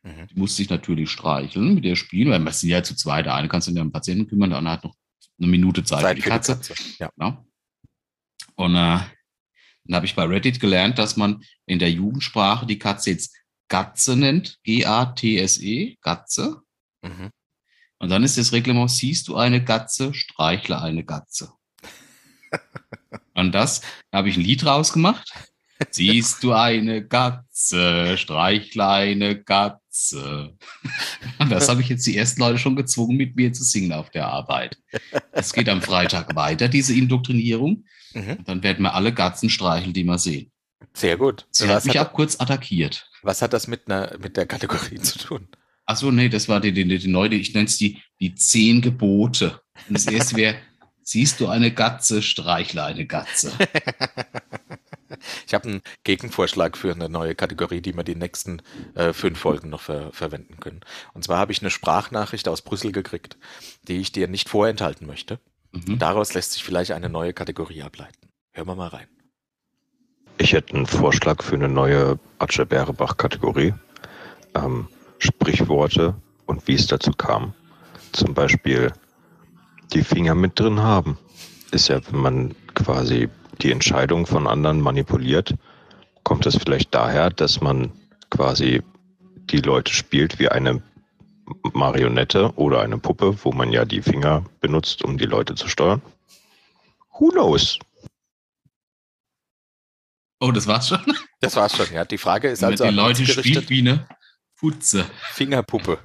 Mhm. 0.04 0.28
Die 0.28 0.38
musste 0.38 0.58
sich 0.58 0.70
natürlich 0.70 1.10
streicheln, 1.10 1.74
mit 1.74 1.84
der 1.84 1.96
spielen, 1.96 2.30
weil 2.30 2.40
wir 2.40 2.52
sind 2.52 2.70
ja 2.70 2.82
zu 2.84 2.94
zweit. 2.94 3.26
Der 3.26 3.34
eine 3.34 3.48
kannst 3.48 3.66
du 3.66 3.72
ja 3.72 3.82
um 3.82 3.88
den 3.88 3.92
Patienten 3.92 4.28
kümmern, 4.28 4.50
der 4.50 4.58
andere 4.58 4.74
hat 4.74 4.84
noch 4.84 4.94
eine 5.38 5.48
Minute 5.48 5.84
Zeit, 5.84 6.02
Zeit 6.02 6.16
für 6.16 6.22
die 6.22 6.28
Katze. 6.28 6.56
Die 6.56 6.68
Katze. 6.68 6.94
Ja. 6.98 7.10
ja. 7.18 7.44
Und 8.54 8.74
äh, 8.74 8.98
dann 9.84 9.96
habe 9.96 10.06
ich 10.06 10.14
bei 10.14 10.24
Reddit 10.24 10.60
gelernt, 10.60 10.98
dass 10.98 11.16
man 11.16 11.44
in 11.66 11.78
der 11.78 11.90
Jugendsprache 11.90 12.66
die 12.66 12.78
Katze 12.78 13.10
jetzt 13.10 13.36
Gatze 13.68 14.16
nennt, 14.16 14.58
G-A-T-S-E, 14.64 15.96
Gatze. 16.02 16.62
Mhm. 17.02 17.30
Und 17.98 18.08
dann 18.10 18.22
ist 18.22 18.36
das 18.36 18.52
Reglement, 18.52 18.90
siehst 18.90 19.28
du 19.28 19.36
eine 19.36 19.64
Gatze, 19.64 20.12
streichle 20.12 20.80
eine 20.80 21.04
Gatze. 21.04 21.52
Und 23.34 23.52
das 23.52 23.80
habe 24.12 24.28
ich 24.28 24.36
ein 24.36 24.42
Lied 24.42 24.66
rausgemacht. 24.66 25.32
Siehst 25.90 26.42
du 26.42 26.52
eine 26.52 27.06
Katze, 27.06 28.16
streichle 28.18 28.88
eine 28.88 29.42
Katze. 29.42 29.81
Und 29.92 30.56
das 31.50 31.68
habe 31.68 31.82
ich 31.82 31.88
jetzt 31.88 32.06
die 32.06 32.16
ersten 32.16 32.40
Leute 32.40 32.58
schon 32.58 32.76
gezwungen, 32.76 33.16
mit 33.16 33.36
mir 33.36 33.52
zu 33.52 33.62
singen 33.62 33.92
auf 33.92 34.10
der 34.10 34.26
Arbeit. 34.26 34.78
Es 35.32 35.52
geht 35.52 35.68
am 35.68 35.82
Freitag 35.82 36.34
weiter, 36.34 36.68
diese 36.68 36.94
Indoktrinierung. 36.94 37.84
Mhm. 38.14 38.38
Dann 38.44 38.62
werden 38.62 38.82
wir 38.82 38.94
alle 38.94 39.12
Gatzen 39.12 39.50
streicheln, 39.50 39.92
die 39.92 40.04
wir 40.04 40.18
sehen. 40.18 40.50
Sehr 40.94 41.16
gut. 41.16 41.46
Sie 41.50 41.68
was 41.68 41.76
hat 41.76 41.84
mich 41.86 42.00
auch 42.00 42.12
kurz 42.12 42.40
attackiert. 42.40 43.10
Was 43.22 43.42
hat 43.42 43.52
das 43.52 43.66
mit, 43.66 43.86
einer, 43.86 44.16
mit 44.18 44.36
der 44.36 44.46
Kategorie 44.46 44.98
zu 44.98 45.18
tun? 45.18 45.48
Achso, 45.84 46.10
nee, 46.10 46.28
das 46.28 46.48
war 46.48 46.60
die, 46.60 46.72
die, 46.72 46.84
die 46.86 47.08
neue, 47.08 47.34
ich 47.34 47.54
nenne 47.54 47.66
es 47.66 47.76
die, 47.76 48.00
die 48.20 48.34
zehn 48.34 48.80
Gebote. 48.80 49.60
Und 49.88 49.94
das 49.94 50.06
erste 50.06 50.36
wäre, 50.36 50.56
siehst 51.02 51.40
du 51.40 51.48
eine 51.48 51.72
Gatze, 51.72 52.22
streichle 52.22 52.84
eine 52.84 53.06
Gatze. 53.06 53.52
Ich 55.46 55.54
habe 55.54 55.68
einen 55.68 55.82
Gegenvorschlag 56.04 56.76
für 56.76 56.92
eine 56.92 57.08
neue 57.08 57.34
Kategorie, 57.34 57.80
die 57.80 57.94
wir 57.94 58.04
die 58.04 58.14
nächsten 58.14 58.62
äh, 58.94 59.12
fünf 59.12 59.38
Folgen 59.38 59.70
noch 59.70 59.80
ver 59.80 60.12
verwenden 60.12 60.58
können. 60.60 60.80
Und 61.14 61.24
zwar 61.24 61.38
habe 61.38 61.52
ich 61.52 61.60
eine 61.60 61.70
Sprachnachricht 61.70 62.48
aus 62.48 62.62
Brüssel 62.62 62.92
gekriegt, 62.92 63.36
die 63.88 64.00
ich 64.00 64.12
dir 64.12 64.28
nicht 64.28 64.48
vorenthalten 64.48 65.06
möchte. 65.06 65.38
Mhm. 65.72 65.98
Daraus 65.98 66.34
lässt 66.34 66.52
sich 66.52 66.64
vielleicht 66.64 66.92
eine 66.92 67.08
neue 67.08 67.32
Kategorie 67.32 67.82
ableiten. 67.82 68.28
Hören 68.52 68.68
wir 68.68 68.74
mal 68.74 68.88
rein. 68.88 69.06
Ich 70.38 70.52
hätte 70.52 70.74
einen 70.74 70.86
Vorschlag 70.86 71.42
für 71.42 71.54
eine 71.54 71.68
neue 71.68 72.18
Atsche 72.38 72.66
Bärebach-Kategorie. 72.66 73.74
Ähm, 74.54 74.88
Sprichworte 75.18 76.14
und 76.46 76.66
wie 76.66 76.74
es 76.74 76.86
dazu 76.86 77.12
kam. 77.12 77.54
Zum 78.12 78.34
Beispiel 78.34 78.92
die 79.92 80.02
Finger 80.02 80.34
mit 80.34 80.58
drin 80.58 80.80
haben. 80.80 81.16
Ist 81.70 81.88
ja, 81.88 82.00
wenn 82.10 82.20
man 82.20 82.54
quasi 82.74 83.28
die 83.60 83.72
Entscheidung 83.72 84.26
von 84.26 84.46
anderen 84.46 84.80
manipuliert, 84.80 85.54
kommt 86.24 86.46
es 86.46 86.56
vielleicht 86.56 86.94
daher, 86.94 87.30
dass 87.30 87.60
man 87.60 87.92
quasi 88.30 88.82
die 89.50 89.60
Leute 89.60 89.92
spielt 89.92 90.38
wie 90.38 90.48
eine 90.48 90.82
Marionette 91.72 92.52
oder 92.56 92.80
eine 92.80 92.98
Puppe, 92.98 93.36
wo 93.44 93.52
man 93.52 93.72
ja 93.72 93.84
die 93.84 94.02
Finger 94.02 94.44
benutzt, 94.60 95.04
um 95.04 95.18
die 95.18 95.26
Leute 95.26 95.54
zu 95.54 95.68
steuern. 95.68 96.00
Who 97.18 97.28
knows? 97.28 97.78
Oh, 100.40 100.50
das 100.50 100.66
war's 100.66 100.88
schon. 100.88 101.00
Das 101.40 101.56
war's 101.56 101.76
schon, 101.76 101.92
ja. 101.92 102.04
Die 102.04 102.18
Frage 102.18 102.48
ist 102.48 102.64
also 102.64 102.84
die 102.84 102.90
Leute 102.90 103.26
spielt 103.26 103.68
wie 103.68 103.80
eine 103.80 104.06
Putze. 104.56 105.04
Fingerpuppe. 105.32 105.98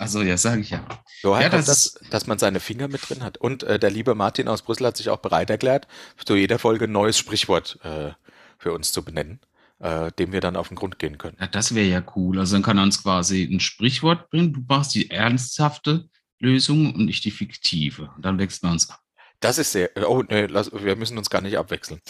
Also 0.00 0.22
ja, 0.22 0.38
sage 0.38 0.62
ich 0.62 0.70
ja. 0.70 0.82
Woher 1.22 1.42
Ja, 1.42 1.48
kommt 1.50 1.68
das 1.68 1.92
das, 1.92 2.10
dass 2.10 2.26
man 2.26 2.38
seine 2.38 2.58
Finger 2.58 2.88
mit 2.88 3.06
drin 3.06 3.22
hat? 3.22 3.36
Und 3.36 3.64
äh, 3.64 3.78
der 3.78 3.90
liebe 3.90 4.14
Martin 4.14 4.48
aus 4.48 4.62
Brüssel 4.62 4.86
hat 4.86 4.96
sich 4.96 5.10
auch 5.10 5.18
bereit 5.18 5.50
erklärt, 5.50 5.86
zu 6.24 6.36
jeder 6.36 6.58
Folge 6.58 6.86
ein 6.86 6.92
neues 6.92 7.18
Sprichwort 7.18 7.78
äh, 7.82 8.12
für 8.56 8.72
uns 8.72 8.92
zu 8.92 9.04
benennen, 9.04 9.40
äh, 9.78 10.10
dem 10.12 10.32
wir 10.32 10.40
dann 10.40 10.56
auf 10.56 10.68
den 10.68 10.76
Grund 10.78 10.98
gehen 10.98 11.18
können. 11.18 11.36
Ja, 11.38 11.48
das 11.48 11.74
wäre 11.74 11.86
ja 11.86 12.02
cool. 12.16 12.38
Also 12.38 12.54
dann 12.54 12.62
kann 12.62 12.78
er 12.78 12.84
uns 12.84 13.02
quasi 13.02 13.42
ein 13.44 13.60
Sprichwort 13.60 14.30
bringen. 14.30 14.54
Du 14.54 14.64
machst 14.66 14.94
die 14.94 15.10
ernsthafte 15.10 16.08
Lösung 16.38 16.94
und 16.94 17.08
ich 17.08 17.20
die 17.20 17.30
fiktive. 17.30 18.10
Und 18.16 18.24
dann 18.24 18.38
wechseln 18.38 18.68
wir 18.68 18.72
uns 18.72 18.88
ab. 18.88 19.00
Das 19.40 19.58
ist 19.58 19.72
sehr. 19.72 19.90
Oh, 20.08 20.22
nee, 20.26 20.46
lass, 20.46 20.72
wir 20.72 20.96
müssen 20.96 21.18
uns 21.18 21.28
gar 21.28 21.42
nicht 21.42 21.58
abwechseln. 21.58 22.00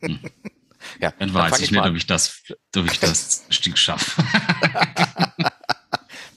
Hm. 0.00 0.20
ja, 1.00 1.12
Dann 1.18 1.28
fang 1.28 1.50
weiß 1.50 1.60
ich 1.60 1.70
nicht, 1.70 1.80
mal 1.80 1.90
ob 1.90 1.96
ich 1.96 2.06
das, 2.06 2.44
ob 2.74 2.86
ich 2.86 2.98
das 2.98 3.44
Stück 3.50 3.76
schaffe. 3.76 4.22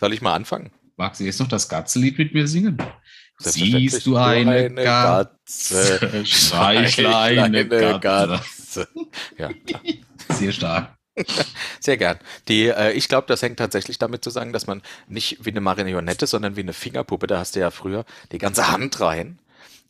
Soll 0.01 0.13
ich 0.13 0.21
mal 0.23 0.33
anfangen? 0.33 0.71
Magst 0.97 1.21
du 1.21 1.25
jetzt 1.25 1.39
noch 1.39 1.47
das 1.47 1.69
Gatze-Lied 1.69 2.17
mit 2.17 2.33
mir 2.33 2.47
singen? 2.47 2.81
Siehst 3.37 4.03
du 4.07 4.17
eine, 4.17 4.73
Gatze, 4.73 5.99
Katze, 5.99 6.25
Schleichleine 6.25 7.67
Gatze. 7.99 7.99
Katze. 7.99 8.87
Ja, 9.37 9.49
klar. 9.53 9.81
Sehr 10.31 10.51
stark. 10.51 10.95
Sehr 11.79 11.97
gern. 11.97 12.17
Die, 12.47 12.69
äh, 12.69 12.93
ich 12.93 13.09
glaube, 13.09 13.27
das 13.27 13.43
hängt 13.43 13.59
tatsächlich 13.59 13.99
damit 13.99 14.23
zusammen, 14.23 14.53
dass 14.53 14.65
man 14.65 14.81
nicht 15.07 15.45
wie 15.45 15.51
eine 15.51 15.61
Marionette, 15.61 16.25
sondern 16.25 16.55
wie 16.55 16.61
eine 16.61 16.73
Fingerpuppe, 16.73 17.27
da 17.27 17.37
hast 17.37 17.55
du 17.55 17.59
ja 17.59 17.69
früher 17.69 18.03
die 18.31 18.39
ganze 18.39 18.71
Hand 18.71 18.99
rein. 19.01 19.37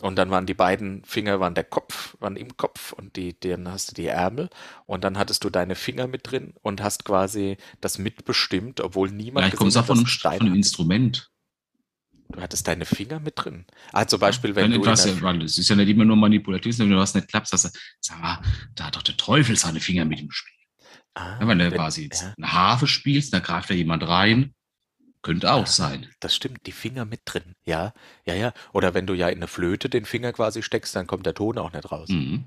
Und 0.01 0.15
dann 0.15 0.31
waren 0.31 0.45
die 0.45 0.53
beiden 0.53 1.03
Finger, 1.05 1.39
waren 1.39 1.53
der 1.53 1.63
Kopf, 1.63 2.17
waren 2.19 2.35
im 2.35 2.57
Kopf 2.57 2.91
und 2.91 3.15
die, 3.15 3.39
dann 3.39 3.67
hast 3.67 3.91
du 3.91 3.93
die 3.95 4.07
Ärmel 4.07 4.49
und 4.85 5.03
dann 5.03 5.17
hattest 5.17 5.43
du 5.43 5.49
deine 5.49 5.75
Finger 5.75 6.07
mit 6.07 6.31
drin 6.31 6.53
und 6.61 6.81
hast 6.81 7.05
quasi 7.05 7.57
das 7.81 7.99
mitbestimmt, 7.99 8.81
obwohl 8.81 9.11
niemand 9.11 9.45
Vielleicht 9.45 9.57
kommt 9.57 9.69
es 9.69 9.77
auch 9.77 9.85
von 9.85 9.99
einem, 9.99 10.07
von 10.07 10.31
einem. 10.31 10.55
Instrument. 10.55 11.29
Du 12.29 12.41
hattest 12.41 12.67
deine 12.67 12.85
Finger 12.85 13.19
mit 13.19 13.33
drin. 13.35 13.65
Ah, 13.91 14.07
zum 14.07 14.19
Beispiel, 14.19 14.55
wenn 14.55 14.71
Wenn 14.71 14.81
du 14.81 14.89
etwas, 14.89 15.05
ja, 15.05 15.35
es 15.35 15.57
ist 15.57 15.69
ja 15.69 15.75
nicht 15.75 15.89
immer 15.89 16.05
nur 16.05 16.15
manipulativ, 16.15 16.75
sondern 16.75 16.95
wenn 16.95 17.01
was 17.01 17.13
nicht 17.13 17.27
klappt, 17.27 17.47
sagst 17.47 17.65
du, 17.65 17.69
sag 17.99 18.21
mal, 18.21 18.41
da 18.73 18.85
hat 18.85 18.95
doch 18.95 19.03
der 19.03 19.17
Teufel 19.17 19.55
seine 19.57 19.81
Finger 19.81 20.05
mit 20.05 20.21
im 20.21 20.31
Spiel. 20.31 20.55
ah, 21.15 21.37
Ja, 21.41 21.47
wenn 21.47 21.59
du 21.59 21.71
quasi 21.71 22.03
jetzt 22.03 22.23
ja. 22.23 22.33
eine 22.37 22.53
Harfe 22.53 22.87
spielst, 22.87 23.33
da 23.33 23.39
greift 23.39 23.69
da 23.69 23.73
jemand 23.73 24.07
rein. 24.07 24.53
Könnte 25.23 25.53
auch 25.53 25.67
sein. 25.67 26.09
Das 26.19 26.35
stimmt, 26.35 26.65
die 26.65 26.71
Finger 26.71 27.05
mit 27.05 27.21
drin. 27.25 27.55
Ja, 27.63 27.93
ja, 28.25 28.33
ja. 28.33 28.53
Oder 28.73 28.93
wenn 28.95 29.05
du 29.05 29.13
ja 29.13 29.29
in 29.29 29.37
eine 29.37 29.47
Flöte 29.47 29.87
den 29.89 30.05
Finger 30.05 30.33
quasi 30.33 30.63
steckst, 30.63 30.95
dann 30.95 31.05
kommt 31.07 31.25
der 31.27 31.35
Ton 31.35 31.57
auch 31.59 31.71
nicht 31.73 31.91
raus. 31.91 32.09
Mhm. 32.09 32.45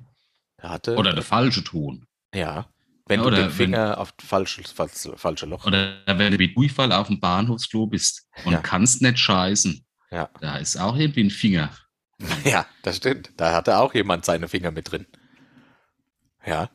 Da 0.56 0.70
hatte, 0.70 0.96
Oder 0.96 1.12
der 1.12 1.22
falsche 1.22 1.62
Ton. 1.64 2.06
ja. 2.34 2.68
Wenn 3.06 3.20
Ja, 3.20 3.24
du 3.28 3.30
den 3.36 3.44
wenn- 3.44 3.50
Finger 3.50 3.98
auf 3.98 4.14
falsches, 4.18 4.72
falsches, 4.72 5.10
falsche 5.16 5.44
Loch. 5.44 5.66
Oder 5.66 5.98
wenn 6.06 6.32
du 6.32 6.38
mit 6.38 6.56
Durchfall 6.56 6.90
auf 6.90 7.08
dem 7.08 7.20
Bahnhofsklo 7.20 7.86
bist 7.86 8.26
und 8.46 8.52
Ja. 8.54 8.60
kannst 8.62 9.02
nicht 9.02 9.18
scheißen. 9.18 9.84
Ja. 10.10 10.30
Da 10.40 10.56
ist 10.56 10.78
auch 10.78 10.96
irgendwie 10.96 11.24
ein 11.24 11.30
Finger. 11.30 11.70
Ja, 12.44 12.64
das 12.82 12.96
stimmt. 12.96 13.30
Da 13.36 13.52
hatte 13.52 13.76
auch 13.76 13.92
jemand 13.92 14.24
seine 14.24 14.48
Finger 14.48 14.70
mit 14.70 14.90
drin. 14.90 15.06
Ja. 16.46 16.70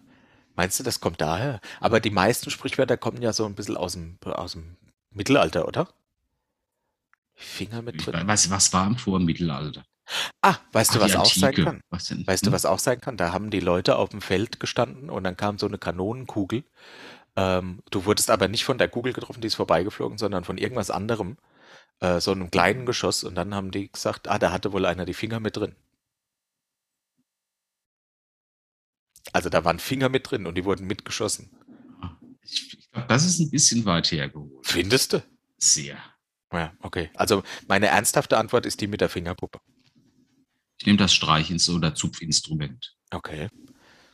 Meinst 0.55 0.79
du, 0.79 0.83
das 0.83 0.99
kommt 0.99 1.19
daher? 1.21 1.61
Aber 1.79 1.99
die 1.99 2.09
meisten 2.11 2.51
Sprichwörter 2.51 2.97
kommen 2.97 3.21
ja 3.21 3.33
so 3.33 3.45
ein 3.45 3.55
bisschen 3.55 3.77
aus 3.77 3.93
dem, 3.93 4.19
aus 4.25 4.51
dem 4.51 4.77
Mittelalter, 5.11 5.67
oder? 5.67 5.87
Finger 7.35 7.81
mit 7.81 8.05
drin. 8.05 8.27
weiß, 8.27 8.49
was 8.51 8.71
war 8.73 8.85
im 8.87 8.97
Vormittelalter? 8.97 9.83
Ah, 10.41 10.57
weißt 10.71 10.95
du, 10.95 10.99
Ah, 10.99 11.01
was 11.01 11.11
die 11.11 11.17
auch 11.17 11.33
sein 11.33 11.55
kann? 11.55 11.81
Was? 11.89 12.11
Weißt 12.25 12.45
du, 12.45 12.47
Hm? 12.47 12.53
was 12.53 12.65
auch 12.65 12.79
sein 12.79 12.99
kann? 13.01 13.17
Da 13.17 13.31
haben 13.31 13.49
die 13.51 13.59
Leute 13.59 13.95
auf 13.97 14.09
dem 14.09 14.21
Feld 14.21 14.59
gestanden 14.59 15.09
und 15.09 15.23
dann 15.23 15.37
kam 15.37 15.57
so 15.59 15.67
eine 15.67 15.77
Kanonenkugel. 15.77 16.63
Ähm, 17.35 17.81
du 17.91 18.05
wurdest 18.05 18.31
aber 18.31 18.47
nicht 18.47 18.65
von 18.65 18.77
der 18.79 18.89
Kugel 18.89 19.13
getroffen, 19.13 19.41
die 19.41 19.47
ist 19.47 19.55
vorbeigeflogen, 19.55 20.17
sondern 20.17 20.43
von 20.45 20.57
irgendwas 20.57 20.91
anderem, 20.91 21.37
äh, 22.01 22.19
so 22.21 22.31
einem 22.31 22.51
kleinen 22.51 22.85
Geschoss. 22.85 23.23
Und 23.23 23.35
dann 23.35 23.55
haben 23.55 23.71
die 23.71 23.91
gesagt, 23.91 24.27
ah, 24.29 24.39
da 24.39 24.51
hatte 24.51 24.73
wohl 24.73 24.85
einer 24.85 25.05
die 25.05 25.13
Finger 25.15 25.39
mit 25.39 25.57
drin. 25.57 25.75
Also 29.33 29.49
da 29.49 29.63
waren 29.65 29.79
Finger 29.79 30.09
mit 30.09 30.29
drin 30.29 30.45
und 30.47 30.55
die 30.55 30.65
wurden 30.65 30.87
mitgeschossen. 30.87 31.49
Ich, 32.41 32.78
ich 32.89 32.93
glaube, 32.93 33.07
das 33.07 33.25
ist 33.25 33.39
ein 33.39 33.49
bisschen 33.49 33.85
weit 33.85 34.11
hergeholt. 34.11 34.65
Findest 34.65 35.13
du? 35.13 35.23
Sehr. 35.57 35.97
Ja, 36.51 36.73
okay. 36.81 37.09
Also 37.13 37.43
meine 37.67 37.87
ernsthafte 37.87 38.37
Antwort 38.37 38.65
ist 38.65 38.81
die 38.81 38.87
mit 38.87 39.01
der 39.01 39.09
Fingerpuppe. 39.09 39.59
Ich 40.79 40.85
nehme 40.85 40.97
das 40.97 41.13
Streichinstrument 41.13 41.85
oder 41.85 41.95
Zupfinstrument. 41.95 42.95
Okay. 43.11 43.49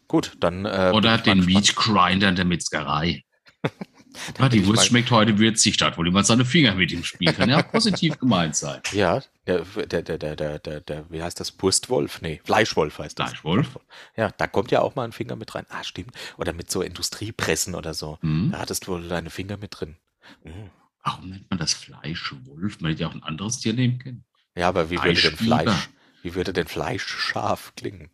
Gut, 0.08 0.34
dann. 0.40 0.66
Äh, 0.66 0.92
Oder 0.94 1.18
den. 1.18 1.46
Meat 1.46 1.76
Grinder 1.76 2.30
in 2.30 2.36
der 2.36 2.46
Metzgerei. 2.46 3.24
Bin 4.38 4.50
die 4.50 4.66
Wurst 4.66 4.88
schmeckt 4.88 5.12
heute 5.12 5.38
würzig, 5.38 5.78
da 5.78 5.88
hat 5.88 5.98
wohl 5.98 6.08
jemand 6.08 6.26
seine 6.26 6.46
Finger 6.46 6.76
mit 6.76 6.92
im 6.92 7.04
Spiel. 7.04 7.32
Kann 7.34 7.50
ja 7.50 7.60
auch 7.60 7.72
positiv 7.72 8.18
gemeint 8.20 8.56
sein. 8.56 8.82
Ja, 8.92 9.22
der, 9.48 9.62
der, 9.64 10.02
der, 10.02 10.18
der, 10.18 10.60
der, 10.60 10.80
der, 10.82 11.12
wie 11.12 11.22
heißt 11.22 11.40
das? 11.40 11.54
Wurstwolf? 11.62 12.22
Nee, 12.22 12.42
Fleischwolf 12.44 13.00
heißt 13.00 13.20
das. 13.20 13.32
Fleischwolf. 13.32 13.80
Ja, 14.16 14.32
da 14.32 14.48
kommt 14.48 14.72
ja 14.72 14.82
auch 14.82 14.96
mal 14.96 15.04
ein 15.04 15.12
Finger 15.12 15.36
mit 15.36 15.54
rein. 15.56 15.66
Ah, 15.70 15.84
stimmt. 15.84 16.14
Oder 16.38 16.54
mit 16.54 16.72
so 16.72 16.82
Industriepressen 16.82 17.76
oder 17.76 17.94
so. 17.94 18.18
Hm? 18.22 18.52
Da 18.52 18.60
hattest 18.60 18.88
du 18.88 18.94
wohl 18.94 19.08
deine 19.08 19.30
Finger 19.30 19.58
mit 19.58 19.80
drin. 19.80 19.98
Hm. 20.44 20.70
Warum 21.04 21.30
nennt 21.30 21.50
man 21.50 21.60
das 21.60 21.74
Fleischwolf? 21.74 22.82
Man 22.82 22.92
hätte 22.92 23.04
ja 23.04 23.10
auch 23.10 23.14
ein 23.14 23.24
anderes 23.24 23.60
Tier 23.60 23.74
nehmen 23.74 24.00
können. 24.00 24.26
Ja, 24.56 24.70
aber 24.70 24.90
wie 24.90 25.02
würde 25.02 25.22
denn. 25.22 25.38
Fleisch, 25.38 25.90
wie 26.24 26.34
würde 26.34 26.54
denn 26.54 26.68
Fleischschaf 26.68 27.74
klingen? 27.76 28.10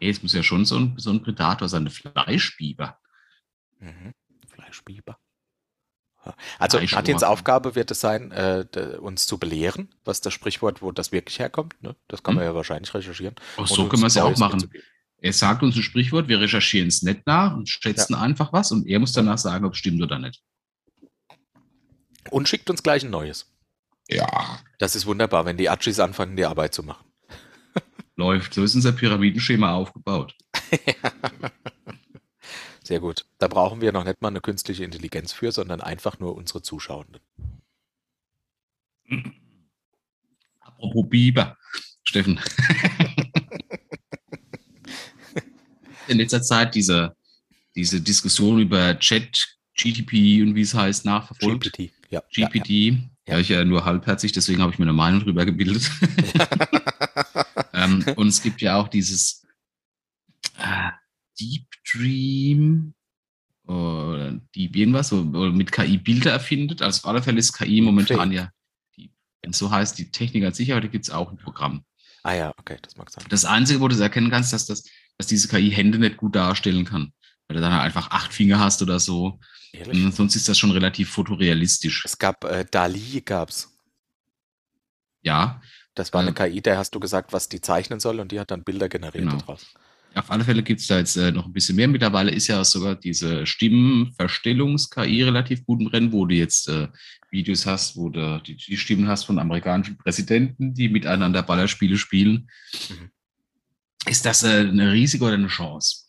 Nee, 0.00 0.10
es 0.10 0.22
muss 0.22 0.32
ja 0.32 0.42
schon 0.42 0.64
so 0.64 0.76
ein, 0.76 0.94
so 0.98 1.10
ein 1.10 1.22
Predator 1.22 1.68
sein, 1.68 1.82
eine 1.82 1.90
Fleischbiber. 1.90 2.98
Mhm. 3.78 4.12
Fleischbiber. 4.48 5.18
Ja. 6.24 6.34
Also 6.58 6.78
Fleischrohr. 6.78 6.96
Martins 6.98 7.22
Aufgabe 7.22 7.74
wird 7.74 7.90
es 7.90 8.00
sein, 8.00 8.30
äh, 8.32 8.66
uns 9.00 9.26
zu 9.26 9.38
belehren, 9.38 9.88
was 10.04 10.20
das 10.20 10.32
Sprichwort, 10.32 10.82
wo 10.82 10.92
das 10.92 11.12
wirklich 11.12 11.38
herkommt. 11.38 11.80
Ne? 11.82 11.94
Das 12.08 12.22
kann 12.22 12.32
Hm. 12.32 12.36
man 12.36 12.44
ja 12.46 12.54
wahrscheinlich 12.54 12.92
recherchieren. 12.94 13.34
Und 13.56 13.68
so 13.68 13.88
können 13.88 14.02
wir 14.02 14.06
es 14.06 14.14
ja 14.14 14.24
auch 14.24 14.36
machen. 14.38 14.70
Er 15.18 15.32
sagt 15.32 15.62
uns 15.62 15.76
ein 15.76 15.82
Sprichwort, 15.82 16.28
wir 16.28 16.40
recherchieren 16.40 16.88
es 16.88 17.02
nicht 17.02 17.26
nach 17.26 17.54
und 17.56 17.68
schätzen 17.68 18.14
einfach 18.14 18.52
was 18.52 18.72
und 18.72 18.86
er 18.86 18.98
muss 18.98 19.12
danach 19.12 19.38
sagen, 19.38 19.64
ob 19.64 19.72
es 19.72 19.78
stimmt 19.78 20.02
oder 20.02 20.18
nicht. 20.18 20.42
Und 22.30 22.48
schickt 22.48 22.68
uns 22.68 22.82
gleich 22.82 23.04
ein 23.04 23.10
neues. 23.10 23.50
Ja. 24.08 24.60
Das 24.78 24.96
ist 24.96 25.06
wunderbar, 25.06 25.46
wenn 25.46 25.56
die 25.56 25.70
Achis 25.70 25.98
anfangen, 25.98 26.36
die 26.36 26.44
Arbeit 26.44 26.74
zu 26.74 26.82
machen. 26.82 27.06
Läuft. 28.16 28.54
So 28.54 28.64
ist 28.64 28.74
unser 28.74 28.92
Pyramidenschema 28.92 29.72
aufgebaut. 29.72 30.34
Sehr 32.84 33.00
gut. 33.00 33.24
Da 33.38 33.48
brauchen 33.48 33.80
wir 33.80 33.90
noch 33.92 34.04
nicht 34.04 34.20
mal 34.20 34.28
eine 34.28 34.42
künstliche 34.42 34.84
Intelligenz 34.84 35.32
für, 35.32 35.50
sondern 35.52 35.80
einfach 35.80 36.18
nur 36.18 36.36
unsere 36.36 36.60
Zuschauenden. 36.60 37.18
Apropos 40.60 41.08
Biber. 41.08 41.56
Steffen. 42.04 42.38
In 46.08 46.18
letzter 46.18 46.42
Zeit 46.42 46.74
diese, 46.74 47.16
diese 47.74 48.02
Diskussion 48.02 48.58
über 48.60 48.98
Chat, 48.98 49.56
GTP 49.74 50.42
und 50.42 50.54
wie 50.54 50.60
es 50.60 50.74
heißt, 50.74 51.06
nachverfolgt. 51.06 51.72
GPT. 51.72 51.90
Ja. 52.10 52.22
ja, 52.30 52.48
GPT. 52.48 52.98
Ja, 53.26 53.38
ich 53.38 53.48
ja 53.48 53.64
nur 53.64 53.86
halbherzig, 53.86 54.32
deswegen 54.32 54.60
habe 54.60 54.70
ich 54.70 54.78
mir 54.78 54.84
eine 54.84 54.92
Meinung 54.92 55.20
drüber 55.20 55.46
gebildet. 55.46 55.90
ähm, 57.72 58.04
und 58.16 58.28
es 58.28 58.42
gibt 58.42 58.60
ja 58.60 58.76
auch 58.76 58.88
dieses 58.88 59.46
äh, 60.58 60.90
Deep 61.40 61.66
Dream 61.90 62.94
oder 63.66 64.32
Deep 64.54 64.76
irgendwas, 64.76 65.10
wo, 65.12 65.16
wo 65.32 65.46
mit 65.50 65.72
KI 65.72 65.98
Bilder 65.98 66.32
erfindet. 66.32 66.82
Also 66.82 67.00
auf 67.00 67.06
alle 67.06 67.22
Fälle 67.22 67.38
ist 67.38 67.52
KI 67.52 67.80
momentan 67.80 68.30
ja, 68.32 68.50
die, 68.96 69.10
wenn 69.42 69.50
es 69.52 69.58
so 69.58 69.70
heißt, 69.70 69.98
die 69.98 70.10
Technik 70.10 70.44
als 70.44 70.56
Sicherheit, 70.58 70.90
gibt 70.92 71.04
es 71.06 71.10
auch 71.10 71.30
ein 71.30 71.38
Programm. 71.38 71.84
Ah 72.22 72.34
ja, 72.34 72.52
okay, 72.58 72.78
das 72.82 72.96
mag 72.96 73.10
sein. 73.10 73.24
Das 73.28 73.44
Einzige, 73.44 73.80
wo 73.80 73.88
du 73.88 73.94
es 73.94 74.00
erkennen 74.00 74.30
kannst, 74.30 74.52
dass, 74.52 74.66
das, 74.66 74.84
dass 75.18 75.26
diese 75.26 75.48
KI 75.48 75.70
Hände 75.70 75.98
nicht 75.98 76.16
gut 76.16 76.34
darstellen 76.36 76.84
kann. 76.84 77.12
Weil 77.48 77.56
du 77.56 77.60
dann 77.60 77.72
halt 77.72 77.82
einfach 77.82 78.10
acht 78.10 78.32
Finger 78.32 78.58
hast 78.58 78.80
oder 78.80 78.98
so. 78.98 79.38
Ehrlich? 79.72 80.02
Und 80.02 80.14
sonst 80.14 80.34
ist 80.36 80.48
das 80.48 80.58
schon 80.58 80.70
relativ 80.70 81.10
fotorealistisch. 81.10 82.02
Es 82.06 82.16
gab 82.18 82.44
äh, 82.44 82.64
Dali 82.70 83.20
gab's. 83.22 83.70
Ja, 85.22 85.60
Das 85.94 86.12
war 86.12 86.20
eine 86.22 86.30
Ähm. 86.30 86.34
KI, 86.34 86.60
der 86.60 86.78
hast 86.78 86.94
du 86.94 87.00
gesagt, 87.00 87.32
was 87.32 87.48
die 87.48 87.60
zeichnen 87.60 88.00
soll 88.00 88.20
und 88.20 88.32
die 88.32 88.40
hat 88.40 88.50
dann 88.50 88.64
Bilder 88.64 88.88
generiert 88.88 89.24
Genau. 89.24 89.36
daraus. 89.38 89.66
Auf 90.14 90.30
alle 90.30 90.44
Fälle 90.44 90.62
gibt 90.62 90.80
es 90.80 90.86
da 90.86 90.98
jetzt 90.98 91.16
äh, 91.16 91.32
noch 91.32 91.46
ein 91.46 91.52
bisschen 91.52 91.76
mehr. 91.76 91.88
Mittlerweile 91.88 92.30
ist 92.30 92.46
ja 92.46 92.62
sogar 92.64 92.94
diese 92.94 93.46
Stimmenverstellungs-KI 93.46 95.24
relativ 95.24 95.64
gut 95.64 95.80
im 95.80 95.88
Rennen, 95.88 96.12
wo 96.12 96.24
du 96.24 96.34
jetzt 96.34 96.68
äh, 96.68 96.88
Videos 97.30 97.66
hast, 97.66 97.96
wo 97.96 98.08
du 98.08 98.40
die, 98.46 98.56
die 98.56 98.76
Stimmen 98.76 99.08
hast 99.08 99.24
von 99.24 99.38
amerikanischen 99.38 99.96
Präsidenten, 99.96 100.72
die 100.72 100.88
miteinander 100.88 101.42
Ballerspiele 101.42 101.98
spielen. 101.98 102.48
Mhm. 102.88 103.10
Ist 104.06 104.24
das 104.24 104.44
äh, 104.44 104.60
eine 104.68 104.92
Risiko 104.92 105.26
oder 105.26 105.34
eine 105.34 105.48
Chance? 105.48 106.04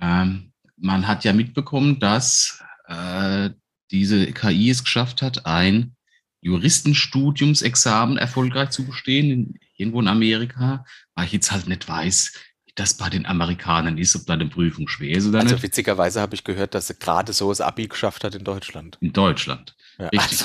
Ähm, 0.00 0.52
man 0.76 1.06
hat 1.08 1.24
ja 1.24 1.32
mitbekommen, 1.32 1.98
dass 1.98 2.62
äh, 2.86 3.50
diese 3.90 4.26
KI 4.32 4.70
es 4.70 4.84
geschafft 4.84 5.22
hat, 5.22 5.46
ein 5.46 5.96
Juristenstudiumsexamen 6.42 8.18
erfolgreich 8.18 8.70
zu 8.70 8.84
bestehen, 8.84 9.30
in, 9.30 9.54
irgendwo 9.76 10.00
in 10.00 10.08
Amerika, 10.08 10.84
weil 11.14 11.26
ich 11.26 11.32
jetzt 11.32 11.50
halt 11.50 11.66
nicht 11.66 11.88
weiß, 11.88 12.32
das 12.76 12.94
bei 12.94 13.08
den 13.10 13.26
Amerikanern 13.26 13.98
ist, 13.98 14.14
ob 14.16 14.26
da 14.26 14.34
eine 14.34 14.46
Prüfung 14.46 14.86
schwer 14.86 15.16
ist 15.16 15.26
oder 15.26 15.40
Also 15.40 15.54
nicht. 15.54 15.62
witzigerweise 15.64 16.20
habe 16.20 16.34
ich 16.34 16.44
gehört, 16.44 16.74
dass 16.74 16.86
sie 16.86 16.94
gerade 16.94 17.32
so 17.32 17.48
das 17.50 17.60
Abi 17.60 17.88
geschafft 17.88 18.22
hat 18.22 18.34
in 18.34 18.44
Deutschland. 18.44 18.98
In 19.00 19.12
Deutschland. 19.12 19.74
Ja, 19.98 20.08
Richtig. 20.08 20.42
also, 20.42 20.44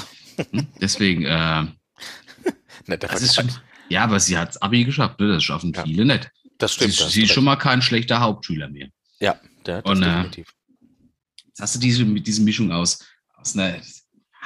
Hm? 0.51 0.67
Deswegen, 0.81 1.25
äh, 1.25 1.65
netter 2.87 3.07
das 3.09 3.21
ist 3.21 3.35
schon, 3.35 3.51
ja, 3.89 4.03
aber 4.05 4.19
sie 4.19 4.37
hat 4.37 4.61
Abi 4.63 4.85
geschafft, 4.85 5.19
ne? 5.19 5.27
das 5.27 5.43
schaffen 5.43 5.73
Ja. 5.75 5.83
viele 5.83 6.05
nicht. 6.05 6.31
das 6.57 6.71
Sie, 6.71 6.75
stimmt. 6.75 6.89
ist- 6.91 6.99
da 7.01 7.05
hast 7.05 7.11
sie 7.13 7.23
ist 7.23 7.31
schon 7.33 7.43
mal 7.43 7.55
kein 7.57 7.81
schlechter 7.81 8.19
Hauptschüler 8.21 8.69
mehr. 8.69 8.87
Ja, 9.19 9.39
ja 9.67 9.81
das 9.81 9.83
Und, 9.85 10.01
äh, 10.03 10.05
definitiv. 10.05 10.53
Jetzt 11.47 11.59
hast 11.61 11.75
du 11.75 11.79
diese, 11.79 12.05
mit 12.05 12.25
diese 12.27 12.41
Mischung 12.43 12.71
aus, 12.71 12.99
aus 13.35 13.55
einer, 13.57 13.77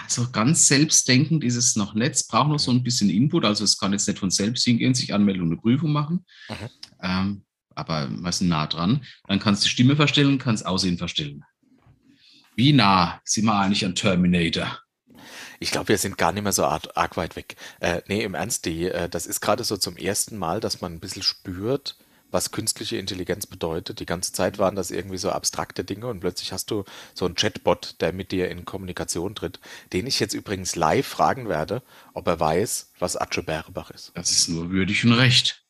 so 0.07 0.29
ganz 0.31 0.67
selbstdenkend 0.67 1.43
ist 1.43 1.55
es 1.55 1.75
noch 1.75 1.93
nicht. 1.93 2.11
Es 2.15 2.25
braucht 2.27 2.49
noch 2.49 2.59
so 2.59 2.71
ein 2.71 2.83
bisschen 2.83 3.09
Input. 3.09 3.45
Also 3.45 3.63
es 3.63 3.77
kann 3.77 3.91
jetzt 3.93 4.07
nicht 4.07 4.19
von 4.19 4.31
selbst 4.31 4.63
hingehen, 4.63 4.93
sich 4.95 5.13
anmelden 5.13 5.43
und 5.43 5.51
eine 5.51 5.57
Prüfung 5.61 5.91
machen. 5.93 6.25
Mhm. 6.49 6.69
Ähm, 7.01 7.44
aber 7.75 8.09
wir 8.09 8.31
sind 8.31 8.49
nah 8.49 8.67
dran. 8.67 9.05
Dann 9.27 9.39
kannst 9.39 9.63
du 9.63 9.65
die 9.65 9.71
Stimme 9.71 9.95
verstellen, 9.95 10.37
kannst 10.37 10.65
Aussehen 10.65 10.97
verstellen. 10.97 11.43
Wie 12.55 12.73
nah 12.73 13.19
sind 13.25 13.45
wir 13.45 13.59
eigentlich 13.59 13.85
an 13.85 13.95
Terminator? 13.95 14.79
Ich 15.59 15.71
glaube, 15.71 15.89
wir 15.89 15.97
sind 15.97 16.17
gar 16.17 16.31
nicht 16.31 16.43
mehr 16.43 16.51
so 16.51 16.65
arg, 16.65 16.87
arg 16.95 17.17
weit 17.17 17.35
weg. 17.35 17.55
Äh, 17.79 18.01
nee, 18.07 18.23
im 18.23 18.35
Ernst, 18.35 18.65
die, 18.65 18.85
äh, 18.85 19.09
das 19.09 19.25
ist 19.25 19.41
gerade 19.41 19.63
so 19.63 19.77
zum 19.77 19.97
ersten 19.97 20.37
Mal, 20.37 20.59
dass 20.59 20.81
man 20.81 20.93
ein 20.93 20.99
bisschen 20.99 21.23
spürt, 21.23 21.97
was 22.31 22.51
künstliche 22.51 22.97
Intelligenz 22.97 23.47
bedeutet. 23.47 23.99
Die 23.99 24.05
ganze 24.05 24.33
Zeit 24.33 24.59
waren 24.59 24.75
das 24.75 24.91
irgendwie 24.91 25.17
so 25.17 25.31
abstrakte 25.31 25.83
Dinge 25.83 26.07
und 26.07 26.19
plötzlich 26.19 26.51
hast 26.51 26.71
du 26.71 26.83
so 27.13 27.25
einen 27.25 27.35
Chatbot, 27.35 27.95
der 28.01 28.13
mit 28.13 28.31
dir 28.31 28.49
in 28.49 28.65
Kommunikation 28.65 29.35
tritt, 29.35 29.59
den 29.93 30.07
ich 30.07 30.19
jetzt 30.19 30.33
übrigens 30.33 30.75
live 30.75 31.07
fragen 31.07 31.47
werde, 31.47 31.81
ob 32.13 32.27
er 32.27 32.39
weiß, 32.39 32.91
was 32.99 33.15
Atsche 33.15 33.43
Bärebach 33.43 33.91
ist. 33.91 34.11
Das 34.15 34.31
ist 34.31 34.49
nur 34.49 34.69
würdig 34.69 35.05
und 35.05 35.13
recht. 35.13 35.64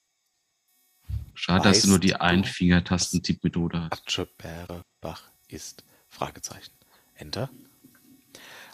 Schade, 1.35 1.69
dass 1.69 1.81
du 1.81 1.89
nur 1.89 1.99
die 1.99 2.15
Einfinger-Tastentipp-Methode 2.15 3.81
hast. 3.81 3.93
Atsche 3.93 4.27
Bärebach 4.37 5.23
ist? 5.47 5.83
Fragezeichen. 6.07 6.71
Enter. 7.15 7.49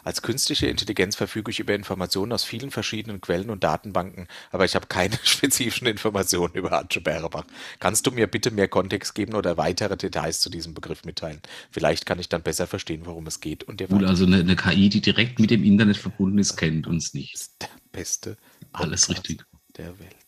Als 0.04 0.20
künstliche 0.22 0.66
Intelligenz 0.66 1.14
verfüge 1.14 1.50
ich 1.52 1.60
über 1.60 1.74
Informationen 1.74 2.32
aus 2.32 2.42
vielen 2.42 2.72
verschiedenen 2.72 3.20
Quellen 3.20 3.50
und 3.50 3.62
Datenbanken, 3.62 4.26
aber 4.50 4.64
ich 4.64 4.74
habe 4.74 4.86
keine 4.88 5.16
spezifischen 5.22 5.86
Informationen 5.86 6.54
über 6.54 6.72
Atsche 6.72 7.00
Bärebach. 7.00 7.44
Kannst 7.78 8.06
du 8.06 8.10
mir 8.10 8.26
bitte 8.26 8.50
mehr 8.50 8.66
Kontext 8.66 9.14
geben 9.14 9.34
oder 9.34 9.56
weitere 9.56 9.96
Details 9.96 10.40
zu 10.40 10.50
diesem 10.50 10.74
Begriff 10.74 11.04
mitteilen? 11.04 11.40
Vielleicht 11.70 12.04
kann 12.04 12.18
ich 12.18 12.28
dann 12.28 12.42
besser 12.42 12.66
verstehen, 12.66 13.06
worum 13.06 13.26
es 13.28 13.40
geht 13.40 13.62
und 13.64 13.78
dir 13.78 13.86
Gut, 13.86 14.04
also 14.04 14.24
eine, 14.26 14.38
eine 14.38 14.56
KI, 14.56 14.88
die 14.88 15.00
direkt 15.00 15.38
mit 15.38 15.50
dem 15.50 15.62
Internet 15.62 15.96
verbunden 15.96 16.38
ist, 16.38 16.56
kennt 16.56 16.88
uns 16.88 17.14
nicht. 17.14 17.34
ist 17.34 17.62
der 17.62 17.68
beste 17.92 18.36
Alles 18.72 19.06
Podcast 19.06 19.28
richtig. 19.28 19.46
der 19.76 19.98
Welt. 20.00 20.21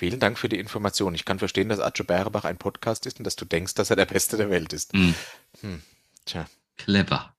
Vielen 0.00 0.18
Dank 0.18 0.38
für 0.38 0.48
die 0.48 0.58
Information. 0.58 1.14
Ich 1.14 1.26
kann 1.26 1.38
verstehen, 1.38 1.68
dass 1.68 1.78
Atsche 1.78 2.04
Bärebach 2.04 2.44
ein 2.46 2.56
Podcast 2.56 3.04
ist 3.04 3.18
und 3.18 3.24
dass 3.24 3.36
du 3.36 3.44
denkst, 3.44 3.74
dass 3.74 3.90
er 3.90 3.96
der 3.96 4.06
beste 4.06 4.38
der 4.38 4.48
Welt 4.48 4.72
ist. 4.72 4.94
Hm, 4.94 5.14
Tja. 6.24 6.48
clever. 6.78 7.36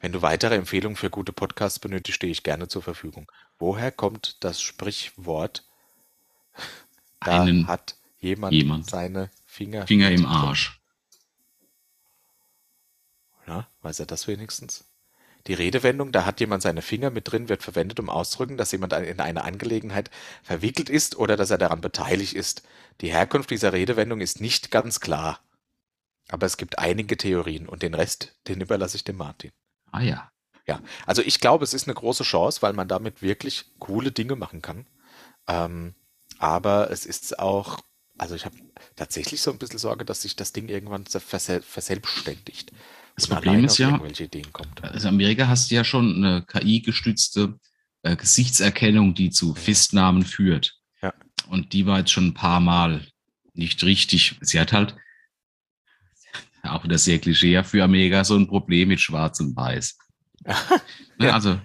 Wenn 0.00 0.12
du 0.12 0.22
weitere 0.22 0.54
Empfehlungen 0.54 0.96
für 0.96 1.10
gute 1.10 1.34
Podcasts 1.34 1.78
benötigst, 1.78 2.16
stehe 2.16 2.32
ich 2.32 2.42
gerne 2.42 2.68
zur 2.68 2.80
Verfügung. 2.80 3.30
Woher 3.58 3.92
kommt 3.92 4.42
das 4.42 4.62
Sprichwort, 4.62 5.68
da 7.20 7.42
Einen 7.42 7.66
hat 7.66 7.98
jemand, 8.20 8.54
jemand. 8.54 8.88
seine 8.88 9.30
Finger, 9.44 9.86
Finger 9.86 10.10
im? 10.10 10.24
Arsch. 10.24 10.80
Ja, 13.46 13.68
weiß 13.82 14.00
er 14.00 14.06
das 14.06 14.26
wenigstens? 14.26 14.86
Die 15.46 15.54
Redewendung, 15.54 16.10
da 16.10 16.24
hat 16.24 16.40
jemand 16.40 16.62
seine 16.62 16.80
Finger 16.80 17.10
mit 17.10 17.30
drin, 17.30 17.48
wird 17.48 17.62
verwendet, 17.62 18.00
um 18.00 18.08
auszudrücken, 18.08 18.56
dass 18.56 18.72
jemand 18.72 18.94
in 18.94 19.20
eine 19.20 19.44
Angelegenheit 19.44 20.10
verwickelt 20.42 20.88
ist 20.88 21.16
oder 21.16 21.36
dass 21.36 21.50
er 21.50 21.58
daran 21.58 21.82
beteiligt 21.82 22.32
ist. 22.32 22.62
Die 23.02 23.12
Herkunft 23.12 23.50
dieser 23.50 23.72
Redewendung 23.72 24.20
ist 24.20 24.40
nicht 24.40 24.70
ganz 24.70 25.00
klar. 25.00 25.40
Aber 26.28 26.46
es 26.46 26.56
gibt 26.56 26.78
einige 26.78 27.18
Theorien 27.18 27.68
und 27.68 27.82
den 27.82 27.94
Rest, 27.94 28.34
den 28.48 28.62
überlasse 28.62 28.96
ich 28.96 29.04
dem 29.04 29.16
Martin. 29.16 29.50
Ah 29.92 30.00
ja. 30.00 30.30
Ja, 30.66 30.80
also 31.04 31.20
ich 31.20 31.40
glaube, 31.40 31.64
es 31.64 31.74
ist 31.74 31.86
eine 31.86 31.94
große 31.94 32.24
Chance, 32.24 32.62
weil 32.62 32.72
man 32.72 32.88
damit 32.88 33.20
wirklich 33.20 33.66
coole 33.78 34.12
Dinge 34.12 34.34
machen 34.34 34.62
kann. 34.62 34.86
Ähm, 35.46 35.94
aber 36.38 36.90
es 36.90 37.04
ist 37.04 37.38
auch, 37.38 37.80
also 38.16 38.34
ich 38.34 38.46
habe 38.46 38.56
tatsächlich 38.96 39.42
so 39.42 39.50
ein 39.50 39.58
bisschen 39.58 39.78
Sorge, 39.78 40.06
dass 40.06 40.22
sich 40.22 40.36
das 40.36 40.54
Ding 40.54 40.68
irgendwann 40.68 41.04
versel 41.04 41.60
verselbstständigt. 41.60 42.72
Das 43.16 43.26
Problem 43.28 43.64
ist 43.64 43.78
ja- 43.78 43.90
irgendwelche 43.90 44.24
Ideen 44.24 44.52
kommt. 44.52 44.82
Also 44.82 45.08
Amerika 45.08 45.46
hast 45.48 45.70
du 45.70 45.74
ja 45.76 45.84
schon 45.84 46.16
eine 46.16 46.42
KI-gestützte 46.42 47.58
äh, 48.02 48.16
Gesichtserkennung, 48.16 49.14
die 49.14 49.30
zu 49.30 49.54
Festnahmen 49.54 50.24
führt. 50.24 50.74
Ja. 51.00 51.14
Und 51.48 51.72
die 51.72 51.86
war 51.86 51.98
jetzt 52.00 52.10
schon 52.10 52.26
ein 52.28 52.34
paar 52.34 52.60
Mal 52.60 53.06
nicht 53.52 53.82
richtig. 53.84 54.36
Sie 54.40 54.58
hat 54.58 54.72
halt 54.72 54.96
auch 56.62 56.82
wieder 56.84 56.98
sehr 56.98 57.18
klischee 57.18 57.62
für 57.62 57.84
Amerika 57.84 58.24
so 58.24 58.36
ein 58.36 58.48
Problem 58.48 58.88
mit 58.88 59.00
Schwarz 59.00 59.40
und 59.40 59.56
Weiß. 59.56 59.96
Ja. 61.20 61.30
Also 61.34 61.60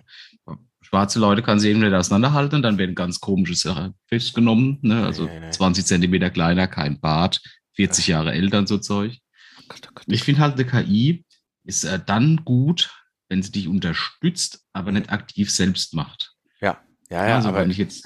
schwarze 0.82 1.18
Leute 1.20 1.41
kann 1.41 1.60
sie 1.60 1.70
eben 1.72 1.80
nicht 1.80 1.91
auseinanderhalten 1.91 2.58
und 2.58 2.62
dann 2.62 2.78
werden 2.78 2.93
ganz 2.93 3.20
komische 3.20 3.56
Sachen 3.56 3.95
festgenommen. 4.06 4.78
Ne? 4.84 5.04
Also 5.04 5.26
Nee, 5.26 5.39
nee. 5.39 5.50
20 5.50 5.86
Zentimeter 5.88 6.30
kleiner, 6.30 6.68
kein 6.68 7.00
Bart, 7.00 7.41
40 7.74 8.06
Jahre 8.08 8.32
älter 8.32 8.60
und 8.60 8.68
so 8.68 8.78
Zeug. 8.78 9.18
Oh 9.58 9.62
oh 9.74 9.88
Gott. 9.95 10.04
Ich 10.06 10.22
finde 10.22 10.41
halt, 10.41 10.54
eine 10.54 10.66
KI 10.66 11.26
ist 11.70 11.84
äh, 11.84 11.99
dann 12.03 12.43
gut, 12.43 12.91
wenn 13.30 13.43
sie 13.43 13.51
dich 13.51 13.67
unterstützt, 13.67 14.65
aber 14.74 14.91
nicht 14.91 15.11
aktiv 15.11 15.51
selbst 15.51 15.93
macht. 15.93 16.34
Ja, 16.59 16.82
ja, 17.09 17.28
ja, 17.28 17.36
also 17.36 17.49
aber 17.49 17.61
wenn 17.61 17.72
ich 17.72 17.78
jetzt. 17.78 18.05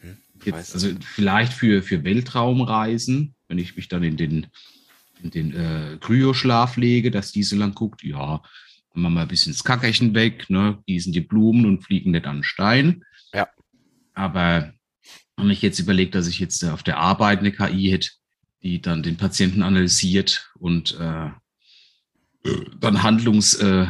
Hm, 0.00 0.18
jetzt 0.44 0.74
also 0.74 0.90
vielleicht 1.00 1.54
für, 1.54 1.82
für 1.82 2.04
Weltraumreisen, 2.04 3.34
wenn 3.48 3.58
ich 3.58 3.76
mich 3.76 3.88
dann 3.88 4.04
in 4.04 4.18
den, 4.18 4.46
in 5.22 5.30
den 5.30 5.56
äh, 5.56 5.96
Kryoschlaf 6.00 6.76
lege, 6.76 7.10
dass 7.10 7.32
die 7.32 7.42
so 7.42 7.56
lang 7.56 7.74
guckt, 7.74 8.02
ja, 8.02 8.42
machen 8.92 9.14
wir 9.14 9.22
ein 9.22 9.28
bisschen 9.28 9.54
das 9.54 9.64
Kackerchen 9.64 10.14
weg, 10.14 10.50
ne, 10.50 10.78
gießen 10.86 11.14
die 11.14 11.22
Blumen 11.22 11.64
und 11.64 11.82
fliegen 11.82 12.10
nicht 12.10 12.26
an 12.26 12.44
Stein. 12.44 13.04
Ja. 13.32 13.48
Aber 14.12 14.74
wenn 15.36 15.50
ich 15.50 15.62
jetzt 15.62 15.78
überlege, 15.78 16.10
dass 16.10 16.28
ich 16.28 16.38
jetzt 16.38 16.62
auf 16.62 16.82
der 16.82 16.98
Arbeit 16.98 17.38
eine 17.38 17.52
KI 17.52 17.90
hätte, 17.90 18.10
die 18.62 18.82
dann 18.82 19.02
den 19.02 19.16
Patienten 19.16 19.62
analysiert 19.62 20.50
und 20.58 20.98
äh, 21.00 21.30
dann 22.78 23.02
Handlungs, 23.02 23.54
äh, 23.54 23.86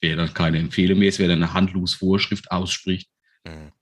wäre 0.00 0.16
dann 0.16 0.34
keine 0.34 0.58
Empfehlung 0.58 0.98
mehr, 0.98 1.08
es 1.08 1.18
wäre 1.18 1.30
dann 1.30 1.42
eine 1.42 1.54
Handlungsvorschrift 1.54 2.50
ausspricht, 2.50 3.08
Hm. 3.46 3.72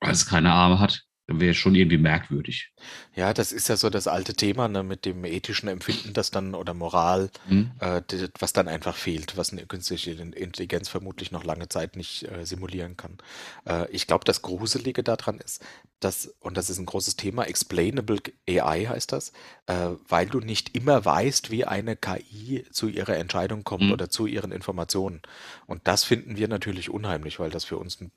weil 0.00 0.12
es 0.12 0.26
keine 0.26 0.52
Arme 0.52 0.78
hat, 0.78 1.04
dann 1.30 1.40
wäre 1.40 1.54
schon 1.54 1.74
irgendwie 1.76 1.96
merkwürdig. 1.98 2.72
Ja, 3.14 3.32
das 3.32 3.52
ist 3.52 3.68
ja 3.68 3.76
so 3.76 3.88
das 3.88 4.08
alte 4.08 4.34
Thema 4.34 4.66
ne, 4.68 4.82
mit 4.82 5.04
dem 5.04 5.24
ethischen 5.24 5.68
Empfinden, 5.68 6.12
das 6.12 6.30
dann 6.30 6.54
oder 6.56 6.74
Moral, 6.74 7.30
Hm? 7.46 7.70
äh, 7.78 8.02
was 8.38 8.52
dann 8.52 8.66
einfach 8.68 8.96
fehlt, 8.96 9.36
was 9.36 9.52
eine 9.52 9.64
künstliche 9.66 10.10
Intelligenz 10.10 10.88
vermutlich 10.88 11.30
noch 11.30 11.44
lange 11.44 11.68
Zeit 11.68 11.96
nicht 11.96 12.24
äh, 12.30 12.44
simulieren 12.44 12.96
kann. 12.96 13.18
Äh, 13.64 13.88
ich 13.90 14.06
glaube, 14.08 14.24
das 14.24 14.42
Gruselige 14.42 15.02
daran 15.04 15.38
ist, 15.38 15.64
dass, 16.00 16.34
und 16.40 16.56
das 16.56 16.68
ist 16.70 16.78
ein 16.78 16.86
großes 16.86 17.14
Thema, 17.16 17.44
Explainable 17.44 18.20
AI 18.48 18.86
heißt 18.86 19.12
das, 19.12 19.32
äh, 19.66 19.90
weil 20.08 20.26
du 20.26 20.40
nicht 20.40 20.74
immer 20.74 21.04
weißt, 21.04 21.50
wie 21.52 21.64
eine 21.64 21.94
KI 21.96 22.64
zu 22.72 22.88
ihrer 22.88 23.16
Entscheidung 23.18 23.62
kommt 23.64 23.84
Mhm. 23.84 23.92
oder 23.92 24.10
zu 24.10 24.26
ihren 24.26 24.50
Informationen. 24.52 25.22
Und 25.66 25.86
das 25.86 26.02
finden 26.04 26.36
wir 26.36 26.48
natürlich 26.48 26.90
unheimlich, 26.90 27.38
weil 27.38 27.50
das 27.50 27.64
für 27.64 27.76
uns 27.78 28.00
ein 28.00 28.10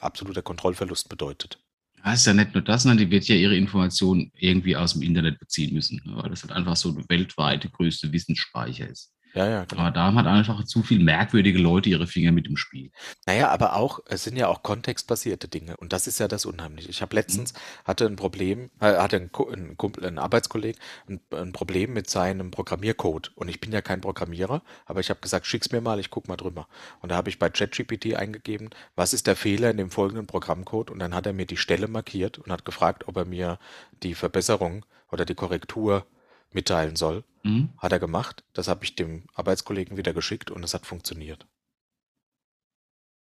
absoluter 0.00 0.42
Kontrollverlust 0.42 1.08
bedeutet. 1.08 1.58
Ja, 2.04 2.12
ist 2.12 2.26
ja 2.26 2.34
nicht 2.34 2.54
nur 2.54 2.62
das, 2.62 2.82
sondern 2.82 2.98
die 2.98 3.10
wird 3.10 3.26
ja 3.28 3.34
ihre 3.34 3.56
Informationen 3.56 4.30
irgendwie 4.36 4.76
aus 4.76 4.92
dem 4.92 5.02
Internet 5.02 5.38
beziehen 5.38 5.74
müssen, 5.74 6.00
weil 6.04 6.30
das 6.30 6.42
halt 6.42 6.52
einfach 6.52 6.76
so 6.76 6.92
der 6.92 7.08
weltweite 7.08 7.70
größte 7.70 8.12
Wissensspeicher 8.12 8.88
ist. 8.88 9.12
Ja, 9.34 9.48
ja, 9.48 9.64
genau. 9.64 9.82
Aber 9.82 9.90
da 9.90 10.02
haben 10.04 10.16
halt 10.16 10.28
einfach 10.28 10.62
zu 10.64 10.84
viele 10.84 11.02
merkwürdige 11.02 11.58
Leute 11.58 11.88
ihre 11.88 12.06
Finger 12.06 12.30
mit 12.30 12.46
im 12.46 12.56
Spiel. 12.56 12.92
Naja, 13.26 13.48
aber 13.48 13.74
auch, 13.74 13.98
es 14.06 14.22
sind 14.22 14.36
ja 14.36 14.46
auch 14.46 14.62
kontextbasierte 14.62 15.48
Dinge 15.48 15.76
und 15.76 15.92
das 15.92 16.06
ist 16.06 16.20
ja 16.20 16.28
das 16.28 16.46
Unheimliche. 16.46 16.88
Ich 16.88 17.02
habe 17.02 17.16
letztens, 17.16 17.52
hatte 17.84 18.06
ein 18.06 18.14
Problem, 18.14 18.70
äh, 18.78 18.96
hatte 18.96 19.16
ein, 19.16 19.30
ein, 19.52 19.76
Kumpel, 19.76 20.06
ein 20.06 20.18
Arbeitskollege 20.18 20.78
ein, 21.08 21.20
ein 21.32 21.52
Problem 21.52 21.92
mit 21.92 22.08
seinem 22.08 22.52
Programmiercode 22.52 23.32
und 23.34 23.48
ich 23.48 23.58
bin 23.60 23.72
ja 23.72 23.82
kein 23.82 24.00
Programmierer, 24.00 24.62
aber 24.86 25.00
ich 25.00 25.10
habe 25.10 25.20
gesagt, 25.20 25.46
schick's 25.46 25.72
mir 25.72 25.80
mal, 25.80 25.98
ich 25.98 26.10
guck 26.10 26.28
mal 26.28 26.36
drüber. 26.36 26.68
Und 27.00 27.10
da 27.10 27.16
habe 27.16 27.28
ich 27.28 27.40
bei 27.40 27.50
ChatGPT 27.50 28.14
eingegeben, 28.14 28.70
was 28.94 29.12
ist 29.14 29.26
der 29.26 29.34
Fehler 29.34 29.68
in 29.70 29.78
dem 29.78 29.90
folgenden 29.90 30.28
Programmcode 30.28 30.90
und 30.92 31.00
dann 31.00 31.12
hat 31.12 31.26
er 31.26 31.32
mir 31.32 31.46
die 31.46 31.56
Stelle 31.56 31.88
markiert 31.88 32.38
und 32.38 32.52
hat 32.52 32.64
gefragt, 32.64 33.08
ob 33.08 33.16
er 33.16 33.24
mir 33.24 33.58
die 34.04 34.14
Verbesserung 34.14 34.86
oder 35.10 35.24
die 35.24 35.34
Korrektur 35.34 36.06
mitteilen 36.54 36.96
soll. 36.96 37.24
Mhm. 37.42 37.70
Hat 37.78 37.92
er 37.92 37.98
gemacht, 37.98 38.44
das 38.54 38.68
habe 38.68 38.84
ich 38.84 38.94
dem 38.96 39.26
Arbeitskollegen 39.34 39.96
wieder 39.96 40.12
geschickt 40.14 40.50
und 40.50 40.62
es 40.64 40.72
hat 40.74 40.86
funktioniert. 40.86 41.46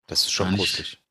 Das 0.07 0.23
ist 0.23 0.33
schon 0.33 0.55
gruselig. 0.57 1.03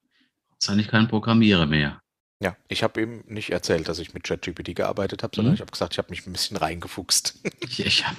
Ist 0.59 0.69
eigentlich 0.69 0.87
kein 0.87 1.07
Programmierer 1.07 1.65
mehr. 1.65 2.01
Ja, 2.41 2.55
ich 2.67 2.83
habe 2.83 3.01
ihm 3.01 3.23
nicht 3.27 3.49
erzählt, 3.51 3.87
dass 3.87 3.99
ich 3.99 4.13
mit 4.13 4.23
ChatGPT 4.23 4.75
gearbeitet 4.75 5.23
habe, 5.23 5.35
sondern 5.35 5.51
Mhm. 5.51 5.55
ich 5.55 5.61
habe 5.61 5.71
gesagt, 5.71 5.93
ich 5.93 5.97
habe 5.97 6.09
mich 6.09 6.25
ein 6.25 6.33
bisschen 6.33 6.57
reingefuchst. 6.57 7.39
Ich, 7.61 7.85
ich 7.85 8.07
habe 8.07 8.17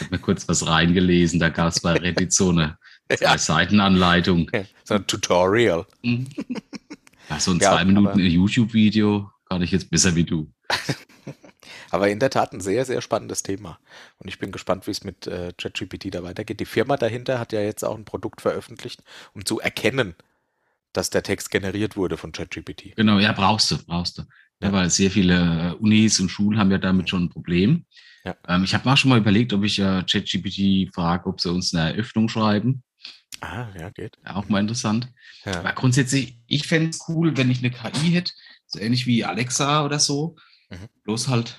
habe 0.00 0.10
mir 0.10 0.18
kurz 0.20 0.48
was 0.48 0.66
reingelesen, 0.66 1.40
da 1.40 1.48
gab 1.48 1.68
es 1.72 1.80
bei 1.80 1.92
Reddit 1.94 2.32
so 2.32 2.50
eine 2.50 2.78
Ja. 3.20 3.36
Seitenanleitung. 3.36 4.48
So 4.84 4.94
ein 4.94 5.06
Tutorial. 5.06 5.86
Mhm. 6.02 6.28
Ja, 7.28 7.38
so 7.40 7.50
ein 7.50 7.58
Ja, 7.58 7.72
zwei 7.72 7.84
Minuten 7.84 8.20
YouTube-Video 8.20 9.30
kann 9.48 9.60
ich 9.62 9.70
jetzt 9.72 9.90
besser 9.90 10.14
wie 10.14 10.24
du. 10.24 10.52
Aber 11.92 12.08
in 12.08 12.18
der 12.18 12.30
Tat 12.30 12.52
ein 12.52 12.60
sehr, 12.60 12.84
sehr 12.84 13.00
spannendes 13.02 13.42
Thema. 13.42 13.78
Und 14.18 14.28
ich 14.28 14.38
bin 14.38 14.50
gespannt, 14.50 14.86
wie 14.86 14.90
es 14.92 15.04
mit 15.04 15.26
äh, 15.26 15.52
ChatGPT 15.56 16.14
da 16.14 16.22
weitergeht. 16.22 16.58
Die 16.58 16.64
Firma 16.64 16.96
dahinter 16.96 17.38
hat 17.38 17.52
ja 17.52 17.60
jetzt 17.60 17.84
auch 17.84 17.96
ein 17.96 18.04
Produkt 18.06 18.40
veröffentlicht, 18.40 19.02
um 19.34 19.44
zu 19.44 19.60
erkennen, 19.60 20.14
dass 20.94 21.10
der 21.10 21.22
Text 21.22 21.50
generiert 21.50 21.96
wurde 21.96 22.16
von 22.16 22.32
ChatGPT. 22.32 22.96
Genau, 22.96 23.18
ja, 23.18 23.32
brauchst 23.32 23.70
du, 23.70 23.78
brauchst 23.84 24.18
du. 24.18 24.22
Ja, 24.60 24.68
Ja. 24.68 24.72
weil 24.72 24.90
sehr 24.90 25.10
viele 25.10 25.72
äh, 25.72 25.74
Unis 25.82 26.18
und 26.18 26.30
Schulen 26.30 26.58
haben 26.58 26.70
ja 26.70 26.78
damit 26.78 27.08
schon 27.10 27.24
ein 27.24 27.28
Problem. 27.28 27.84
Ja. 28.24 28.36
Ähm, 28.48 28.64
ich 28.64 28.72
habe 28.74 28.90
auch 28.90 28.96
schon 28.96 29.08
mal 29.10 29.18
überlegt, 29.18 29.52
ob 29.52 29.62
ich 29.64 29.78
äh, 29.78 30.02
ChatGPT 30.10 30.94
frage, 30.94 31.26
ob 31.28 31.40
sie 31.40 31.50
uns 31.50 31.74
eine 31.74 31.92
Eröffnung 31.92 32.28
schreiben. 32.28 32.82
Ah, 33.40 33.68
ja, 33.78 33.90
geht. 33.90 34.16
Ja, 34.24 34.36
auch 34.36 34.48
mal 34.48 34.60
interessant. 34.60 35.08
Ja. 35.44 35.58
Aber 35.58 35.72
grundsätzlich, 35.72 36.38
ich 36.46 36.66
fände 36.66 36.90
es 36.90 37.00
cool, 37.08 37.36
wenn 37.36 37.50
ich 37.50 37.58
eine 37.58 37.70
KI 37.70 38.12
hätte, 38.12 38.32
so 38.66 38.78
ähnlich 38.78 39.06
wie 39.06 39.24
Alexa 39.24 39.84
oder 39.84 39.98
so, 39.98 40.36
Mhm. 40.70 40.88
bloß 41.04 41.28
halt 41.28 41.58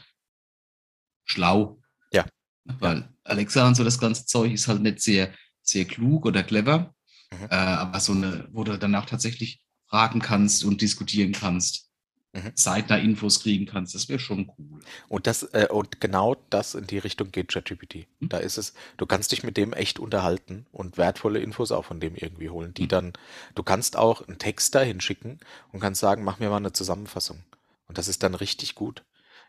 schlau. 1.26 1.80
Ja. 2.12 2.26
Weil 2.66 3.10
Alexa 3.24 3.68
und 3.68 3.76
so 3.76 3.84
das 3.84 4.00
ganze 4.00 4.26
Zeug 4.26 4.52
ist 4.54 4.68
halt 4.68 4.82
nicht 4.82 5.02
sehr, 5.02 5.34
sehr 5.62 5.86
klug 5.86 6.26
oder 6.26 6.44
clever, 6.44 6.94
Mhm. 7.34 7.48
äh, 7.50 7.56
aber 7.56 8.00
so 8.00 8.14
eine, 8.14 8.48
wo 8.52 8.64
du 8.64 8.78
danach 8.78 9.06
tatsächlich 9.06 9.62
fragen 9.88 10.20
kannst 10.22 10.64
und 10.64 10.82
diskutieren 10.82 11.32
kannst, 11.34 11.90
Mhm. 12.36 12.56
zeitnah 12.56 12.98
Infos 12.98 13.42
kriegen 13.44 13.66
kannst, 13.68 13.94
das 13.94 14.10
wäre 14.10 14.18
schon 14.20 14.52
cool. 14.58 14.80
Und 15.08 15.28
das, 15.28 15.44
äh, 15.54 15.68
und 15.70 16.02
genau 16.02 16.36
das 16.50 16.74
in 16.74 16.88
die 16.88 16.98
Richtung 16.98 17.32
geht 17.32 17.50
ChatGPT. 17.50 18.08
Hm. 18.20 18.30
Da 18.30 18.38
ist 18.38 18.58
es, 18.58 18.74
du 18.98 19.06
kannst 19.06 19.32
dich 19.32 19.44
mit 19.44 19.56
dem 19.56 19.72
echt 19.74 20.00
unterhalten 20.00 20.66
und 20.72 20.98
wertvolle 20.98 21.40
Infos 21.40 21.72
auch 21.72 21.86
von 21.86 22.00
dem 22.00 22.16
irgendwie 22.16 22.50
holen, 22.50 22.74
die 22.74 22.84
Hm. 22.84 22.90
dann, 22.90 23.14
du 23.56 23.62
kannst 23.64 23.98
auch 23.98 24.28
einen 24.28 24.40
Text 24.40 24.74
dahin 24.74 25.00
schicken 25.00 25.40
und 25.72 25.80
kannst 25.80 26.02
sagen, 26.02 26.24
mach 26.24 26.40
mir 26.40 26.50
mal 26.50 26.58
eine 26.58 26.74
Zusammenfassung. 26.74 27.44
Und 27.88 27.98
das 28.00 28.08
ist 28.08 28.24
dann 28.24 28.34
richtig 28.34 28.74
gut. 28.74 29.04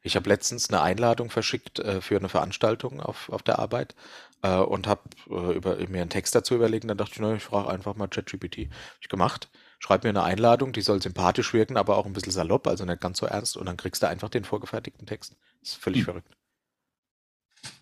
Ich 0.07 0.17
habe 0.17 0.29
letztens 0.29 0.69
eine 0.71 0.83
Einladung 0.83 1.31
verschickt 1.31 1.79
äh, 1.81 2.01
für 2.01 2.17
eine 2.17 2.29
Veranstaltung 2.29 3.01
auf, 3.01 3.29
auf 3.31 3.43
der 3.43 3.59
Arbeit 3.59 3.95
äh, 4.43 4.57
und 4.59 4.87
habe 4.87 5.03
äh, 5.31 5.87
mir 5.89 6.03
einen 6.03 6.11
Text 6.11 6.35
dazu 6.35 6.55
überlegt. 6.55 6.85
Und 6.85 6.89
dann 6.89 6.99
dachte 6.99 7.15
ich, 7.15 7.21
na, 7.21 7.35
ich 7.35 7.43
frage 7.45 7.69
einfach 7.71 7.97
mal 7.97 8.09
ChatGPT. 8.09 8.69
Hab 8.71 8.99
ich 9.03 9.09
gemacht. 9.09 9.51
Schreib 9.81 10.05
mir 10.05 10.11
eine 10.11 10.23
Einladung, 10.23 10.73
die 10.73 10.83
soll 10.83 11.03
sympathisch 11.03 11.53
wirken, 11.55 11.77
aber 11.79 11.97
auch 11.99 12.07
ein 12.07 12.13
bisschen 12.15 12.33
salopp, 12.33 12.67
also 12.69 12.85
nicht 12.85 13.01
ganz 13.01 13.19
so 13.19 13.27
ernst. 13.27 13.57
Und 13.57 13.67
dann 13.67 13.77
kriegst 13.79 14.03
du 14.03 14.09
einfach 14.09 14.29
den 14.31 14.45
vorgefertigten 14.45 15.07
Text. 15.07 15.37
Das 15.63 15.71
ist 15.71 15.83
völlig 15.83 16.03
Hm. 16.03 16.05
verrückt. 16.05 16.37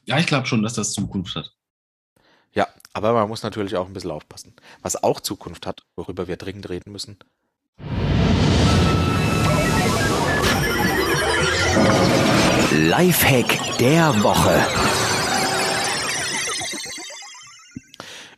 Ja, 0.04 0.18
ich 0.18 0.26
glaube 0.26 0.46
schon, 0.46 0.62
dass 0.62 0.74
das 0.74 0.92
Zukunft 0.92 1.34
hat. 1.34 1.56
Ja, 2.54 2.68
aber 2.94 3.12
man 3.12 3.28
muss 3.28 3.42
natürlich 3.42 3.76
auch 3.76 3.86
ein 3.86 3.92
bisschen 3.92 4.10
aufpassen. 4.10 4.54
Was 4.82 5.02
auch 5.02 5.20
Zukunft 5.20 5.66
hat, 5.66 5.84
worüber 5.96 6.28
wir 6.28 6.36
dringend 6.36 6.68
reden 6.70 6.92
müssen. 6.92 7.18
Lifehack 12.74 13.76
der 13.76 14.22
Woche. 14.22 14.58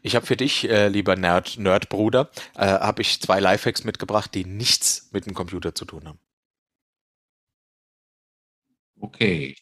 Ich 0.03 0.17
habe 0.17 0.27
für 0.27 0.37
dich, 0.37 0.69
äh, 0.69 0.89
lieber 0.89 1.15
Nerd, 1.15 1.57
Nerdbruder, 1.57 2.31
äh, 2.57 2.67
habe 2.67 3.03
ich 3.03 3.23
zwei 3.23 3.39
Lifehacks 3.39 3.85
mitgebracht, 3.85 4.35
die 4.35 4.45
nichts 4.45 5.09
mit 5.13 5.27
dem 5.27 5.35
Computer 5.35 5.73
zu 5.73 5.85
tun 5.85 6.09
haben. 6.09 6.19
Okay. 9.01 9.55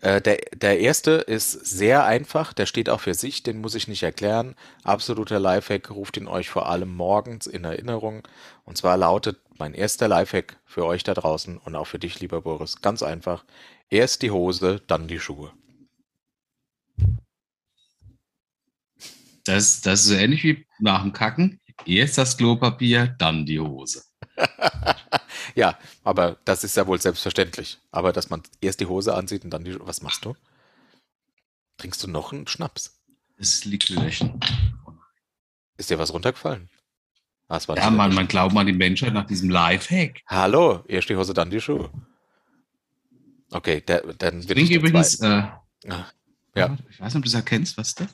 Äh, 0.00 0.20
der, 0.20 0.38
der 0.54 0.78
erste 0.80 1.12
ist 1.12 1.52
sehr 1.52 2.04
einfach, 2.04 2.52
der 2.52 2.66
steht 2.66 2.88
auch 2.88 3.00
für 3.00 3.14
sich, 3.14 3.42
den 3.42 3.60
muss 3.60 3.74
ich 3.74 3.88
nicht 3.88 4.02
erklären. 4.02 4.54
Absoluter 4.84 5.40
Lifehack, 5.40 5.90
ruft 5.90 6.16
ihn 6.16 6.28
euch 6.28 6.48
vor 6.48 6.68
allem 6.68 6.94
morgens 6.94 7.46
in 7.46 7.64
Erinnerung. 7.64 8.26
Und 8.64 8.76
zwar 8.76 8.96
lautet 8.96 9.40
mein 9.58 9.74
erster 9.74 10.08
Lifehack 10.08 10.58
für 10.64 10.84
euch 10.84 11.02
da 11.02 11.14
draußen 11.14 11.58
und 11.58 11.74
auch 11.74 11.86
für 11.86 11.98
dich, 11.98 12.20
lieber 12.20 12.42
Boris, 12.42 12.82
ganz 12.82 13.02
einfach. 13.02 13.44
Erst 13.88 14.22
die 14.22 14.30
Hose, 14.30 14.82
dann 14.86 15.08
die 15.08 15.20
Schuhe. 15.20 15.52
Das, 19.44 19.80
das 19.80 20.00
ist 20.00 20.06
so 20.06 20.14
ähnlich 20.14 20.42
wie 20.42 20.66
nach 20.80 21.02
dem 21.02 21.12
Kacken. 21.12 21.60
Erst 21.84 22.18
das 22.18 22.36
Klopapier, 22.36 23.14
dann 23.18 23.46
die 23.46 23.60
Hose. 23.60 24.02
Ja, 25.54 25.78
aber 26.04 26.36
das 26.44 26.64
ist 26.64 26.76
ja 26.76 26.86
wohl 26.86 27.00
selbstverständlich. 27.00 27.78
Aber 27.90 28.12
dass 28.12 28.28
man 28.28 28.42
erst 28.60 28.80
die 28.80 28.86
Hose 28.86 29.14
ansieht 29.14 29.42
und 29.44 29.50
dann 29.50 29.64
die 29.64 29.72
Schuhe. 29.72 29.86
Was 29.86 30.02
machst 30.02 30.24
du? 30.24 30.34
Trinkst 31.78 32.02
du 32.02 32.08
noch 32.08 32.32
einen 32.32 32.46
Schnaps? 32.46 33.00
Das 33.38 33.64
liegt 33.64 33.88
löchen. 33.88 34.38
Ist 35.78 35.88
dir 35.88 35.98
was 35.98 36.12
runtergefallen? 36.12 36.68
Ah, 37.48 37.56
es 37.56 37.66
Ja, 37.66 37.90
man, 37.90 38.14
man 38.14 38.26
glaubt 38.28 38.56
an 38.56 38.66
die 38.66 38.72
Menschheit 38.72 39.12
nach 39.14 39.26
diesem 39.26 39.48
Lifehack. 39.48 40.20
Hallo, 40.26 40.84
erst 40.88 41.08
die 41.08 41.16
Hose, 41.16 41.32
dann 41.32 41.48
die 41.50 41.60
Schuhe. 41.60 41.90
Okay, 43.50 43.80
der, 43.80 44.00
dann 44.14 44.40
Ich 44.40 44.48
wird 44.48 44.58
trinke 44.58 44.74
übrigens, 44.74 45.20
äh, 45.20 45.26
Ah, 45.88 46.10
ja. 46.54 46.76
ich 46.90 47.00
weiß 47.00 47.14
nicht, 47.14 47.16
ob 47.16 47.22
du 47.22 47.30
das 47.30 47.34
erkennst, 47.34 47.78
was 47.78 47.88
ist 47.88 48.00
das? 48.00 48.08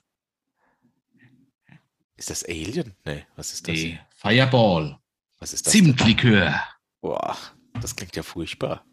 Ist 2.16 2.30
das 2.30 2.44
Alien? 2.44 2.94
Nee, 3.04 3.24
was 3.36 3.52
ist 3.52 3.66
das? 3.66 3.74
Nee, 3.74 3.98
Fireball. 4.14 4.98
Was 5.42 5.52
ist 5.52 5.66
das? 5.66 5.72
Zimtlikör. 5.72 6.54
Boah, 7.00 7.36
das 7.80 7.96
klingt 7.96 8.14
ja 8.14 8.22
furchtbar. 8.22 8.84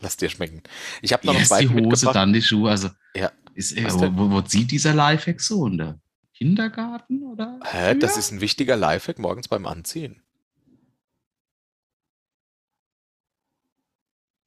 Lass 0.00 0.16
dir 0.16 0.28
schmecken. 0.28 0.64
Ich 1.02 1.12
habe 1.12 1.24
noch 1.24 1.34
Erst 1.34 1.44
die 1.44 1.48
zweiten 1.54 1.70
Hose, 1.70 1.82
mitgebracht. 1.82 2.16
dann 2.16 2.32
die 2.32 2.42
Schuhe. 2.42 2.68
Also, 2.68 2.90
Ja. 3.14 3.30
ist, 3.54 3.76
äh, 3.76 3.86
wo, 3.92 4.30
wo, 4.32 4.42
zieht 4.42 4.72
dieser 4.72 4.94
Lifehack 4.94 5.40
so? 5.40 5.68
In 5.68 5.78
der 5.78 6.00
Kindergarten 6.34 7.22
oder? 7.22 7.60
Hä, 7.62 7.94
das 7.94 8.16
ist 8.16 8.32
ein 8.32 8.40
wichtiger 8.40 8.74
Lifehack 8.74 9.20
morgens 9.20 9.46
beim 9.46 9.66
Anziehen. 9.66 10.20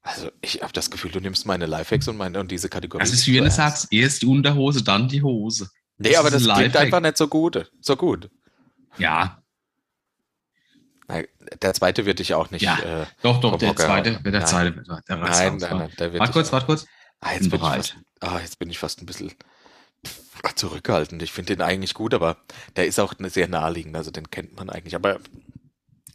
Also, 0.02 0.32
ich 0.41 0.62
habe 0.62 0.74
das 0.74 0.91
Gefühl, 0.91 1.12
du 1.12 1.22
nimmst 1.22 1.45
meine 1.45 1.66
Lifehacks 1.66 2.10
und, 2.10 2.18
meine, 2.18 2.41
und 2.41 2.52
diese 2.52 2.68
Kategorie. 2.68 3.02
Das 3.04 3.14
ist 3.14 3.26
wie 3.26 3.38
wenn 3.38 3.45
du 3.45 3.52
sagst, 3.52 3.88
erst 3.93 4.22
die 4.22 4.26
Unterhose, 4.26 4.84
dann 4.84 5.08
die 5.08 5.22
Hose. 5.24 5.70
Nee, 5.97 6.18
aber 6.18 6.28
ist 6.28 6.45
das 6.45 6.58
klingt 6.58 6.76
einfach 6.76 6.99
nicht 6.99 7.16
so 7.16 7.30
gut. 7.30 7.72
So 7.80 7.95
gut. 7.95 8.30
Ja, 8.97 9.41
Der 11.62 11.74
zweite 11.74 12.05
wird 12.05 12.20
dich 12.20 12.34
auch 12.34 12.51
nicht. 12.51 12.62
Ja, 12.62 12.78
Äh, 12.80 13.05
doch, 13.22 13.39
doch, 13.41 13.57
der 13.57 13.70
Hocker 13.70 13.86
zweite, 13.86 14.20
der 14.22 14.32
Nein. 14.32 14.45
zweite, 14.47 14.72
der, 14.72 15.18
nein, 15.18 15.57
nein, 15.57 15.62
wa? 15.62 15.76
nein, 15.76 15.91
der 15.99 16.14
wird 16.14 16.20
Warte 16.22 16.34
kurz, 16.34 16.51
warte 16.51 16.66
kurz. 16.66 16.86
Ah, 17.20 17.34
jetzt 17.34 17.49
Bin 17.49 17.51
bin, 17.51 17.59
ich 17.59 17.62
bereit. 17.62 17.88
fast, 17.88 17.95
ah, 18.34 18.39
jetzt 18.39 18.59
bin 18.59 18.70
ich 18.70 18.80
fast 18.80 19.01
ein 19.01 19.05
bisschen 19.05 19.32
zurückhaltend. 20.55 21.22
Ich 21.22 21.32
finde 21.32 21.55
den 21.55 21.62
eigentlich 21.62 21.93
gut, 21.93 22.14
aber 22.14 22.38
der 22.76 22.86
ist 22.88 22.99
auch 22.99 23.14
sehr 23.20 23.47
naheliegend. 23.47 23.95
Also 23.95 24.12
den 24.12 24.30
kennt 24.30 24.55
man 24.55 24.70
eigentlich. 24.70 24.95
Aber 24.95 25.20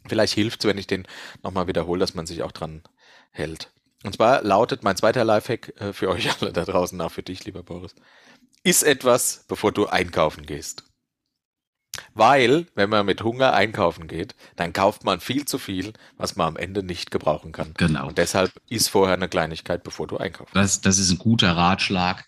vielleicht 0.07 0.33
hilft 0.33 0.61
es, 0.63 0.67
wenn 0.67 0.77
ich 0.77 0.87
den 0.87 1.07
nochmal 1.43 1.67
wiederhole, 1.67 1.99
dass 1.99 2.13
man 2.13 2.25
sich 2.25 2.43
auch 2.43 2.51
dran 2.51 2.83
hält. 3.31 3.71
Und 4.03 4.15
zwar 4.15 4.41
lautet 4.43 4.83
mein 4.83 4.95
zweiter 4.95 5.23
Lifehack 5.23 5.73
äh, 5.79 5.93
für 5.93 6.09
euch 6.09 6.29
alle 6.41 6.53
da 6.53 6.65
draußen, 6.65 6.99
auch 7.01 7.11
für 7.11 7.23
dich, 7.23 7.45
lieber 7.45 7.63
Boris. 7.63 7.95
Iss 8.63 8.83
etwas, 8.83 9.45
bevor 9.47 9.71
du 9.71 9.87
einkaufen 9.87 10.45
gehst. 10.45 10.83
Weil, 12.13 12.67
wenn 12.75 12.89
man 12.89 13.05
mit 13.05 13.21
Hunger 13.23 13.53
einkaufen 13.53 14.07
geht, 14.07 14.35
dann 14.55 14.73
kauft 14.73 15.03
man 15.03 15.19
viel 15.19 15.45
zu 15.45 15.57
viel, 15.57 15.93
was 16.17 16.35
man 16.35 16.47
am 16.49 16.57
Ende 16.57 16.83
nicht 16.83 17.11
gebrauchen 17.11 17.51
kann. 17.51 17.73
Genau. 17.77 18.07
Und 18.07 18.17
deshalb 18.17 18.51
iss 18.69 18.87
vorher 18.87 19.15
eine 19.15 19.29
Kleinigkeit, 19.29 19.83
bevor 19.83 20.07
du 20.07 20.17
einkaufst. 20.17 20.55
Das, 20.55 20.81
das 20.81 20.97
ist 20.99 21.11
ein 21.11 21.17
guter 21.17 21.51
Ratschlag. 21.55 22.25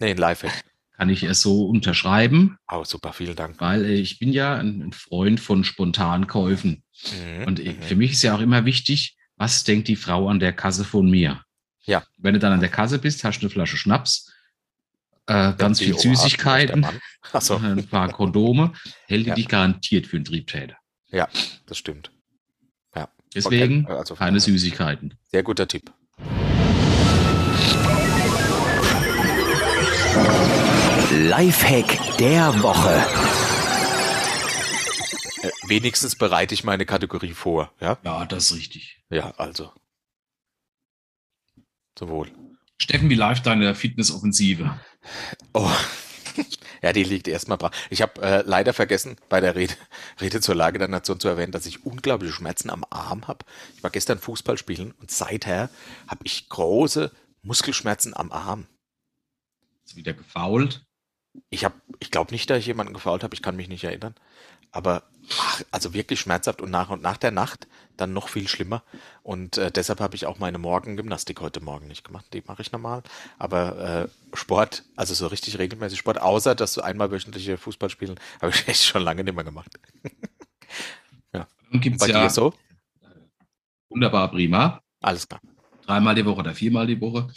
Nee, 0.00 0.10
ein 0.10 0.16
Lifehack. 0.16 0.64
Kann 0.96 1.10
ich 1.10 1.22
es 1.22 1.40
so 1.42 1.66
unterschreiben, 1.66 2.56
Oh, 2.68 2.82
super, 2.84 3.12
vielen 3.12 3.36
Dank. 3.36 3.60
weil 3.60 3.84
äh, 3.84 3.94
ich 3.94 4.18
bin 4.18 4.32
ja 4.32 4.56
ein 4.56 4.92
Freund 4.92 5.38
von 5.38 5.62
Spontankäufen. 5.62 6.82
Mhm, 7.12 7.44
Und 7.46 7.60
ich, 7.60 7.76
mhm. 7.76 7.82
für 7.82 7.96
mich 7.96 8.12
ist 8.12 8.22
ja 8.22 8.34
auch 8.34 8.40
immer 8.40 8.64
wichtig, 8.64 9.16
was 9.36 9.62
denkt 9.62 9.86
die 9.86 9.94
Frau 9.96 10.28
an 10.28 10.40
der 10.40 10.52
Kasse 10.52 10.84
von 10.84 11.08
mir? 11.08 11.42
Ja. 11.84 12.02
Wenn 12.18 12.34
du 12.34 12.40
dann 12.40 12.52
an 12.52 12.60
der 12.60 12.68
Kasse 12.68 12.98
bist, 12.98 13.22
hast 13.22 13.38
du 13.38 13.46
eine 13.46 13.50
Flasche 13.50 13.76
Schnaps, 13.76 14.32
äh, 15.28 15.52
ganz 15.56 15.78
viel 15.78 15.92
der 15.92 16.00
Süßigkeiten, 16.00 16.86
so, 17.40 17.56
ein 17.62 17.86
paar 17.88 18.10
Kondome, 18.12 18.72
hält 19.06 19.24
die 19.26 19.28
Ja. 19.30 19.34
dich 19.34 19.48
garantiert 19.48 20.06
für 20.06 20.16
einen 20.16 20.24
Triebtäter. 20.24 20.76
das 21.10 21.78
stimmt. 21.78 22.10
Deswegen 23.34 23.84
Okay, 23.84 23.92
also 23.98 24.14
keine. 24.14 24.40
Süßigkeiten. 24.40 25.12
Sehr 25.30 25.42
guter 25.42 25.68
Tipp. 25.68 25.92
Lifehack 31.10 32.16
der 32.18 32.62
Woche. 32.62 32.94
Äh, 35.42 35.50
wenigstens 35.68 36.16
bereite 36.16 36.54
ich 36.54 36.64
meine 36.64 36.84
Kategorie 36.86 37.32
vor. 37.32 37.72
Ja, 37.80 37.98
Ja, 38.04 38.24
das 38.26 38.50
ist 38.50 38.56
richtig. 38.56 39.02
ja, 39.10 39.32
also. 39.36 39.72
Sowohl. 41.98 42.30
Steffen, 42.80 43.08
wie 43.10 43.14
läuft 43.14 43.46
deine 43.46 43.74
Fitnessoffensive? 43.74 44.78
Oh. 45.52 45.70
Ja, 46.80 46.92
die 46.92 47.02
liegt 47.02 47.26
erstmal 47.26 47.58
brach. 47.58 47.72
Ich 47.90 48.02
habe 48.02 48.22
äh, 48.22 48.42
leider 48.46 48.72
vergessen, 48.72 49.16
bei 49.28 49.40
der 49.40 49.56
Rede, 49.56 49.74
Rede 50.20 50.40
zur 50.40 50.54
Lage 50.54 50.78
der 50.78 50.86
Nation 50.86 51.18
zu 51.18 51.26
erwähnen, 51.26 51.50
dass 51.50 51.66
ich 51.66 51.84
unglaubliche 51.84 52.32
Schmerzen 52.32 52.70
am 52.70 52.84
Arm 52.90 53.26
habe. 53.26 53.44
Ich 53.74 53.82
war 53.82 53.90
gestern 53.90 54.20
Fußball 54.20 54.56
spielen 54.56 54.94
und 55.00 55.10
seither 55.10 55.70
habe 56.06 56.20
ich 56.22 56.48
große 56.48 57.10
Muskelschmerzen 57.42 58.14
am 58.14 58.30
Arm. 58.30 58.66
Ist 59.84 59.96
wieder 59.96 60.12
gefault. 60.12 60.84
Ich 61.50 61.64
habe, 61.64 61.74
ich 61.98 62.10
glaube 62.10 62.32
nicht, 62.32 62.48
dass 62.48 62.58
ich 62.58 62.66
jemanden 62.66 62.94
gefault 62.94 63.24
habe, 63.24 63.34
ich 63.34 63.42
kann 63.42 63.56
mich 63.56 63.68
nicht 63.68 63.84
erinnern. 63.84 64.14
Aber 64.70 65.04
ach, 65.38 65.62
also 65.70 65.94
wirklich 65.94 66.20
schmerzhaft 66.20 66.60
und 66.60 66.70
nach 66.70 66.90
und 66.90 67.02
nach 67.02 67.16
der 67.16 67.30
Nacht 67.30 67.68
dann 67.96 68.12
noch 68.12 68.28
viel 68.28 68.48
schlimmer. 68.48 68.82
Und 69.22 69.58
äh, 69.58 69.70
deshalb 69.70 70.00
habe 70.00 70.14
ich 70.14 70.26
auch 70.26 70.38
meine 70.38 70.58
Morgengymnastik 70.58 71.40
heute 71.40 71.60
Morgen 71.60 71.88
nicht 71.88 72.04
gemacht. 72.04 72.26
Die 72.32 72.42
mache 72.46 72.62
ich 72.62 72.72
normal. 72.72 73.02
Aber 73.38 74.08
äh, 74.32 74.36
Sport, 74.36 74.84
also 74.96 75.14
so 75.14 75.26
richtig 75.26 75.58
regelmäßig 75.58 75.98
Sport, 75.98 76.20
außer 76.20 76.54
dass 76.54 76.74
du 76.74 76.80
einmal 76.80 77.10
wöchentliche 77.10 77.56
Fußball 77.56 77.90
spielen, 77.90 78.18
habe 78.40 78.52
ich 78.52 78.68
echt 78.68 78.84
schon 78.84 79.02
lange 79.02 79.24
nicht 79.24 79.34
mehr 79.34 79.44
gemacht. 79.44 79.78
Dann 81.70 81.80
gibt 81.80 81.98
Bei 81.98 82.06
es 82.06 82.12
ja 82.12 82.22
dir 82.22 82.30
so? 82.30 82.54
wunderbar 83.90 84.30
prima. 84.30 84.80
Alles 85.00 85.28
klar. 85.28 85.40
Dreimal 85.84 86.14
die 86.14 86.24
Woche 86.24 86.40
oder 86.40 86.54
viermal 86.54 86.86
die 86.86 87.00
Woche. 87.00 87.28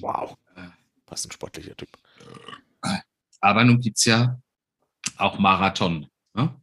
Wow. 0.00 0.36
Was 1.06 1.24
ein 1.24 1.30
sportlicher 1.30 1.76
Typ. 1.76 1.88
Aber 3.40 3.64
nun 3.64 3.80
gibt 3.80 3.98
es 3.98 4.04
ja 4.04 4.38
auch 5.16 5.38
Marathon. 5.38 6.06
Ne? 6.34 6.54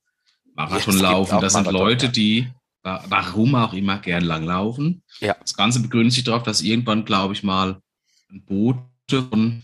Marathon 0.55 0.97
laufen, 0.99 1.41
das 1.41 1.53
sind 1.53 1.65
Marathon, 1.65 1.87
Leute, 1.87 2.05
ja. 2.07 2.11
die 2.11 2.51
wa- 2.81 3.03
warum 3.09 3.55
auch 3.55 3.73
immer 3.73 3.99
gern 3.99 4.23
langlaufen. 4.23 5.03
Ja. 5.19 5.35
Das 5.39 5.53
Ganze 5.55 5.81
begründet 5.81 6.13
sich 6.13 6.23
darauf, 6.23 6.43
dass 6.43 6.61
irgendwann, 6.61 7.05
glaube 7.05 7.33
ich, 7.33 7.43
mal 7.43 7.81
ein 8.31 8.43
Boot 8.45 8.77
von 9.09 9.63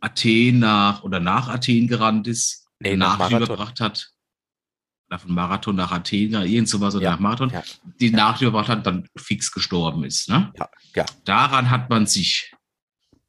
Athen 0.00 0.58
nach 0.58 1.02
oder 1.02 1.20
nach 1.20 1.48
Athen 1.48 1.86
gerannt 1.86 2.26
ist, 2.26 2.66
Nee, 2.80 2.96
nach 2.96 3.30
überbracht 3.30 3.78
hat. 3.80 4.10
Oder 5.08 5.18
von 5.20 5.34
Marathon 5.34 5.76
nach 5.76 5.92
Athen, 5.92 6.32
irgend 6.32 6.68
sowas 6.68 6.94
oder 6.96 7.04
Ja, 7.04 7.10
nach 7.12 7.20
Marathon, 7.20 7.50
ja. 7.50 7.62
die 8.00 8.10
Nachricht 8.10 8.42
überbracht 8.42 8.68
hat, 8.70 8.86
dann 8.86 9.06
fix 9.16 9.52
gestorben 9.52 10.02
ist. 10.04 10.28
Ne? 10.28 10.52
Ja, 10.58 10.68
ja. 10.96 11.06
Daran 11.24 11.70
hat 11.70 11.90
man 11.90 12.06
sich 12.06 12.52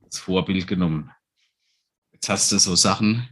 als 0.02 0.18
Vorbild 0.18 0.66
genommen. 0.66 1.12
Jetzt 2.14 2.30
hast 2.30 2.52
du 2.52 2.58
so 2.58 2.76
Sachen, 2.76 3.28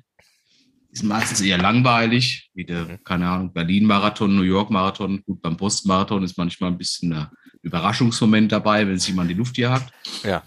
sind 0.92 1.08
meistens 1.10 1.42
eher 1.42 1.58
langweilig, 1.58 2.50
wie 2.54 2.66
der, 2.66 2.86
Mhm. 2.86 3.04
keine 3.04 3.30
Ahnung, 3.30 3.54
Berlin-Marathon, 3.54 4.36
New 4.36 4.42
York-Marathon. 4.44 5.24
Gut, 5.24 5.42
beim 5.42 5.56
Post-Marathon 5.58 6.24
ist 6.24 6.38
manchmal 6.38 6.72
ein 6.72 6.78
bisschen 6.78 7.14
ein 7.14 7.28
Überraschungsmoment 7.62 8.52
dabei, 8.52 8.86
wenn 8.88 8.98
sich 9.00 9.10
jemand 9.10 9.30
in 9.32 9.36
die 9.38 9.40
Luft 9.40 9.58
jagt. 9.58 9.94
Ja. 10.24 10.44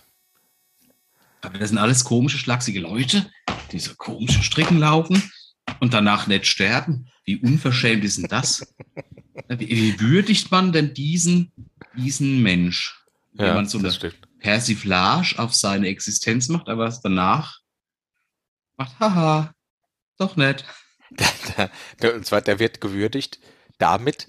Aber 1.41 1.59
das 1.59 1.71
sind 1.71 1.79
alles 1.79 2.05
komische, 2.05 2.39
schlachsige 2.39 2.81
Leute, 2.81 3.31
die 3.73 3.79
so 3.79 3.95
komische 3.97 4.43
Strecken 4.43 4.79
laufen 4.79 5.23
und 5.81 5.93
danach 5.95 6.27
nicht 6.27 6.47
sterben. 6.47 7.09
Wie 7.25 7.37
unverschämt 7.37 8.05
ist 8.05 8.19
denn 8.19 8.29
das? 8.29 8.75
Wie, 9.49 9.69
wie 9.69 10.01
würdigt 10.01 10.51
man 10.53 10.73
denn 10.73 10.95
diesen, 10.95 11.51
diesen 11.97 12.41
Mensch? 12.43 12.95
Wenn 13.33 13.47
Ja, 13.49 13.55
man 13.55 13.67
so 13.67 13.79
eine. 13.79 13.93
Persiflage 14.39 15.39
auf 15.39 15.55
seine 15.55 15.89
Existenz 15.89 16.49
macht, 16.49 16.69
aber 16.69 16.87
es 16.87 17.01
danach 17.01 17.59
macht, 18.77 18.99
haha, 19.01 19.53
doch 20.19 20.37
nicht. 20.37 20.65
Und 22.03 22.27
zwar, 22.27 22.41
der 22.41 22.59
wird 22.59 22.81
gewürdigt 22.81 23.39
damit, 23.79 24.29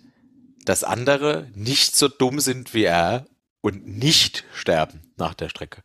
dass 0.65 0.83
andere 0.83 1.49
nicht 1.53 1.95
so 1.95 2.07
dumm 2.07 2.39
sind 2.39 2.73
wie 2.73 2.83
er 2.83 3.27
und 3.61 3.87
nicht 3.87 4.45
sterben 4.53 5.01
nach 5.17 5.33
der 5.33 5.49
Strecke. 5.49 5.83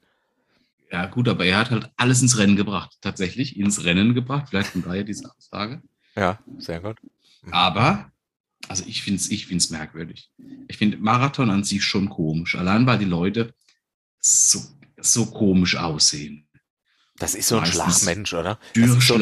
Ja, 0.90 1.06
gut, 1.06 1.28
aber 1.28 1.44
er 1.44 1.58
hat 1.58 1.70
halt 1.70 1.90
alles 1.96 2.20
ins 2.20 2.36
Rennen 2.38 2.56
gebracht. 2.56 2.96
Tatsächlich 3.00 3.56
ins 3.56 3.84
Rennen 3.84 4.14
gebracht. 4.14 4.48
Vielleicht 4.48 4.70
von 4.70 4.82
daher 4.82 5.04
diese 5.04 5.30
Aussage. 5.34 5.82
Ja, 6.16 6.40
sehr 6.58 6.80
gut. 6.80 6.98
Aber, 7.52 8.10
also 8.68 8.84
ich 8.86 9.02
finde 9.02 9.20
es 9.20 9.30
ich 9.30 9.46
find's 9.46 9.70
merkwürdig. 9.70 10.30
Ich 10.68 10.78
finde 10.78 10.98
Marathon 10.98 11.50
an 11.50 11.64
sich 11.64 11.84
schon 11.84 12.08
komisch. 12.08 12.56
Allein 12.56 12.86
weil 12.86 12.98
die 12.98 13.04
Leute 13.04 13.54
so, 14.18 14.60
so 14.98 15.26
komisch 15.26 15.76
aussehen. 15.76 16.48
Das 17.20 17.34
ist 17.34 17.48
so 17.48 17.58
ein 17.58 17.66
Schlagmensch, 17.66 18.32
oder? 18.32 18.54
Das 18.54 18.72
Dürr, 18.72 18.96
ist 18.96 19.06
so 19.06 19.16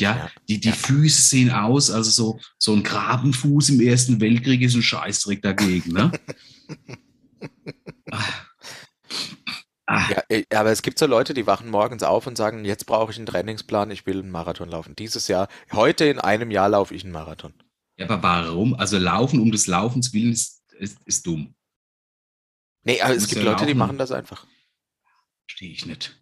ja. 0.00 0.30
Die, 0.48 0.58
die 0.58 0.68
Ja. 0.70 0.74
Füße 0.74 1.20
sehen 1.22 1.50
aus, 1.50 1.90
also 1.90 2.10
so, 2.10 2.40
so 2.58 2.72
ein 2.72 2.82
Grabenfuß 2.82 3.68
im 3.68 3.80
Ersten 3.80 4.20
Weltkrieg 4.20 4.62
ist 4.62 4.74
ein 4.74 4.82
Scheißdreck 4.82 5.42
dagegen, 5.42 5.92
ne? 5.92 6.10
ah. 8.10 8.24
Ah, 9.86 10.08
Ja, 10.10 10.22
äh, 10.30 10.44
aber 10.54 10.70
es 10.70 10.80
gibt 10.80 10.98
so 10.98 11.06
Leute, 11.06 11.34
die 11.34 11.46
wachen 11.46 11.68
morgens 11.68 12.02
auf 12.02 12.26
und 12.26 12.38
sagen, 12.38 12.64
jetzt 12.64 12.86
brauche 12.86 13.10
ich 13.12 13.18
einen 13.18 13.26
Trainingsplan, 13.26 13.90
ich 13.90 14.06
will 14.06 14.20
einen 14.20 14.30
Marathon 14.30 14.70
laufen. 14.70 14.96
Dieses 14.96 15.28
Jahr, 15.28 15.48
heute 15.72 16.06
in 16.06 16.18
einem 16.18 16.50
Jahr 16.50 16.70
laufe 16.70 16.94
ich 16.94 17.04
einen 17.04 17.12
Marathon. 17.12 17.52
Ja, 17.98 18.08
aber 18.08 18.22
warum? 18.22 18.72
Also 18.74 18.96
Laufen 18.96 19.40
um 19.40 19.52
des 19.52 19.66
Laufens 19.66 20.14
willen 20.14 20.32
ist, 20.32 20.62
ist, 20.78 20.96
ist 21.04 21.26
dumm. 21.26 21.54
Nee, 22.84 23.02
aber 23.02 23.14
es 23.14 23.28
gibt 23.28 23.42
Leute, 23.42 23.66
die 23.66 23.72
laufen. 23.72 23.78
machen 23.78 23.98
das 23.98 24.10
einfach. 24.10 24.46
Verstehe 25.46 25.72
ich 25.72 25.84
nicht. 25.84 26.21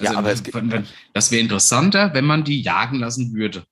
Ja, 0.00 0.16
aber 0.16 0.34
wenn, 0.52 0.70
wenn, 0.70 0.86
das 1.12 1.30
wäre 1.30 1.42
interessanter, 1.42 2.14
wenn 2.14 2.24
man 2.24 2.44
die 2.44 2.60
jagen 2.62 2.98
lassen 2.98 3.34
würde. 3.34 3.64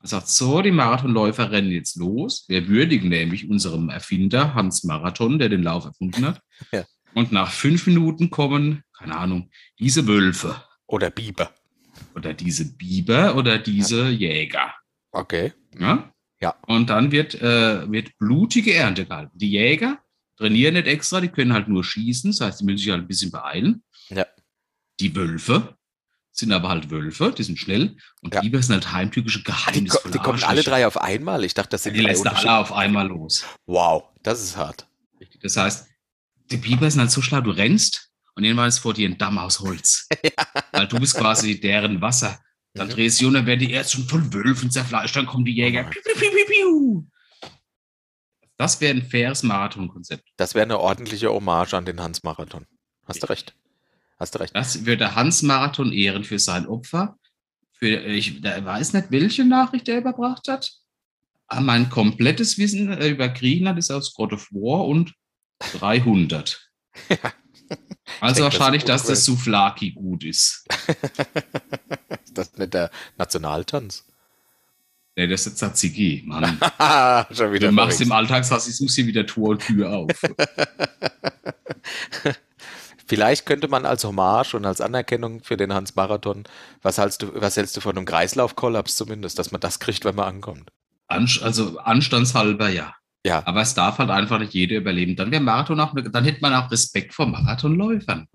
Man 0.00 0.08
sagt 0.08 0.28
so, 0.28 0.62
die 0.62 0.70
Marathonläufer 0.70 1.50
rennen 1.50 1.72
jetzt 1.72 1.96
los. 1.96 2.44
Wir 2.46 2.68
würdigen 2.68 3.08
nämlich 3.08 3.48
unserem 3.48 3.88
Erfinder 3.88 4.54
Hans 4.54 4.84
Marathon, 4.84 5.38
der 5.40 5.48
den 5.48 5.62
Lauf 5.62 5.84
erfunden 5.84 6.26
hat. 6.26 6.40
Ja. 6.72 6.84
Und 7.14 7.32
nach 7.32 7.50
fünf 7.50 7.86
Minuten 7.86 8.30
kommen, 8.30 8.82
keine 8.96 9.16
Ahnung, 9.16 9.50
diese 9.78 10.06
Wölfe 10.06 10.62
Oder 10.86 11.10
Biber. 11.10 11.52
oder 12.14 12.34
diese 12.34 12.76
Biber 12.76 13.34
oder 13.36 13.58
diese 13.58 14.08
Jäger. 14.10 14.74
Okay. 15.12 15.52
Ja? 15.78 16.12
Ja. 16.40 16.54
Und 16.66 16.90
dann 16.90 17.10
wird, 17.10 17.34
äh, 17.36 17.90
wird 17.90 18.16
blutige 18.18 18.74
Ernte 18.74 19.06
gehalten. 19.06 19.38
Die 19.38 19.50
Jäger 19.50 19.98
trainieren 20.36 20.74
nicht 20.74 20.86
extra, 20.86 21.20
die 21.20 21.28
können 21.28 21.52
halt 21.54 21.68
nur 21.68 21.82
schießen, 21.82 22.30
das 22.30 22.40
heißt, 22.40 22.60
die 22.60 22.64
müssen 22.64 22.78
sich 22.78 22.90
halt 22.90 23.02
ein 23.02 23.08
bisschen 23.08 23.30
beeilen. 23.30 23.82
Ja. 24.10 24.26
Die 25.00 25.14
Wölfe 25.14 25.76
sind 26.32 26.52
aber 26.52 26.68
halt 26.68 26.90
Wölfe, 26.90 27.32
die 27.36 27.42
sind 27.42 27.58
schnell. 27.58 27.96
Und 28.22 28.34
Ja. 28.34 28.40
Biber 28.40 28.62
sind 28.62 28.74
halt 28.74 28.92
heimtückische 28.92 29.38
Die, 29.38 29.44
Geheimnisse. 29.44 29.98
ko- 30.02 30.08
die 30.10 30.18
kommen 30.18 30.42
alle 30.44 30.62
drei 30.62 30.86
auf 30.86 31.00
einmal. 31.00 31.44
Ich 31.44 31.54
dachte, 31.54 31.70
das 31.70 31.82
sind 31.82 31.94
Die 31.94 32.00
drei 32.02 32.08
lässt 32.10 32.20
unterschiedliche- 32.20 32.50
alle 32.52 32.60
auf 32.60 32.72
einmal 32.72 33.08
los. 33.08 33.44
Wow, 33.66 34.04
das 34.22 34.42
ist 34.42 34.56
hart. 34.56 34.86
Das 35.42 35.56
heißt, 35.56 35.86
die 36.50 36.56
Biber 36.56 36.90
sind 36.90 37.00
halt 37.00 37.10
so 37.10 37.22
schlau, 37.22 37.40
du 37.40 37.50
rennst 37.50 38.10
und 38.34 38.44
irgendwann 38.44 38.68
ist 38.68 38.78
vor 38.78 38.94
dir 38.94 39.08
ein 39.08 39.18
Damm 39.18 39.38
aus 39.38 39.60
Holz. 39.60 40.06
Weil 40.72 40.86
du 40.86 40.98
bist 41.00 41.16
quasi 41.16 41.60
deren 41.60 42.00
Wasser. 42.00 42.38
Dann 42.74 42.86
Mhm. 42.88 42.92
drehst 42.92 43.20
du 43.20 43.26
und 43.28 43.34
dann 43.34 43.46
werden 43.46 43.60
die 43.60 43.70
erst 43.72 43.92
schon 43.92 44.04
von 44.04 44.32
Wölfen 44.32 44.70
zerfleischt, 44.70 45.16
dann 45.16 45.26
kommen 45.26 45.44
die 45.44 45.54
Jäger. 45.56 45.86
Oh 45.86 45.90
piu, 45.90 46.30
piu, 46.30 46.44
piu. 46.46 47.04
Das 48.56 48.80
wäre 48.80 48.94
ein 48.94 49.02
faires 49.08 49.42
Marathonkonzept. 49.42 50.28
Das 50.36 50.54
wäre 50.54 50.64
eine 50.64 50.78
ordentliche 50.78 51.30
Hommage 51.30 51.74
an 51.74 51.84
den 51.84 52.00
Hans-Marathon. 52.00 52.66
Hast 53.06 53.22
du 53.22 53.26
recht. 53.28 53.54
Hast 54.18 54.34
du 54.34 54.40
recht. 54.40 54.54
Das 54.54 54.84
würde 54.84 55.14
Hans 55.14 55.42
Marathon 55.42 55.92
ehren 55.92 56.24
für 56.24 56.38
sein 56.38 56.66
Opfer. 56.66 57.16
Für, 57.72 57.86
ich 57.86 58.40
der 58.40 58.64
weiß 58.64 58.92
nicht, 58.94 59.10
welche 59.10 59.44
Nachricht 59.44 59.88
er 59.88 59.98
überbracht 59.98 60.48
hat. 60.48 60.72
Aber 61.46 61.60
mein 61.60 61.88
komplettes 61.88 62.58
Wissen 62.58 62.92
äh, 62.92 63.08
über 63.08 63.28
Griechenland 63.28 63.78
ist 63.78 63.90
aus 63.90 64.12
God 64.14 64.32
of 64.32 64.48
War 64.50 64.86
und 64.86 65.14
300. 65.78 66.68
Also 68.20 68.36
denke, 68.36 68.50
das 68.50 68.60
wahrscheinlich, 68.60 68.82
gut 68.82 68.88
dass 68.88 69.04
das. 69.04 69.24
Souflaki 69.26 69.90
gut 69.92 70.24
ist. 70.24 70.66
Ist 72.24 72.38
das 72.38 72.56
nicht 72.56 72.72
der 72.72 72.90
Nationaltanz? 73.18 74.06
Nee, 75.14 75.26
das 75.26 75.46
ist 75.46 75.60
der 75.60 75.68
Tzatziki, 75.68 76.22
Mann. 76.24 76.44
Schon 77.32 77.52
wieder 77.52 77.68
Du 77.68 77.72
machst 77.72 78.00
im. 78.00 78.12
Alltagsrassismus 78.12 78.94
hier 78.94 79.06
wieder 79.06 79.26
Tor 79.26 79.50
und 79.50 79.60
Tür 79.60 79.90
auf. 79.90 80.08
Vielleicht 83.08 83.46
könnte 83.46 83.68
man 83.68 83.86
als 83.86 84.04
Hommage 84.04 84.54
und 84.54 84.66
als 84.66 84.82
Anerkennung 84.82 85.42
für 85.42 85.56
den 85.56 85.72
Hans-Marathon, 85.72 86.44
was 86.82 86.98
hältst 86.98 87.22
du, 87.22 87.28
was 87.34 87.56
hältst 87.56 87.76
du 87.76 87.80
von 87.80 87.96
einem 87.96 88.04
Kreislaufkollaps 88.04 88.96
zumindest, 88.96 89.38
dass 89.38 89.50
man 89.50 89.62
das 89.62 89.80
kriegt, 89.80 90.04
wenn 90.04 90.14
man 90.14 90.28
ankommt? 90.28 90.70
Also 91.08 91.78
anstandshalber 91.78 92.68
ja. 92.68 92.94
Ja, 93.26 93.42
Aber 93.46 93.62
es 93.62 93.74
darf 93.74 93.98
halt 93.98 94.10
einfach 94.10 94.38
nicht 94.38 94.54
jeder 94.54 94.76
überleben. 94.76 95.16
Dann 95.16 95.30
wäre 95.30 95.42
Marathon 95.42 95.80
auch, 95.80 95.92
eine, 95.92 96.08
dann 96.08 96.24
hätte 96.24 96.40
man 96.40 96.54
auch 96.54 96.70
Respekt 96.70 97.12
vor 97.12 97.26
Marathonläufern. 97.26 98.26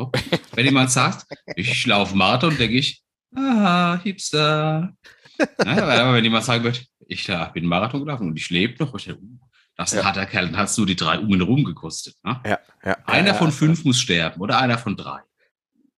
Wenn 0.54 0.66
jemand 0.66 0.92
sagt, 0.92 1.26
ich 1.56 1.86
laufe 1.86 2.16
Marathon, 2.16 2.58
denke 2.58 2.78
ich, 2.78 3.02
ah, 3.36 3.98
Hipster. 4.04 4.94
Ja, 5.40 6.02
aber 6.02 6.14
wenn 6.14 6.24
jemand 6.24 6.44
sagen 6.46 6.64
wird, 6.64 6.86
ich 7.08 7.32
bin 7.54 7.66
Marathon 7.66 8.02
gelaufen 8.04 8.28
und 8.28 8.38
ich 8.38 8.50
lebe 8.50 8.84
noch, 8.84 8.94
ich 8.96 9.06
denke, 9.06 9.22
uh, 9.22 9.40
das 9.76 9.92
Ja. 9.94 10.04
harter 10.04 10.26
Kerl, 10.26 10.48
dann 10.48 10.58
hast 10.58 10.78
du 10.78 10.86
die 10.86 10.96
drei 10.96 11.20
um 11.20 11.30
ihn 11.30 11.40
herum 11.40 11.64
gekostet. 11.64 12.16
Ne? 12.24 12.40
ja, 12.46 12.60
ja. 12.86 12.98
Einer 13.06 13.30
ja, 13.30 13.34
von 13.34 13.48
ja. 13.48 13.54
fünf 13.54 13.84
muss 13.86 14.00
sterben 14.00 14.42
oder 14.42 14.60
einer 14.60 14.78
von 14.78 14.96
drei. 14.96 15.20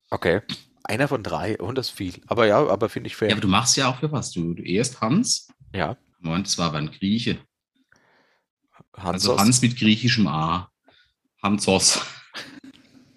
Okay. 0.10 0.42
Einer 0.84 1.08
von 1.08 1.24
drei, 1.24 1.58
und 1.58 1.78
das 1.78 1.90
ist 1.90 1.98
viel. 1.98 2.22
Aber 2.28 2.46
ja, 2.46 2.66
aber 2.68 2.90
finde 2.90 3.08
ich 3.08 3.16
fair. 3.16 3.30
Ja, 3.30 3.34
aber 3.36 3.42
du 3.42 3.48
machst 3.48 3.76
ja 3.76 3.88
auch 3.90 4.00
für 4.00 4.12
was. 4.12 4.32
Du, 4.32 4.54
du 4.54 4.62
erst 4.64 5.02
Hans, 5.02 5.48
Ja, 5.74 5.98
Moment, 6.20 6.46
das 6.48 6.58
war 6.58 6.68
aber 6.68 6.78
ein 6.78 6.92
Grieche. 6.92 7.40
Hans, 8.96 9.28
Also 9.28 9.38
Hans 9.40 9.62
mit 9.62 9.76
griechischem 9.78 10.28
A. 10.28 10.70
Hansos. 11.42 12.02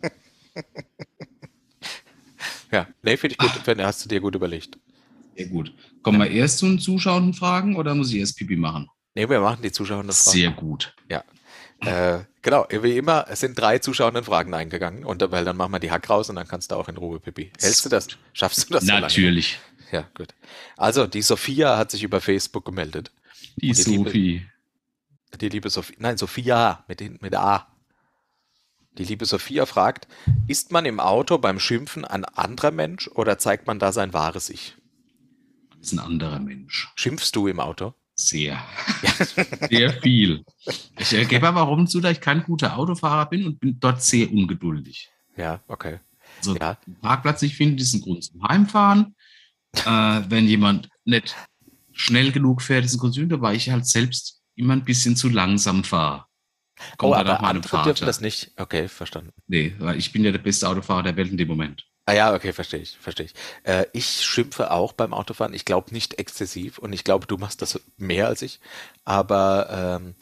Ja, 2.70 2.86
nee, 3.02 3.16
finde 3.16 3.32
ich 3.34 3.38
gut. 3.38 3.50
Finde- 3.64 3.86
Hast 3.86 4.04
du 4.04 4.08
dir 4.08 4.20
gut 4.20 4.34
überlegt. 4.34 4.78
Sehr 5.36 5.46
gut. 5.46 5.72
Kommen 6.02 6.20
wir 6.20 6.30
erst 6.30 6.58
zu 6.58 6.66
den 6.66 6.78
zuschauenden 6.78 7.32
Fragen 7.32 7.76
oder 7.76 7.94
muss 7.94 8.12
ich 8.12 8.18
erst 8.18 8.36
Pipi 8.36 8.56
machen? 8.56 8.88
Nee, 9.18 9.28
wir 9.28 9.40
machen 9.40 9.62
die 9.62 9.72
Zuschauer 9.72 10.04
eine 10.04 10.12
Frage. 10.12 10.38
Sehr 10.38 10.50
gut. 10.52 10.94
Äh, 11.80 12.24
genau, 12.42 12.66
wie 12.70 12.96
immer, 12.96 13.26
es 13.28 13.38
sind 13.40 13.56
drei 13.58 13.78
zuschauenden 13.78 14.24
Fragen 14.24 14.52
eingegangen. 14.54 15.04
Und 15.04 15.22
weil 15.30 15.44
dann 15.44 15.56
machen 15.56 15.72
wir 15.72 15.78
die 15.78 15.90
Hack 15.92 16.08
raus 16.10 16.28
und 16.28 16.36
dann 16.36 16.46
kannst 16.46 16.70
du 16.70 16.76
auch 16.76 16.88
in 16.88 16.96
Ruhe, 16.96 17.18
Pippi. 17.20 17.52
Hältst 17.60 17.84
du 17.84 17.88
das? 17.88 18.08
Schaffst 18.32 18.68
du 18.68 18.74
das? 18.74 18.84
so? 18.84 18.92
Natürlich. 18.92 19.58
Ja, 19.92 20.08
gut. 20.14 20.34
Also, 20.76 21.06
die 21.06 21.22
Sophia 21.22 21.76
hat 21.76 21.90
sich 21.92 22.02
über 22.04 22.20
Facebook 22.20 22.64
gemeldet. 22.64 23.10
Die 23.56 23.72
die 23.72 23.82
Liebe- 23.82 24.04
Sophie. 24.04 24.46
Die 25.40 25.48
liebe 25.48 25.68
Sophia, 25.70 25.96
nein, 25.98 26.16
Sophia 26.16 26.84
mit, 26.88 27.00
den, 27.00 27.18
mit 27.20 27.34
A. 27.34 27.66
Die 28.98 29.04
liebe 29.04 29.24
Sophia 29.24 29.66
fragt, 29.66 30.08
ist 30.46 30.72
man 30.72 30.84
im 30.84 30.98
Auto 31.00 31.38
beim 31.38 31.60
Schimpfen 31.60 32.04
ein 32.04 32.24
anderer 32.24 32.70
Mensch 32.70 33.08
oder 33.08 33.38
zeigt 33.38 33.66
man 33.66 33.78
da 33.78 33.92
sein 33.92 34.12
wahres 34.12 34.48
Ich? 34.50 34.76
ist 35.80 35.92
ein 35.92 35.98
anderer 36.00 36.40
Mensch. 36.40 36.90
Schimpfst 36.96 37.30
du 37.34 37.46
im 37.46 37.60
Auto? 37.60 37.94
Sehr. 38.20 38.60
sehr 39.70 39.92
viel. 40.02 40.44
Ich 40.98 41.12
äh, 41.12 41.24
gebe 41.24 41.46
aber 41.46 41.60
warum 41.60 41.86
zu, 41.86 42.00
dass 42.00 42.12
ich 42.12 42.20
kein 42.20 42.42
guter 42.42 42.76
Autofahrer 42.76 43.26
bin 43.26 43.46
und 43.46 43.60
bin 43.60 43.78
dort 43.78 44.02
sehr 44.02 44.30
ungeduldig. 44.32 45.08
Ja, 45.36 45.60
okay. 45.68 46.00
Also 46.38 46.56
Ja. 46.56 46.76
einen 46.84 46.96
Parkplatz 46.96 47.42
nicht 47.42 47.54
finden, 47.54 47.78
ist 47.78 47.94
ein 47.94 48.00
Grund 48.00 48.24
zum 48.24 48.42
Heimfahren. 48.42 49.14
Äh, 49.72 50.22
wenn 50.28 50.48
jemand 50.48 50.88
nicht 51.04 51.36
schnell 51.92 52.32
genug 52.32 52.60
fährt, 52.60 52.84
ist 52.84 52.94
ein 52.94 52.98
Grund, 52.98 53.16
weil 53.40 53.54
ich 53.54 53.70
halt 53.70 53.86
selbst 53.86 54.40
immer 54.56 54.72
ein 54.72 54.84
bisschen 54.84 55.14
zu 55.14 55.28
langsam 55.28 55.84
fahre. 55.84 56.24
Kommt 56.96 57.12
oh, 57.12 57.14
aber 57.14 57.40
andere 57.44 57.62
dürfen 57.62 57.94
Vater. 57.94 58.06
das 58.06 58.20
nicht. 58.20 58.52
Okay, 58.56 58.88
verstanden. 58.88 59.30
Nee, 59.46 59.74
weil 59.78 59.96
ich 59.96 60.12
bin 60.12 60.24
ja 60.24 60.32
der 60.32 60.38
beste 60.38 60.68
Autofahrer 60.68 61.04
der 61.04 61.16
Welt 61.16 61.30
in 61.30 61.36
dem 61.36 61.48
Moment. 61.48 61.86
Ah 62.08 62.14
ja, 62.14 62.34
okay, 62.34 62.54
verstehe 62.54 62.80
ich, 62.80 62.96
verstehe 62.98 63.26
ich. 63.26 63.34
Äh, 63.64 63.84
ich 63.92 64.22
schimpfe 64.24 64.70
auch 64.70 64.94
beim 64.94 65.12
Autofahren. 65.12 65.52
Ich 65.52 65.66
glaube 65.66 65.92
nicht 65.92 66.18
exzessiv 66.18 66.78
und 66.78 66.94
ich 66.94 67.04
glaube, 67.04 67.26
du 67.26 67.36
machst 67.36 67.60
das 67.60 67.78
mehr 67.98 68.28
als 68.28 68.40
ich. 68.40 68.60
Aber 69.04 69.98
ähm, 70.00 70.14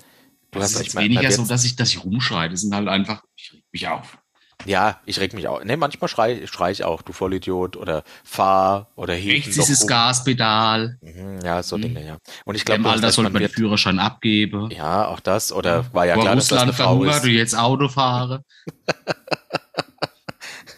du 0.51 0.59
Das 0.59 0.75
hast 0.75 0.81
ist 0.81 0.95
jetzt 0.95 0.97
weniger 0.99 1.23
man 1.23 1.31
so, 1.31 1.45
dass 1.47 1.65
ich, 1.65 1.77
dass 1.77 1.91
ich 1.91 2.03
rumschreie. 2.05 2.49
Das 2.51 2.63
sind 2.63 2.75
halt 2.75 2.89
einfach, 2.89 3.23
ich 3.37 3.53
reg 3.53 3.65
mich 3.73 3.87
auf. 3.89 4.19
Ja, 4.65 5.01
ich 5.07 5.21
reg 5.21 5.33
mich 5.35 5.49
auch. 5.49 5.63
Ne, 5.65 5.77
manchmal 5.77 6.09
schrei, 6.09 6.47
schrei 6.47 6.71
ich 6.73 6.83
auch, 6.85 7.03
du 7.03 7.13
Vollidiot 7.13 7.77
oder 7.77 8.03
fahr 8.25 8.91
oder 8.97 9.15
heb 9.15 9.33
Rechts 9.35 9.57
ist 9.57 9.69
das 9.71 9.83
rum. 9.83 9.87
Gaspedal. 9.87 10.99
Mhm, 11.01 11.41
Ja, 11.45 11.63
so 11.63 11.77
Mhm. 11.77 11.83
Dinge, 11.83 12.05
ja. 12.07 12.19
Und 12.45 12.55
ich 12.57 12.65
glaube, 12.65 12.89
Alter 12.89 13.03
recht, 13.07 13.15
sollte 13.15 13.31
man 13.31 13.33
man 13.33 13.43
den 13.43 13.49
wird, 13.49 13.53
Führerschein 13.53 13.99
abgeben. 13.99 14.71
ja, 14.71 15.07
auch 15.09 15.21
das. 15.21 15.53
Oder 15.53 15.93
war 15.95 16.07
ja 16.07 16.17
Vor 16.17 16.19
klar, 16.19 16.37
dass 16.37 16.49
das 16.49 16.63
eine 16.63 16.73
Russland 16.73 16.75
Frau 16.75 17.07
verhungert, 17.07 17.09
ist. 17.09 17.25
du 17.25 17.29
jetzt 17.31 17.57
Auto 17.57 17.89
fahre. 17.89 18.45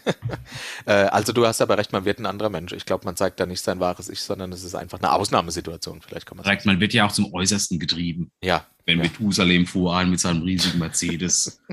Äh, 0.89 1.11
also 1.11 1.35
du 1.35 1.47
hast 1.47 1.61
aber 1.61 1.77
recht, 1.77 1.93
man 1.93 2.07
wird 2.07 2.19
ein 2.19 2.25
anderer 2.25 2.49
Mensch. 2.49 2.73
Ich 2.73 2.87
glaube, 2.87 3.05
man 3.05 3.15
zeigt 3.15 3.39
da 3.39 3.45
nicht 3.45 3.61
sein 3.61 3.79
wahres 3.79 4.09
Ich, 4.09 4.23
sondern 4.23 4.51
es 4.53 4.65
ist 4.65 4.75
einfach 4.75 4.99
eine 4.99 5.13
Ausnahmesituation. 5.13 6.01
Vielleicht 6.01 6.25
kann 6.25 6.39
man. 6.39 6.45
Direkt, 6.45 6.65
man 6.65 6.81
wird 6.81 6.95
ja 6.95 7.07
auch 7.07 7.13
zum 7.13 7.35
Äußersten 7.35 7.79
getrieben. 7.79 8.31
Ja, 8.43 8.67
Wenn 8.87 8.97
Ja. 8.97 9.05
Methusalem 9.05 9.67
fuhr 9.67 9.95
ein 9.95 10.09
mit 10.09 10.19
seinem 10.19 10.41
riesigen 10.43 10.79
Mercedes. 10.79 11.61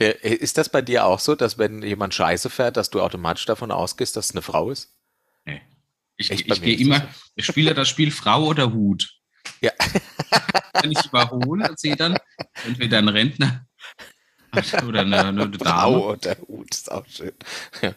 Der, 0.00 0.24
äh, 0.24 0.34
ist 0.34 0.58
das 0.58 0.68
bei 0.68 0.82
dir 0.82 1.04
auch 1.04 1.20
so, 1.20 1.36
dass 1.36 1.58
wenn 1.58 1.80
jemand 1.82 2.12
Scheiße 2.12 2.50
fährt, 2.50 2.76
dass 2.76 2.90
du 2.90 3.00
automatisch 3.00 3.46
davon 3.46 3.70
ausgehst, 3.70 4.16
dass 4.16 4.26
es 4.26 4.32
eine 4.32 4.42
Frau 4.42 4.70
ist? 4.70 4.92
Nee. 5.44 5.62
Ich, 6.16 6.32
ich 6.32 6.48
mir 6.48 6.58
gehe 6.58 6.76
immer, 6.76 6.98
so. 6.98 7.06
ich 7.36 7.46
spiele 7.46 7.72
das 7.74 7.88
Spiel 7.88 8.10
Frau 8.10 8.46
oder 8.46 8.72
Hut. 8.72 9.08
Ja. 9.60 9.70
Wenn 10.82 10.90
ich 10.90 11.04
überhole, 11.04 11.72
sehe 11.76 11.94
dann 11.94 12.18
entweder 12.66 12.98
ein 12.98 13.08
Rentner 13.08 13.64
oder 14.86 15.00
eine, 15.00 15.24
eine 15.24 15.48
Dame. 15.50 15.58
Frau 15.58 16.12
oder 16.12 16.36
Hut, 16.48 16.74
ist 16.74 16.90
auch 16.90 17.06
schön. 17.06 17.32
Ja, 17.82 17.94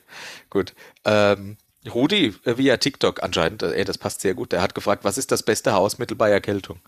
gut. 0.49 0.73
Ähm, 1.05 1.57
Rudi 1.87 2.35
äh, 2.43 2.57
via 2.57 2.77
TikTok 2.77 3.23
anscheinend, 3.23 3.63
äh, 3.63 3.73
ey, 3.73 3.85
das 3.85 3.97
passt 3.97 4.21
sehr 4.21 4.33
gut. 4.33 4.51
Der 4.51 4.61
hat 4.61 4.75
gefragt, 4.75 5.03
was 5.03 5.17
ist 5.17 5.31
das 5.31 5.43
beste 5.43 5.73
Hausmittel 5.73 6.17
bei 6.17 6.29
Erkältung? 6.29 6.79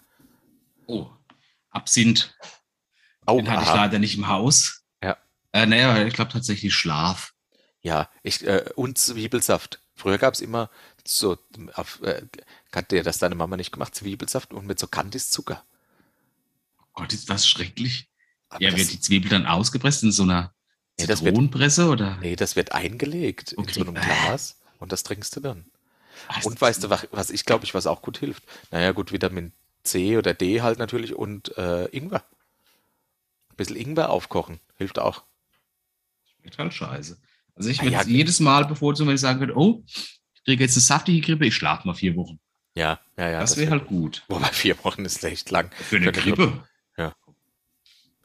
Oh, 0.88 1.07
Absinth. 1.70 2.36
Oh, 3.26 3.38
Den 3.38 3.49
hatte 3.49 3.63
ich 3.63 3.70
aha. 3.70 3.76
leider 3.76 3.99
nicht 3.99 4.17
im 4.17 4.28
Haus. 4.28 4.84
Ja. 5.03 5.17
Äh, 5.51 5.65
naja, 5.65 6.05
ich 6.05 6.13
glaube 6.13 6.32
tatsächlich 6.32 6.74
Schlaf. 6.74 7.34
Ja, 7.82 8.09
ich, 8.24 8.45
äh, 8.45 8.65
und 8.76 8.97
Zwiebelsaft. 8.97 9.80
Früher 9.95 10.17
gab 10.17 10.34
es 10.34 10.41
immer 10.41 10.70
so, 11.05 11.38
auf, 11.74 12.01
äh, 12.01 12.24
hat 12.74 12.91
dir 12.91 13.03
das 13.03 13.20
deine 13.20 13.36
Mama 13.36 13.57
nicht 13.57 13.72
gemacht, 13.72 13.95
Zwiebelsaft 13.95 14.53
und 14.53 14.65
mit 14.65 14.80
so 14.80 14.88
Kandiszucker. 14.88 15.63
Gott, 16.93 17.13
ist 17.13 17.30
das 17.30 17.47
schrecklich. 17.47 18.09
Aber 18.50 18.64
Ja, 18.64 18.72
das, 18.72 18.80
wird 18.80 18.93
die 18.93 19.00
Zwiebel 19.00 19.30
dann 19.30 19.45
ausgepresst 19.45 20.04
in 20.04 20.12
so 20.12 20.24
einer 20.24 20.54
Nee, 21.00 21.06
das 21.08 21.22
wird- 21.24 21.36
Zitronenpresse 21.36 21.88
oder? 21.88 22.18
nee, 22.18 22.36
das 22.36 22.56
wird 22.56 22.74
eingelegt 22.74 23.54
in 23.54 23.60
Okay. 23.60 23.74
so 23.74 23.82
einem 23.82 23.95
Glas 23.95 24.60
und 24.80 24.91
das 24.91 25.04
trinkst 25.04 25.36
du 25.36 25.39
dann. 25.39 25.66
Was? 26.36 26.45
Und 26.45 26.60
weißt 26.60 26.84
du, 26.84 26.89
was, 26.89 27.08
was 27.12 27.30
ich 27.30 27.45
glaube, 27.45 27.64
ich, 27.64 27.74
was 27.74 27.88
auch 27.88 28.02
gut 28.02 28.18
hilft? 28.18 28.43
Naja, 28.72 28.91
gut, 28.91 29.12
Vitamin 29.14 29.54
C 29.84 30.18
oder 30.18 30.34
D 30.34 30.62
halt 30.62 30.78
natürlich 30.80 31.16
und 31.16 31.58
äh, 31.58 31.86
Ingwer. 31.86 32.24
Ein 33.52 33.56
bisschen 33.56 33.78
Ingwer 33.78 34.10
aufkochen, 34.10 34.60
hilft 34.78 35.00
auch. 35.00 35.24
Schmeckt 36.41 36.58
halt 36.58 36.74
scheiße. 36.74 37.18
Also 37.56 37.70
ich 37.70 37.80
Ah, 37.80 37.84
würde 37.84 37.93
ja. 37.95 38.04
jedes 38.04 38.39
Mal 38.41 38.66
bevorzugen, 38.66 39.08
wenn 39.08 39.16
ich 39.16 39.22
sagen 39.22 39.39
könnte, 39.39 39.56
oh, 39.58 39.84
ich 39.88 40.43
kriege 40.43 40.64
jetzt 40.64 40.76
eine 40.76 40.82
saftige 40.82 41.22
Grippe, 41.22 41.45
ich 41.45 41.56
schlafe 41.56 41.88
mal 41.88 41.93
vier 41.93 42.16
Wochen. 42.16 42.39
Ja, 42.76 43.00
ja, 43.18 43.30
ja. 43.30 43.39
das 43.39 43.56
wär 43.58 43.64
wäre 43.68 43.72
halt 43.80 43.88
gut. 43.88 44.24
Wobei 44.28 44.47
vier 44.47 44.82
Wochen 44.84 45.06
ist 45.06 45.24
echt 45.24 45.50
lang. 45.52 45.72
Für 45.72 45.95
eine 45.97 46.06
Für 46.06 46.12
eine 46.12 46.22
Grippe. 46.22 46.64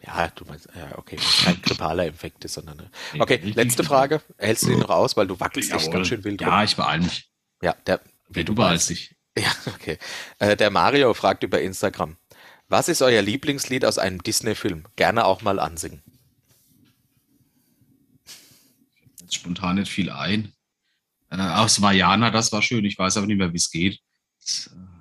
Ja, 0.07 0.29
du 0.29 0.45
meinst, 0.45 0.69
ja, 0.77 0.99
okay, 0.99 1.17
kein 1.45 1.61
grippaler 1.63 2.07
Infekt 2.07 2.45
ist, 2.45 2.55
sondern. 2.55 2.91
Nee, 3.13 3.21
Okay, 3.21 3.37
letzte 3.55 3.85
Frage. 3.85 4.21
Hältst 4.39 4.65
du 4.65 4.69
die 4.69 4.77
noch 4.77 4.91
aus, 4.91 5.17
weil 5.17 5.27
du 5.27 5.39
wackelst 5.41 5.71
Jawohl. 5.71 5.91
ganz 5.91 6.09
schön 6.09 6.25
wild 6.25 6.41
Ja, 6.41 6.57
rum. 6.57 6.65
ich 6.65 6.77
beeile 6.77 7.03
mich. 7.05 7.31
Ja, 7.63 7.75
der, 7.87 8.01
Wer 8.29 8.45
du 8.45 8.55
beeilst 8.55 8.91
dich. 8.91 9.15
Ja, 9.39 9.51
okay. 9.67 9.99
Äh, 10.39 10.57
der 10.57 10.71
Mario 10.71 11.13
fragt 11.15 11.43
über 11.43 11.61
Instagram. 11.61 12.17
Was 12.69 12.89
ist 12.89 13.03
euer 13.03 13.23
Lieblingslied 13.23 13.85
aus 13.85 13.99
einem 13.99 14.23
Disney-Film? 14.23 14.85
Gerne 14.97 15.25
auch 15.25 15.43
mal 15.43 15.59
ansingen. 15.59 16.03
Jetzt 19.21 19.35
spontan 19.35 19.77
nicht 19.77 19.91
viel 19.91 20.11
ein. 20.11 20.53
Äh, 21.31 21.37
aus 21.41 21.81
Vajana, 21.81 22.31
das 22.31 22.53
war 22.53 22.63
schön. 22.63 22.85
Ich 22.85 22.99
weiß 22.99 23.17
aber 23.17 23.27
nicht 23.27 23.39
mehr, 23.39 23.53
wie 23.53 23.57
es 23.57 23.71
geht. 23.71 24.01
Das, 24.41 24.69
äh 24.73 24.94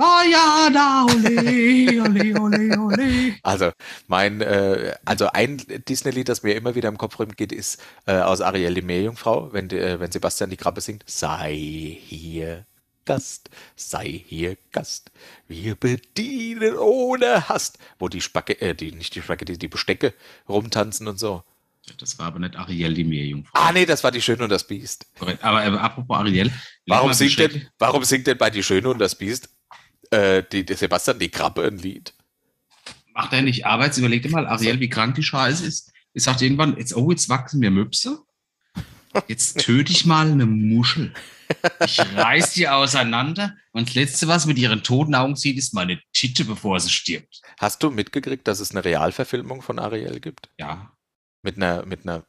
Vajana, 0.00 1.04
ole, 1.04 2.00
ole, 2.00 2.40
ole, 2.40 2.78
ole. 2.78 3.34
Also, 3.42 3.70
mein, 4.06 4.40
äh, 4.40 4.94
also 5.04 5.28
ein 5.28 5.58
Disney-Lied, 5.58 6.28
das 6.28 6.42
mir 6.42 6.54
immer 6.54 6.74
wieder 6.74 6.88
im 6.88 6.96
Kopf 6.96 7.18
rumgeht, 7.18 7.52
ist 7.52 7.82
äh, 8.06 8.14
aus 8.20 8.40
Ariel 8.40 8.72
die 8.72 8.80
Meerjungfrau, 8.80 9.52
wenn, 9.52 9.68
äh, 9.70 10.00
wenn 10.00 10.10
Sebastian 10.10 10.48
die 10.48 10.56
Krabbe 10.56 10.80
singt. 10.80 11.04
Sei 11.06 11.54
hier 11.54 12.64
Gast, 13.04 13.50
sei 13.76 14.24
hier 14.26 14.56
Gast, 14.72 15.10
wir 15.48 15.74
bedienen 15.74 16.78
ohne 16.78 17.50
Hast. 17.50 17.78
Wo 17.98 18.08
die 18.08 18.22
Spacke, 18.22 18.58
äh, 18.62 18.74
die, 18.74 18.92
nicht 18.92 19.14
die 19.14 19.20
Spacke, 19.20 19.44
die, 19.44 19.58
die 19.58 19.68
Bestecke 19.68 20.14
rumtanzen 20.48 21.08
und 21.08 21.18
so. 21.18 21.42
Das 21.98 22.18
war 22.18 22.26
aber 22.26 22.38
nicht 22.38 22.56
Ariel, 22.56 22.94
die 22.94 23.04
Meerjungfrau. 23.04 23.52
Ah, 23.52 23.72
nee, 23.72 23.84
das 23.84 24.02
war 24.02 24.12
die 24.12 24.22
Schöne 24.22 24.44
und 24.44 24.50
das 24.50 24.66
Biest. 24.66 25.06
Aber, 25.18 25.36
aber 25.42 25.80
apropos 25.82 26.16
Ariel. 26.16 26.50
Warum 26.86 27.12
singt, 27.12 27.38
denn, 27.38 27.68
warum 27.78 28.04
singt 28.04 28.26
denn 28.26 28.38
bei 28.38 28.48
Die 28.48 28.62
Schöne 28.62 28.88
und 28.88 28.98
das 28.98 29.14
Biest 29.14 29.50
äh, 30.10 30.42
die, 30.50 30.64
der 30.64 30.76
Sebastian 30.76 31.18
die 31.18 31.28
Krabbe 31.30 31.64
ein 31.66 31.78
Lied? 31.78 32.14
Macht 33.14 33.32
er 33.32 33.42
nicht 33.42 33.66
Arbeit? 33.66 33.96
Überleg 33.98 34.22
dir 34.22 34.30
mal, 34.30 34.46
Ariel, 34.46 34.80
wie 34.80 34.88
krank 34.88 35.14
die 35.16 35.22
Scheiße 35.22 35.66
ist. 35.66 35.92
Ich 36.12 36.22
sagt 36.22 36.42
irgendwann, 36.42 36.76
jetzt, 36.76 36.96
oh, 36.96 37.10
jetzt 37.10 37.28
wachsen 37.28 37.60
mir 37.60 37.70
Möpse. 37.70 38.22
Jetzt 39.26 39.58
töte 39.60 39.90
ich 39.92 40.06
mal 40.06 40.30
eine 40.30 40.46
Muschel. 40.46 41.12
Ich 41.84 41.98
reiß 41.98 42.52
die 42.54 42.68
auseinander 42.68 43.56
und 43.72 43.88
das 43.88 43.94
Letzte, 43.96 44.28
was 44.28 44.46
mit 44.46 44.56
ihren 44.56 44.84
toten 44.84 45.16
Augen 45.16 45.34
sieht, 45.34 45.58
ist 45.58 45.74
meine 45.74 46.00
Titte, 46.12 46.44
bevor 46.44 46.78
sie 46.78 46.90
stirbt. 46.90 47.42
Hast 47.58 47.82
du 47.82 47.90
mitgekriegt, 47.90 48.46
dass 48.46 48.60
es 48.60 48.70
eine 48.70 48.84
Realverfilmung 48.84 49.60
von 49.62 49.80
Ariel 49.80 50.20
gibt? 50.20 50.48
Ja, 50.58 50.92
Mit 51.42 51.56
einer, 51.56 51.84
mit 51.86 52.04
einer 52.06 52.22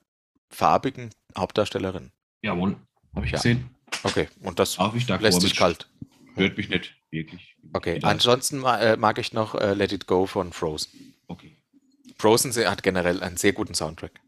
farbigen 0.50 1.12
Hauptdarstellerin. 1.38 2.12
jawohl. 2.42 2.76
Habe 3.16 3.26
ich 3.28 3.32
Ja. 3.34 3.38
gesehen. 3.38 3.70
Okay, 4.04 4.28
und 4.42 4.58
das 4.58 4.78
Darf 4.78 4.96
ich 4.96 5.06
da 5.06 5.18
lässt 5.18 5.42
sich 5.42 5.56
kalt. 5.56 5.88
Hört 6.36 6.58
mich 6.58 6.70
nicht 6.70 6.96
wirklich. 7.10 7.56
Okay, 7.74 8.00
ansonsten 8.04 8.64
äh, 8.64 8.98
mag 8.98 9.18
ich 9.18 9.34
noch 9.34 9.56
äh, 9.56 9.74
Let 9.74 9.92
It 9.92 10.08
Go 10.08 10.26
von 10.26 10.54
Frozen. 10.54 11.14
Okay. 11.28 11.58
Frozen 12.18 12.54
hat 12.70 12.84
generell 12.84 13.22
einen 13.22 13.38
sehr 13.38 13.54
guten 13.54 13.74
Soundtrack. 13.74 14.20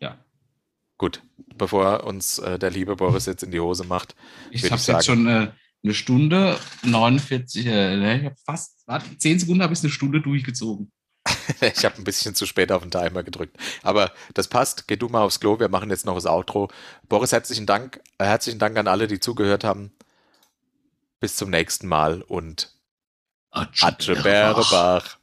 Ja. 0.00 0.18
Gut, 0.98 1.22
bevor 1.56 2.04
uns 2.04 2.38
äh, 2.38 2.58
der 2.58 2.70
liebe 2.70 2.96
Boris 2.96 3.26
jetzt 3.26 3.42
in 3.42 3.50
die 3.50 3.60
Hose 3.60 3.84
macht. 3.84 4.14
Ich 4.50 4.64
habe 4.70 4.80
jetzt 4.80 5.06
schon 5.06 5.26
eine 5.26 5.94
Stunde 5.94 6.58
49, 6.82 7.66
äh, 7.66 7.96
ne, 7.96 8.18
ich 8.18 8.24
habe 8.26 8.36
fast, 8.44 8.82
warte, 8.86 9.16
10 9.16 9.40
Sekunden 9.40 9.62
habe 9.62 9.72
ich 9.72 9.80
eine 9.80 9.90
Stunde 9.90 10.20
durchgezogen. 10.20 10.92
Ich 11.60 11.84
habe 11.84 11.96
ein 11.98 12.04
bisschen 12.04 12.34
zu 12.34 12.46
spät 12.46 12.72
auf 12.72 12.82
den 12.82 12.90
Timer 12.90 13.22
gedrückt. 13.22 13.56
Aber 13.82 14.12
das 14.34 14.48
passt. 14.48 14.88
Geh 14.88 14.96
du 14.96 15.08
mal 15.08 15.22
aufs 15.22 15.40
Klo. 15.40 15.58
Wir 15.58 15.68
machen 15.68 15.90
jetzt 15.90 16.06
noch 16.06 16.14
das 16.14 16.26
Outro. 16.26 16.68
Boris, 17.08 17.32
herzlichen 17.32 17.66
Dank. 17.66 18.00
Herzlichen 18.18 18.58
Dank 18.58 18.78
an 18.78 18.86
alle, 18.86 19.08
die 19.08 19.20
zugehört 19.20 19.64
haben. 19.64 19.92
Bis 21.20 21.36
zum 21.36 21.50
nächsten 21.50 21.86
Mal 21.86 22.22
und 22.22 22.74
Atsche 23.50 24.16
Bärebach. 24.16 25.19